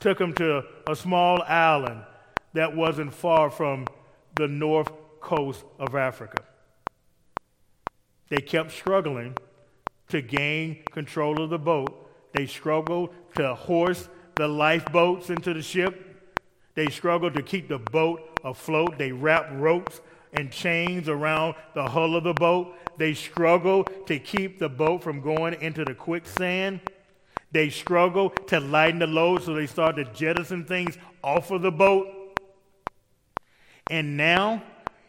Took 0.00 0.18
them 0.18 0.32
to 0.34 0.64
a 0.88 0.96
small 0.96 1.42
island 1.42 2.02
that 2.54 2.74
wasn't 2.74 3.14
far 3.14 3.50
from 3.50 3.86
the 4.34 4.48
north 4.48 4.90
coast 5.20 5.64
of 5.78 5.94
Africa. 5.94 6.42
They 8.28 8.40
kept 8.40 8.72
struggling 8.72 9.36
to 10.08 10.20
gain 10.22 10.84
control 10.90 11.42
of 11.42 11.50
the 11.50 11.58
boat. 11.58 12.08
They 12.34 12.46
struggled 12.46 13.10
to 13.36 13.54
horse 13.54 14.08
the 14.36 14.48
lifeboats 14.48 15.30
into 15.30 15.54
the 15.54 15.62
ship. 15.62 16.04
They 16.74 16.88
struggled 16.88 17.34
to 17.34 17.42
keep 17.42 17.68
the 17.68 17.78
boat 17.78 18.40
afloat. 18.44 18.98
They 18.98 19.12
wrapped 19.12 19.52
ropes 19.52 20.00
and 20.32 20.52
chains 20.52 21.08
around 21.08 21.54
the 21.74 21.88
hull 21.88 22.14
of 22.16 22.24
the 22.24 22.34
boat. 22.34 22.74
They 22.98 23.14
struggled 23.14 23.90
to 24.06 24.18
keep 24.18 24.58
the 24.58 24.68
boat 24.68 25.02
from 25.02 25.20
going 25.20 25.60
into 25.60 25.84
the 25.84 25.94
quicksand. 25.94 26.80
They 27.50 27.70
struggled 27.70 28.46
to 28.48 28.60
lighten 28.60 28.98
the 28.98 29.06
load, 29.06 29.42
so 29.42 29.54
they 29.54 29.66
started 29.66 30.06
to 30.06 30.12
jettison 30.12 30.64
things 30.66 30.98
off 31.22 31.50
of 31.50 31.62
the 31.62 31.72
boat. 31.72 32.08
And 33.90 34.16
now, 34.16 34.62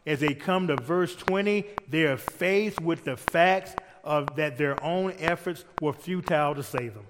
as 0.06 0.20
they 0.20 0.34
come 0.34 0.68
to 0.68 0.76
verse 0.76 1.16
20, 1.16 1.66
they 1.88 2.04
are 2.04 2.18
faced 2.18 2.82
with 2.82 3.04
the 3.04 3.18
facts 3.18 3.76
of 4.04 4.36
that 4.36 4.58
their 4.58 4.82
own 4.84 5.14
efforts 5.20 5.66
were 5.82 5.94
futile 5.94 6.56
to 6.56 6.64
save 6.64 6.94
them. 6.94 7.06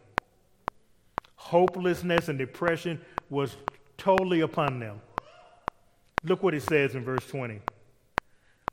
Hopelessness 1.36 2.28
and 2.28 2.38
depression 2.38 3.00
was 3.30 3.56
totally 3.98 4.42
upon 4.42 4.80
them. 4.80 5.02
Look 6.24 6.44
what 6.44 6.54
it 6.54 6.64
says 6.64 6.96
in 6.96 7.04
verse 7.04 7.26
20. 7.28 7.62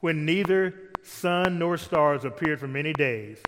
When 0.01 0.25
neither 0.25 0.75
sun 1.03 1.59
nor 1.59 1.77
stars 1.77 2.25
appeared 2.25 2.59
for 2.59 2.67
many 2.67 2.93
days, 2.93 3.39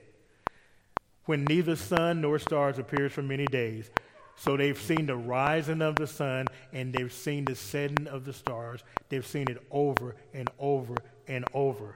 when 1.24 1.44
neither 1.44 1.76
sun 1.76 2.22
nor 2.22 2.38
stars 2.38 2.78
appears 2.78 3.12
for 3.12 3.22
many 3.22 3.44
days. 3.46 3.90
So 4.38 4.56
they've 4.56 4.80
seen 4.80 5.06
the 5.06 5.16
rising 5.16 5.82
of 5.82 5.96
the 5.96 6.06
sun 6.06 6.46
and 6.72 6.92
they've 6.92 7.12
seen 7.12 7.44
the 7.44 7.56
setting 7.56 8.06
of 8.06 8.24
the 8.24 8.32
stars. 8.32 8.84
They've 9.08 9.26
seen 9.26 9.46
it 9.50 9.60
over 9.70 10.14
and 10.32 10.48
over 10.60 10.94
and 11.26 11.44
over. 11.52 11.94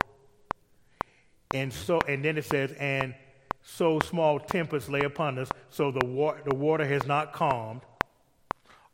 And 1.55 1.73
so 1.73 2.01
and 2.09 2.25
then 2.25 2.37
it 2.37 2.45
says, 2.45 2.73
and 2.73 3.15
so 3.63 4.01
small 4.01 4.41
tempests 4.41 4.89
lay 4.89 5.03
upon 5.03 5.39
us, 5.39 5.49
so 5.71 5.93
the, 5.93 6.05
wa- 6.05 6.37
the 6.45 6.55
water 6.55 6.85
has 6.85 7.07
not 7.07 7.33
calmed. 7.33 7.83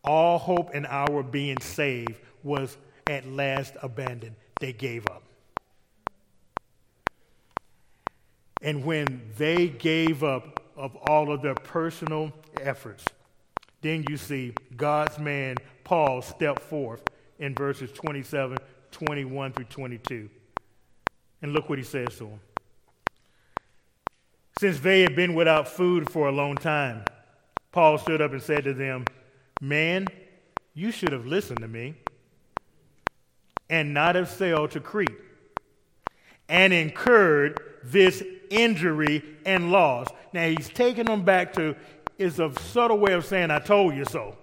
All 0.05 0.38
hope 0.38 0.74
in 0.74 0.84
our 0.84 1.22
being 1.22 1.59
saved 1.61 2.16
was 2.42 2.76
at 3.09 3.26
last 3.26 3.74
abandoned. 3.82 4.36
They 4.61 4.74
gave 4.74 5.07
up. 5.07 5.22
And 8.61 8.84
when 8.84 9.30
they 9.38 9.68
gave 9.68 10.22
up 10.22 10.61
of 10.76 10.96
all 10.96 11.32
of 11.32 11.40
their 11.40 11.55
personal 11.55 12.32
efforts, 12.61 13.05
then 13.80 14.04
you 14.08 14.16
see 14.16 14.54
God's 14.76 15.18
man, 15.18 15.56
Paul, 15.84 16.22
step 16.22 16.60
forth 16.60 17.02
in 17.38 17.54
verses 17.54 17.92
27, 17.92 18.58
21 18.90 19.52
through 19.52 19.64
22. 19.66 20.28
And 21.42 21.52
look 21.52 21.68
what 21.68 21.78
he 21.78 21.84
says 21.84 22.08
to 22.18 22.24
them. 22.24 22.40
Since 24.58 24.80
they 24.80 25.02
had 25.02 25.14
been 25.14 25.34
without 25.34 25.68
food 25.68 26.10
for 26.10 26.28
a 26.28 26.32
long 26.32 26.56
time, 26.56 27.04
Paul 27.70 27.98
stood 27.98 28.20
up 28.20 28.32
and 28.32 28.42
said 28.42 28.64
to 28.64 28.74
them, 28.74 29.04
Man, 29.60 30.06
you 30.74 30.90
should 30.90 31.12
have 31.12 31.26
listened 31.26 31.60
to 31.60 31.68
me 31.68 31.94
and 33.70 33.94
not 33.94 34.16
have 34.16 34.28
sailed 34.28 34.72
to 34.72 34.80
Crete 34.80 35.10
and 36.48 36.72
incurred 36.72 37.60
this 37.84 38.22
injury 38.50 39.22
and 39.44 39.70
loss. 39.70 40.08
Now 40.32 40.48
he's 40.48 40.68
taking 40.68 41.04
them 41.04 41.24
back 41.24 41.52
to 41.54 41.76
is 42.18 42.40
a 42.40 42.52
subtle 42.60 42.98
way 42.98 43.12
of 43.12 43.24
saying 43.24 43.50
I 43.50 43.60
told 43.60 43.94
you 43.94 44.04
so. 44.04 44.36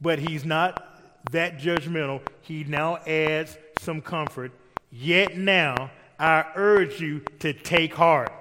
But 0.00 0.18
he's 0.18 0.44
not 0.44 0.84
that 1.32 1.58
judgmental. 1.58 2.22
He 2.40 2.64
now 2.64 2.96
adds 3.06 3.58
some 3.80 4.00
comfort. 4.00 4.52
Yet 4.90 5.36
now 5.36 5.90
I 6.18 6.46
urge 6.54 7.00
you 7.00 7.22
to 7.40 7.52
take 7.52 7.94
heart. 7.94 8.32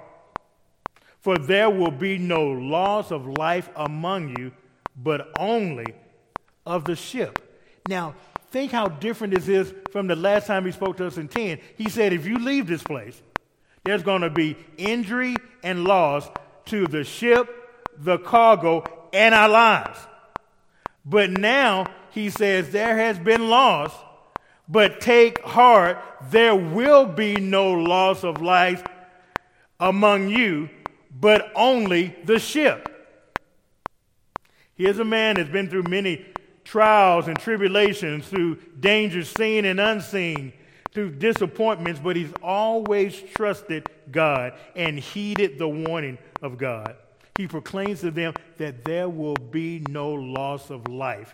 For 1.20 1.38
there 1.38 1.70
will 1.70 1.92
be 1.92 2.18
no 2.18 2.46
loss 2.46 3.12
of 3.12 3.28
life 3.28 3.70
among 3.76 4.38
you, 4.38 4.54
but 4.96 5.30
only 5.38 5.94
of 6.66 6.86
the 6.86 6.96
ship. 6.96 7.40
Now, 7.90 8.16
think 8.50 8.72
how 8.72 8.88
different 8.88 9.34
this 9.34 9.48
is 9.48 9.74
from 9.92 10.08
the 10.08 10.16
last 10.16 10.48
time 10.48 10.66
he 10.66 10.72
spoke 10.72 10.98
to 10.98 11.08
us 11.08 11.18
in 11.18 11.28
10. 11.28 11.60
He 11.76 11.90
said, 11.90 12.14
if 12.14 12.26
you 12.26 12.40
leave 12.40 12.68
this 12.68 12.84
place, 12.84 13.22
there's 13.84 14.04
going 14.04 14.22
to 14.22 14.30
be 14.30 14.58
injury 14.78 15.36
and 15.68 15.84
loss 15.84 16.30
to 16.66 16.88
the 16.88 17.04
ship, 17.04 17.50
the 17.98 18.18
cargo, 18.18 18.84
and 19.12 19.36
our 19.36 19.50
lives. 19.50 20.00
But 21.06 21.30
now 21.30 21.88
he 22.12 22.30
says, 22.30 22.72
there 22.72 22.98
has 22.98 23.20
been 23.20 23.50
loss, 23.50 23.94
but 24.70 25.02
take 25.02 25.44
heart, 25.44 26.02
there 26.30 26.56
will 26.56 27.06
be 27.06 27.36
no 27.36 27.72
loss 27.74 28.24
of 28.24 28.42
life 28.42 28.84
among 29.80 30.30
you, 30.30 30.70
but 31.12 31.52
only 31.54 32.16
the 32.24 32.40
ship. 32.40 32.88
Here's 34.76 35.00
a 35.00 35.06
man 35.06 35.36
that's 35.36 35.50
been 35.50 35.70
through 35.70 35.84
many 35.84 36.26
trials 36.64 37.28
and 37.28 37.38
tribulations, 37.38 38.28
through 38.28 38.60
dangers 38.80 39.30
seen 39.30 39.66
and 39.66 39.80
unseen, 39.80 40.54
through 40.98 41.12
disappointments, 41.12 42.02
but 42.04 42.16
he's 42.16 42.34
always 42.42 43.22
trusted 43.36 43.88
God 44.10 44.54
and 44.76 44.98
heeded 44.98 45.60
the 45.60 45.70
warning 45.70 46.18
of 46.42 46.58
God. 46.58 46.96
He 47.38 47.48
proclaims 47.48 48.00
to 48.00 48.10
them 48.10 48.34
that 48.58 48.84
there 48.84 49.08
will 49.08 49.36
be 49.36 49.84
no 49.88 50.12
loss 50.12 50.72
of 50.72 50.88
life, 50.88 51.32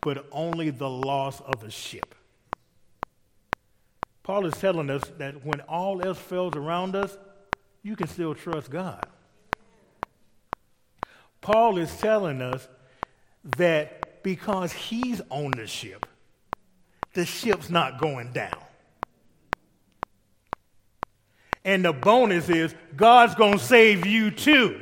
but 0.00 0.26
only 0.32 0.70
the 0.70 0.90
loss 0.90 1.40
of 1.42 1.60
the 1.60 1.70
ship. 1.70 2.12
Paul 4.24 4.46
is 4.46 4.54
telling 4.54 4.90
us 4.90 5.04
that 5.18 5.46
when 5.46 5.60
all 5.60 6.04
else 6.04 6.18
fails 6.18 6.56
around 6.56 6.96
us, 6.96 7.16
you 7.84 7.94
can 7.94 8.08
still 8.08 8.34
trust 8.34 8.68
God. 8.68 9.06
Paul 11.40 11.78
is 11.78 11.96
telling 11.98 12.42
us 12.42 12.66
that 13.58 14.24
because 14.24 14.72
he's 14.72 15.20
on 15.30 15.52
the 15.52 15.68
ship. 15.68 16.04
The 17.12 17.24
ship's 17.24 17.70
not 17.70 18.00
going 18.00 18.32
down. 18.32 18.63
And 21.64 21.84
the 21.84 21.92
bonus 21.92 22.48
is 22.48 22.74
God's 22.94 23.34
going 23.34 23.58
to 23.58 23.64
save 23.64 24.06
you 24.06 24.30
too. 24.30 24.80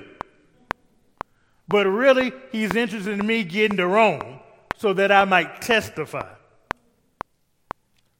But 1.68 1.86
really, 1.86 2.32
he's 2.50 2.74
interested 2.74 3.18
in 3.18 3.26
me 3.26 3.44
getting 3.44 3.76
to 3.78 3.86
Rome 3.86 4.40
so 4.76 4.92
that 4.94 5.12
I 5.12 5.24
might 5.24 5.62
testify. 5.62 6.28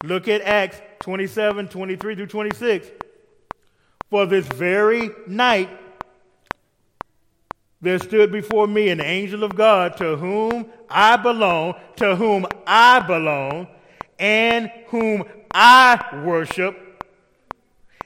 Look 0.04 0.28
at 0.28 0.40
Acts 0.42 0.80
27 1.00 1.68
23 1.68 2.14
through 2.14 2.26
26. 2.26 2.88
For 4.10 4.26
this 4.26 4.46
very 4.46 5.10
night, 5.26 5.70
there 7.80 7.98
stood 7.98 8.30
before 8.30 8.68
me 8.68 8.90
an 8.90 9.00
angel 9.00 9.42
of 9.42 9.56
God 9.56 9.96
to 9.96 10.16
whom 10.16 10.66
I 10.88 11.16
belong, 11.16 11.74
to 11.96 12.14
whom 12.14 12.46
I 12.66 13.00
belong, 13.00 13.66
and 14.18 14.70
whom 14.86 15.24
I 15.52 16.22
worship. 16.24 16.78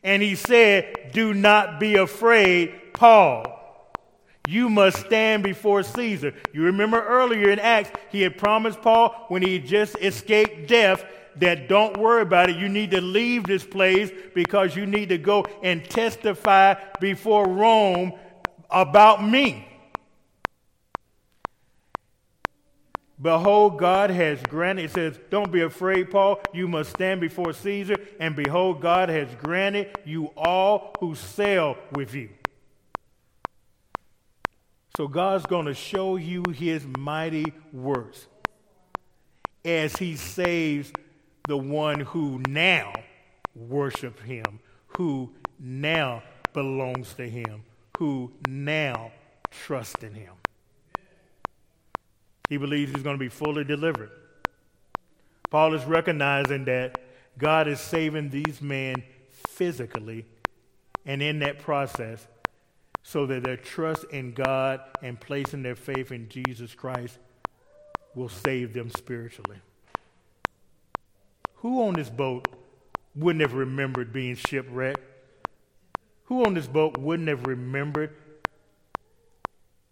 And 0.06 0.22
he 0.22 0.36
said, 0.36 1.10
Do 1.12 1.34
not 1.34 1.80
be 1.80 1.96
afraid, 1.96 2.72
Paul. 2.92 3.52
You 4.46 4.70
must 4.70 5.00
stand 5.00 5.42
before 5.42 5.82
Caesar. 5.82 6.32
You 6.52 6.62
remember 6.62 7.04
earlier 7.04 7.50
in 7.50 7.58
Acts, 7.58 7.90
he 8.10 8.22
had 8.22 8.38
promised 8.38 8.80
Paul 8.80 9.26
when 9.26 9.42
he 9.42 9.58
just 9.58 9.96
escaped 10.00 10.68
death 10.68 11.04
that 11.38 11.68
don't 11.68 11.96
worry 11.96 12.22
about 12.22 12.48
it. 12.48 12.56
You 12.56 12.68
need 12.68 12.92
to 12.92 13.00
leave 13.00 13.42
this 13.42 13.64
place 13.64 14.12
because 14.32 14.76
you 14.76 14.86
need 14.86 15.08
to 15.08 15.18
go 15.18 15.44
and 15.64 15.84
testify 15.84 16.74
before 17.00 17.48
Rome 17.48 18.12
about 18.70 19.26
me. 19.26 19.66
Behold, 23.20 23.78
God 23.78 24.10
has 24.10 24.42
granted, 24.42 24.86
it 24.86 24.90
says, 24.90 25.18
Don't 25.30 25.50
be 25.50 25.62
afraid, 25.62 26.10
Paul. 26.10 26.40
You 26.52 26.68
must 26.68 26.90
stand 26.90 27.20
before 27.20 27.52
Caesar. 27.52 27.96
And 28.20 28.36
behold, 28.36 28.82
God 28.82 29.08
has 29.08 29.28
granted 29.36 29.96
you 30.04 30.32
all 30.36 30.92
who 31.00 31.14
sail 31.14 31.78
with 31.92 32.14
you. 32.14 32.28
So 34.96 35.08
God's 35.08 35.46
going 35.46 35.66
to 35.66 35.74
show 35.74 36.16
you 36.16 36.42
his 36.54 36.86
mighty 36.98 37.52
works 37.72 38.26
as 39.64 39.96
he 39.96 40.16
saves 40.16 40.92
the 41.48 41.56
one 41.56 42.00
who 42.00 42.40
now 42.48 42.92
worship 43.54 44.20
him, 44.22 44.60
who 44.98 45.32
now 45.58 46.22
belongs 46.52 47.14
to 47.14 47.28
him, 47.28 47.62
who 47.98 48.32
now 48.48 49.12
trust 49.50 50.02
in 50.02 50.14
him. 50.14 50.32
He 52.48 52.56
believes 52.56 52.92
he's 52.92 53.02
going 53.02 53.16
to 53.16 53.24
be 53.24 53.28
fully 53.28 53.64
delivered. 53.64 54.10
Paul 55.50 55.74
is 55.74 55.84
recognizing 55.84 56.64
that 56.66 56.98
God 57.38 57.68
is 57.68 57.80
saving 57.80 58.30
these 58.30 58.60
men 58.60 59.02
physically 59.48 60.24
and 61.04 61.22
in 61.22 61.38
that 61.40 61.58
process 61.58 62.26
so 63.02 63.26
that 63.26 63.44
their 63.44 63.56
trust 63.56 64.04
in 64.10 64.32
God 64.32 64.80
and 65.02 65.20
placing 65.20 65.62
their 65.62 65.76
faith 65.76 66.10
in 66.10 66.28
Jesus 66.28 66.74
Christ 66.74 67.18
will 68.14 68.28
save 68.28 68.72
them 68.72 68.90
spiritually. 68.90 69.58
Who 71.56 71.82
on 71.82 71.94
this 71.94 72.10
boat 72.10 72.48
wouldn't 73.14 73.42
have 73.42 73.54
remembered 73.54 74.12
being 74.12 74.34
shipwrecked? 74.34 75.00
Who 76.24 76.44
on 76.44 76.54
this 76.54 76.66
boat 76.66 76.98
wouldn't 76.98 77.28
have 77.28 77.46
remembered 77.46 78.14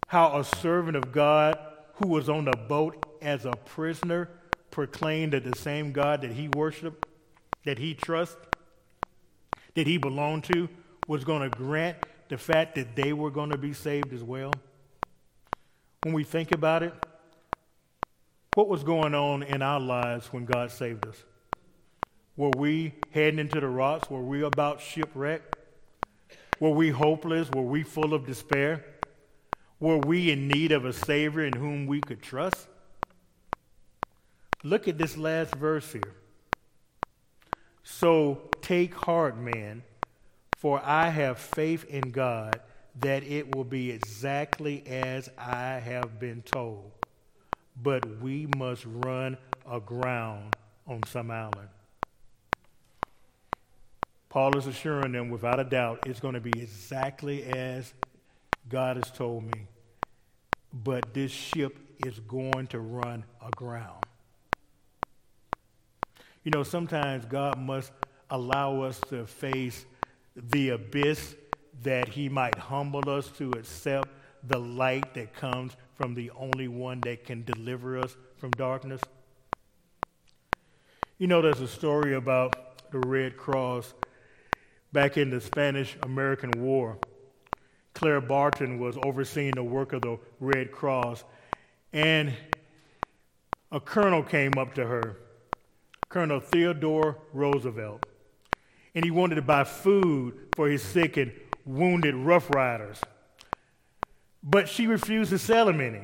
how 0.09 0.39
a 0.39 0.45
servant 0.45 0.97
of 0.97 1.13
God 1.13 1.57
who 1.97 2.09
was 2.09 2.29
on 2.29 2.45
the 2.45 2.57
boat 2.69 3.19
as 3.23 3.45
a 3.45 3.53
prisoner 3.53 4.29
proclaimed 4.71 5.33
that 5.33 5.45
the 5.45 5.57
same 5.59 5.93
God 5.93 6.23
that 6.23 6.33
he 6.33 6.49
worshiped, 6.49 7.07
that 7.65 7.79
he 7.79 7.95
trusted, 7.95 8.47
that 9.75 9.87
he 9.87 9.99
belonged 9.99 10.45
to, 10.45 10.69
was 11.07 11.25
going 11.25 11.49
to 11.49 11.57
grant 11.57 11.97
the 12.29 12.39
fact 12.39 12.75
that 12.75 12.97
they 12.97 13.13
were 13.13 13.31
going 13.31 13.51
to 13.51 13.59
be 13.59 13.73
saved 13.73 14.13
as 14.13 14.23
well? 14.23 14.53
When 16.03 16.15
we 16.15 16.25
think 16.25 16.53
about 16.53 16.83
it, 16.83 16.93
what 18.55 18.69
was 18.69 18.85
going 18.85 19.15
on 19.15 19.43
in 19.43 19.63
our 19.63 19.81
lives 19.81 20.33
when 20.33 20.45
God 20.45 20.71
saved 20.71 21.07
us? 21.07 21.23
Were 22.37 22.53
we 22.57 22.95
heading 23.11 23.39
into 23.39 23.61
the 23.61 23.69
rocks? 23.69 24.11
Were 24.11 24.23
we 24.23 24.43
about 24.43 24.81
shipwreck? 24.81 25.43
Were 26.61 26.71
we 26.71 26.91
hopeless? 26.91 27.49
Were 27.55 27.63
we 27.63 27.83
full 27.83 28.15
of 28.15 28.27
despair? 28.27 28.85
Were 29.81 29.99
we 29.99 30.31
in 30.31 30.49
need 30.49 30.73
of 30.73 30.85
a 30.85 30.93
Savior 30.93 31.45
in 31.45 31.53
whom 31.53 31.87
we 31.87 32.01
could 32.01 32.23
trust? 32.23 32.69
Look 34.63 34.89
at 34.89 34.97
this 34.97 35.17
last 35.17 35.55
verse 35.55 35.93
here. 35.93 36.15
So 37.83 38.49
take 38.63 38.95
heart, 38.95 39.37
man, 39.37 39.83
for 40.57 40.81
I 40.83 41.11
have 41.11 41.39
faith 41.39 41.85
in 41.85 42.13
God 42.13 42.61
that 43.01 43.25
it 43.25 43.55
will 43.55 43.65
be 43.65 43.91
exactly 43.91 44.87
as 44.87 45.29
I 45.37 45.81
have 45.81 46.19
been 46.19 46.43
told. 46.43 46.93
But 47.83 48.21
we 48.21 48.47
must 48.57 48.85
run 48.87 49.37
aground 49.71 50.55
on 50.87 51.01
some 51.09 51.31
island. 51.31 51.69
Paul 54.29 54.57
is 54.57 54.67
assuring 54.67 55.13
them 55.13 55.31
without 55.31 55.61
a 55.61 55.65
doubt 55.65 56.01
it's 56.07 56.21
going 56.21 56.35
to 56.35 56.41
be 56.41 56.61
exactly 56.61 57.45
as 57.45 57.93
God 58.69 58.97
has 58.97 59.11
told 59.11 59.45
me. 59.45 59.67
But 60.73 61.15
this 61.15 61.31
ship 61.31 61.79
is 62.05 62.19
going 62.21 62.67
to 62.69 62.81
run 62.81 63.25
aground. 63.45 64.05
You 66.43 66.51
know, 66.51 66.63
sometimes 66.63 67.25
God 67.25 67.59
must 67.59 67.93
allow 68.31 68.83
us 68.83 69.01
to 69.09 69.27
face 69.27 69.87
the 70.37 70.71
abyss 70.71 71.37
that 71.83 72.09
He 72.09 72.29
might 72.29 72.59
humble 72.59 73.09
us 73.09 73.29
to 73.39 73.51
accept 73.53 74.09
the 74.43 74.59
light 74.59 75.15
that 75.15 75.35
comes 75.35 75.73
from 75.95 76.15
the 76.15 76.31
only 76.33 76.69
one 76.69 77.01
that 77.01 77.25
can 77.25 77.45
deliver 77.45 77.99
us 77.99 78.17
from 78.37 78.51
darkness. 78.53 79.01
You 81.19 81.29
know, 81.29 81.41
there's 81.41 81.61
a 81.61 81.69
story 81.69 82.15
about 82.15 82.91
the 82.91 82.99
Red 82.99 83.37
Cross 83.37 83.95
back 84.93 85.17
in 85.17 85.31
the 85.31 85.41
Spanish 85.41 85.97
American 86.03 86.51
War. 86.57 86.99
Clara 87.95 88.21
Barton 88.21 88.79
was 88.79 88.99
overseeing 89.05 89.53
the 89.53 89.63
work 89.63 89.93
of 89.93 90.03
the 90.03 90.19
Red 90.41 90.73
Cross, 90.73 91.25
and 91.93 92.35
a 93.71 93.81
colonel 93.81 94.23
came 94.23 94.53
up 94.59 94.75
to 94.75 94.85
her, 94.85 95.17
Colonel 96.09 96.41
Theodore 96.41 97.19
Roosevelt, 97.33 98.05
and 98.95 99.05
he 99.05 99.11
wanted 99.11 99.37
to 99.37 99.43
buy 99.43 99.65
food 99.65 100.49
for 100.55 100.69
his 100.69 100.83
sick 100.83 101.17
and 101.17 101.33
wounded 101.65 102.15
Rough 102.15 102.51
Riders. 102.51 103.01
But 104.43 104.69
she 104.69 104.87
refused 104.87 105.31
to 105.31 105.39
sell 105.39 105.69
him 105.69 105.81
any. 105.81 106.01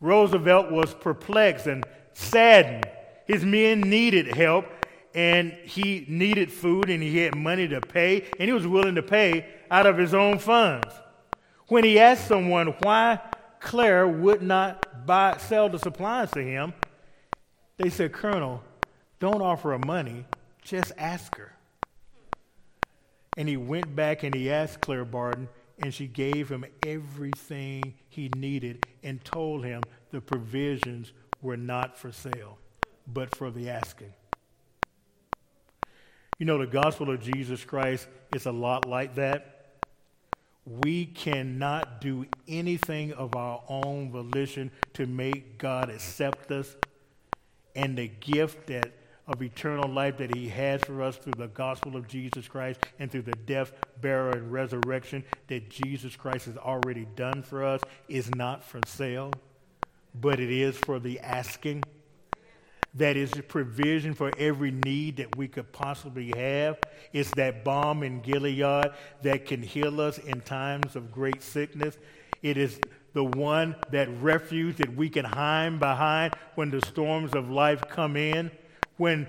Roosevelt 0.00 0.70
was 0.70 0.92
perplexed 0.92 1.66
and 1.66 1.84
saddened. 2.12 2.84
His 3.26 3.44
men 3.44 3.80
needed 3.80 4.34
help, 4.34 4.66
and 5.14 5.52
he 5.64 6.04
needed 6.08 6.50
food 6.50 6.90
and 6.90 7.02
he 7.02 7.18
had 7.18 7.36
money 7.36 7.68
to 7.68 7.80
pay, 7.80 8.24
and 8.38 8.48
he 8.48 8.52
was 8.52 8.66
willing 8.66 8.96
to 8.96 9.02
pay 9.02 9.46
out 9.70 9.86
of 9.86 9.96
his 9.96 10.12
own 10.12 10.38
funds. 10.38 10.92
When 11.68 11.84
he 11.84 11.98
asked 11.98 12.26
someone 12.26 12.74
why 12.82 13.20
Claire 13.60 14.06
would 14.06 14.42
not 14.42 15.06
buy, 15.06 15.36
sell 15.38 15.68
the 15.68 15.78
supplies 15.78 16.30
to 16.32 16.42
him, 16.42 16.74
they 17.76 17.90
said, 17.90 18.12
Colonel, 18.12 18.62
don't 19.20 19.40
offer 19.40 19.70
her 19.70 19.78
money, 19.78 20.26
just 20.62 20.92
ask 20.98 21.36
her. 21.36 21.56
And 23.36 23.48
he 23.48 23.56
went 23.56 23.94
back 23.96 24.22
and 24.22 24.34
he 24.34 24.50
asked 24.50 24.80
Claire 24.80 25.04
Barton, 25.04 25.48
and 25.78 25.92
she 25.92 26.06
gave 26.06 26.48
him 26.48 26.64
everything 26.86 27.94
he 28.08 28.30
needed 28.36 28.86
and 29.02 29.24
told 29.24 29.64
him 29.64 29.82
the 30.10 30.20
provisions 30.20 31.12
were 31.42 31.56
not 31.56 31.98
for 31.98 32.12
sale, 32.12 32.58
but 33.12 33.34
for 33.34 33.50
the 33.50 33.70
asking. 33.70 34.12
You 36.44 36.48
know, 36.48 36.58
the 36.58 36.66
gospel 36.66 37.10
of 37.10 37.22
Jesus 37.22 37.64
Christ 37.64 38.06
is 38.34 38.44
a 38.44 38.52
lot 38.52 38.86
like 38.86 39.14
that. 39.14 39.76
We 40.66 41.06
cannot 41.06 42.02
do 42.02 42.26
anything 42.46 43.14
of 43.14 43.34
our 43.34 43.62
own 43.66 44.10
volition 44.12 44.70
to 44.92 45.06
make 45.06 45.56
God 45.56 45.88
accept 45.88 46.52
us. 46.52 46.76
And 47.74 47.96
the 47.96 48.08
gift 48.08 48.66
that 48.66 48.92
of 49.26 49.42
eternal 49.42 49.88
life 49.88 50.18
that 50.18 50.36
he 50.36 50.50
has 50.50 50.82
for 50.82 51.00
us 51.00 51.16
through 51.16 51.32
the 51.38 51.48
gospel 51.48 51.96
of 51.96 52.08
Jesus 52.08 52.46
Christ 52.46 52.78
and 52.98 53.10
through 53.10 53.22
the 53.22 53.38
death, 53.46 53.72
burial, 54.02 54.36
and 54.36 54.52
resurrection 54.52 55.24
that 55.46 55.70
Jesus 55.70 56.14
Christ 56.14 56.44
has 56.44 56.58
already 56.58 57.06
done 57.16 57.42
for 57.42 57.64
us 57.64 57.80
is 58.06 58.34
not 58.34 58.62
for 58.62 58.80
sale, 58.84 59.32
but 60.14 60.38
it 60.40 60.50
is 60.50 60.76
for 60.76 60.98
the 60.98 61.20
asking 61.20 61.84
that 62.94 63.16
is 63.16 63.36
a 63.36 63.42
provision 63.42 64.14
for 64.14 64.30
every 64.38 64.70
need 64.70 65.16
that 65.16 65.36
we 65.36 65.48
could 65.48 65.72
possibly 65.72 66.32
have. 66.36 66.78
It's 67.12 67.30
that 67.32 67.64
balm 67.64 68.02
in 68.02 68.20
Gilead 68.20 68.92
that 69.22 69.46
can 69.46 69.62
heal 69.62 70.00
us 70.00 70.18
in 70.18 70.40
times 70.40 70.94
of 70.94 71.10
great 71.10 71.42
sickness. 71.42 71.98
It 72.42 72.56
is 72.56 72.78
the 73.12 73.24
one, 73.24 73.76
that 73.90 74.08
refuge 74.20 74.76
that 74.76 74.94
we 74.94 75.08
can 75.08 75.24
hide 75.24 75.78
behind 75.78 76.34
when 76.56 76.70
the 76.70 76.80
storms 76.82 77.32
of 77.32 77.50
life 77.50 77.82
come 77.88 78.16
in, 78.16 78.50
when 78.96 79.28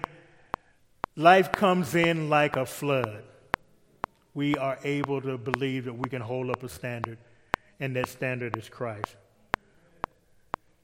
life 1.15 1.51
comes 1.51 1.95
in 1.95 2.29
like 2.29 2.55
a 2.57 2.65
flood. 2.65 3.23
We 4.33 4.55
are 4.55 4.77
able 4.83 5.21
to 5.21 5.37
believe 5.37 5.85
that 5.85 5.93
we 5.93 6.09
can 6.09 6.21
hold 6.21 6.49
up 6.49 6.61
a 6.63 6.69
standard, 6.69 7.17
and 7.79 7.95
that 7.95 8.09
standard 8.09 8.57
is 8.57 8.69
Christ. 8.69 9.15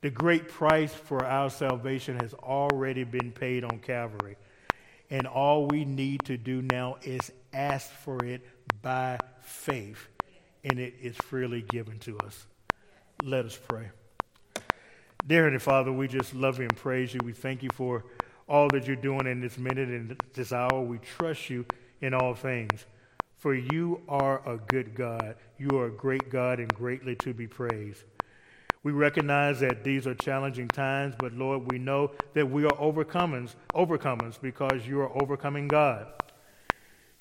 The 0.01 0.09
great 0.09 0.47
price 0.47 0.91
for 0.91 1.23
our 1.23 1.51
salvation 1.51 2.17
has 2.19 2.33
already 2.33 3.03
been 3.03 3.31
paid 3.31 3.63
on 3.63 3.79
Calvary. 3.79 4.35
And 5.11 5.27
all 5.27 5.67
we 5.67 5.85
need 5.85 6.23
to 6.25 6.37
do 6.37 6.63
now 6.63 6.97
is 7.03 7.31
ask 7.53 7.87
for 7.87 8.23
it 8.25 8.41
by 8.81 9.19
faith, 9.41 10.07
and 10.63 10.79
it 10.79 10.95
is 11.01 11.15
freely 11.17 11.61
given 11.61 11.99
to 11.99 12.17
us. 12.19 12.47
Let 13.23 13.45
us 13.45 13.59
pray. 13.67 13.89
Dear 15.27 15.43
Heavenly 15.43 15.59
Father, 15.59 15.91
we 15.91 16.07
just 16.07 16.33
love 16.33 16.57
you 16.57 16.63
and 16.63 16.75
praise 16.75 17.13
you. 17.13 17.19
We 17.23 17.33
thank 17.33 17.61
you 17.61 17.69
for 17.71 18.03
all 18.47 18.69
that 18.69 18.87
you're 18.87 18.95
doing 18.95 19.27
in 19.27 19.39
this 19.39 19.59
minute 19.59 19.89
and 19.89 20.19
this 20.33 20.51
hour. 20.51 20.81
We 20.81 20.97
trust 20.97 21.51
you 21.51 21.65
in 22.01 22.15
all 22.15 22.33
things. 22.33 22.85
For 23.37 23.53
you 23.53 24.01
are 24.09 24.41
a 24.49 24.57
good 24.57 24.95
God. 24.95 25.35
You 25.59 25.77
are 25.77 25.87
a 25.87 25.91
great 25.91 26.31
God 26.31 26.59
and 26.59 26.73
greatly 26.73 27.15
to 27.17 27.33
be 27.35 27.45
praised. 27.45 28.03
We 28.83 28.91
recognize 28.91 29.59
that 29.59 29.83
these 29.83 30.07
are 30.07 30.15
challenging 30.15 30.67
times, 30.67 31.13
but 31.19 31.33
Lord, 31.33 31.71
we 31.71 31.77
know 31.77 32.11
that 32.33 32.49
we 32.49 32.65
are 32.65 32.71
overcomers, 32.71 33.53
overcomers 33.75 34.41
because 34.41 34.87
you 34.87 34.99
are 35.01 35.21
overcoming 35.21 35.67
God. 35.67 36.07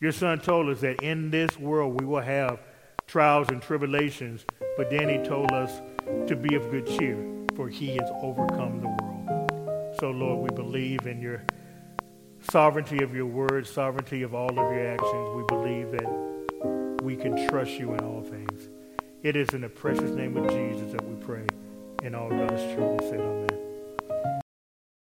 Your 0.00 0.12
son 0.12 0.40
told 0.40 0.70
us 0.70 0.80
that 0.80 1.02
in 1.02 1.30
this 1.30 1.58
world 1.58 2.00
we 2.00 2.06
will 2.06 2.22
have 2.22 2.60
trials 3.06 3.50
and 3.50 3.60
tribulations, 3.60 4.46
but 4.78 4.88
then 4.88 5.08
he 5.10 5.18
told 5.18 5.52
us 5.52 5.82
to 6.26 6.34
be 6.34 6.54
of 6.54 6.70
good 6.70 6.86
cheer, 6.86 7.22
for 7.54 7.68
he 7.68 7.96
has 7.96 8.10
overcome 8.22 8.80
the 8.80 8.88
world. 8.88 9.96
So, 10.00 10.10
Lord, 10.10 10.50
we 10.50 10.56
believe 10.56 11.06
in 11.06 11.20
your 11.20 11.44
sovereignty 12.50 13.02
of 13.02 13.14
your 13.14 13.26
word, 13.26 13.66
sovereignty 13.66 14.22
of 14.22 14.34
all 14.34 14.48
of 14.48 14.56
your 14.56 14.88
actions. 14.92 15.36
We 15.36 15.42
believe 15.48 15.90
that 15.90 17.00
we 17.02 17.16
can 17.16 17.48
trust 17.48 17.72
you 17.72 17.92
in 17.92 18.00
all 18.00 18.22
things. 18.22 18.70
It 19.22 19.36
is 19.36 19.50
in 19.50 19.60
the 19.60 19.68
precious 19.68 20.12
name 20.12 20.36
of 20.38 20.48
Jesus 20.48 20.92
that 20.92 21.04
we 21.04 21.14
pray. 21.16 21.44
And 22.02 22.16
all 22.16 22.30
God's 22.30 22.62
children 22.62 22.98
said, 23.10 23.20
Amen. 23.20 23.69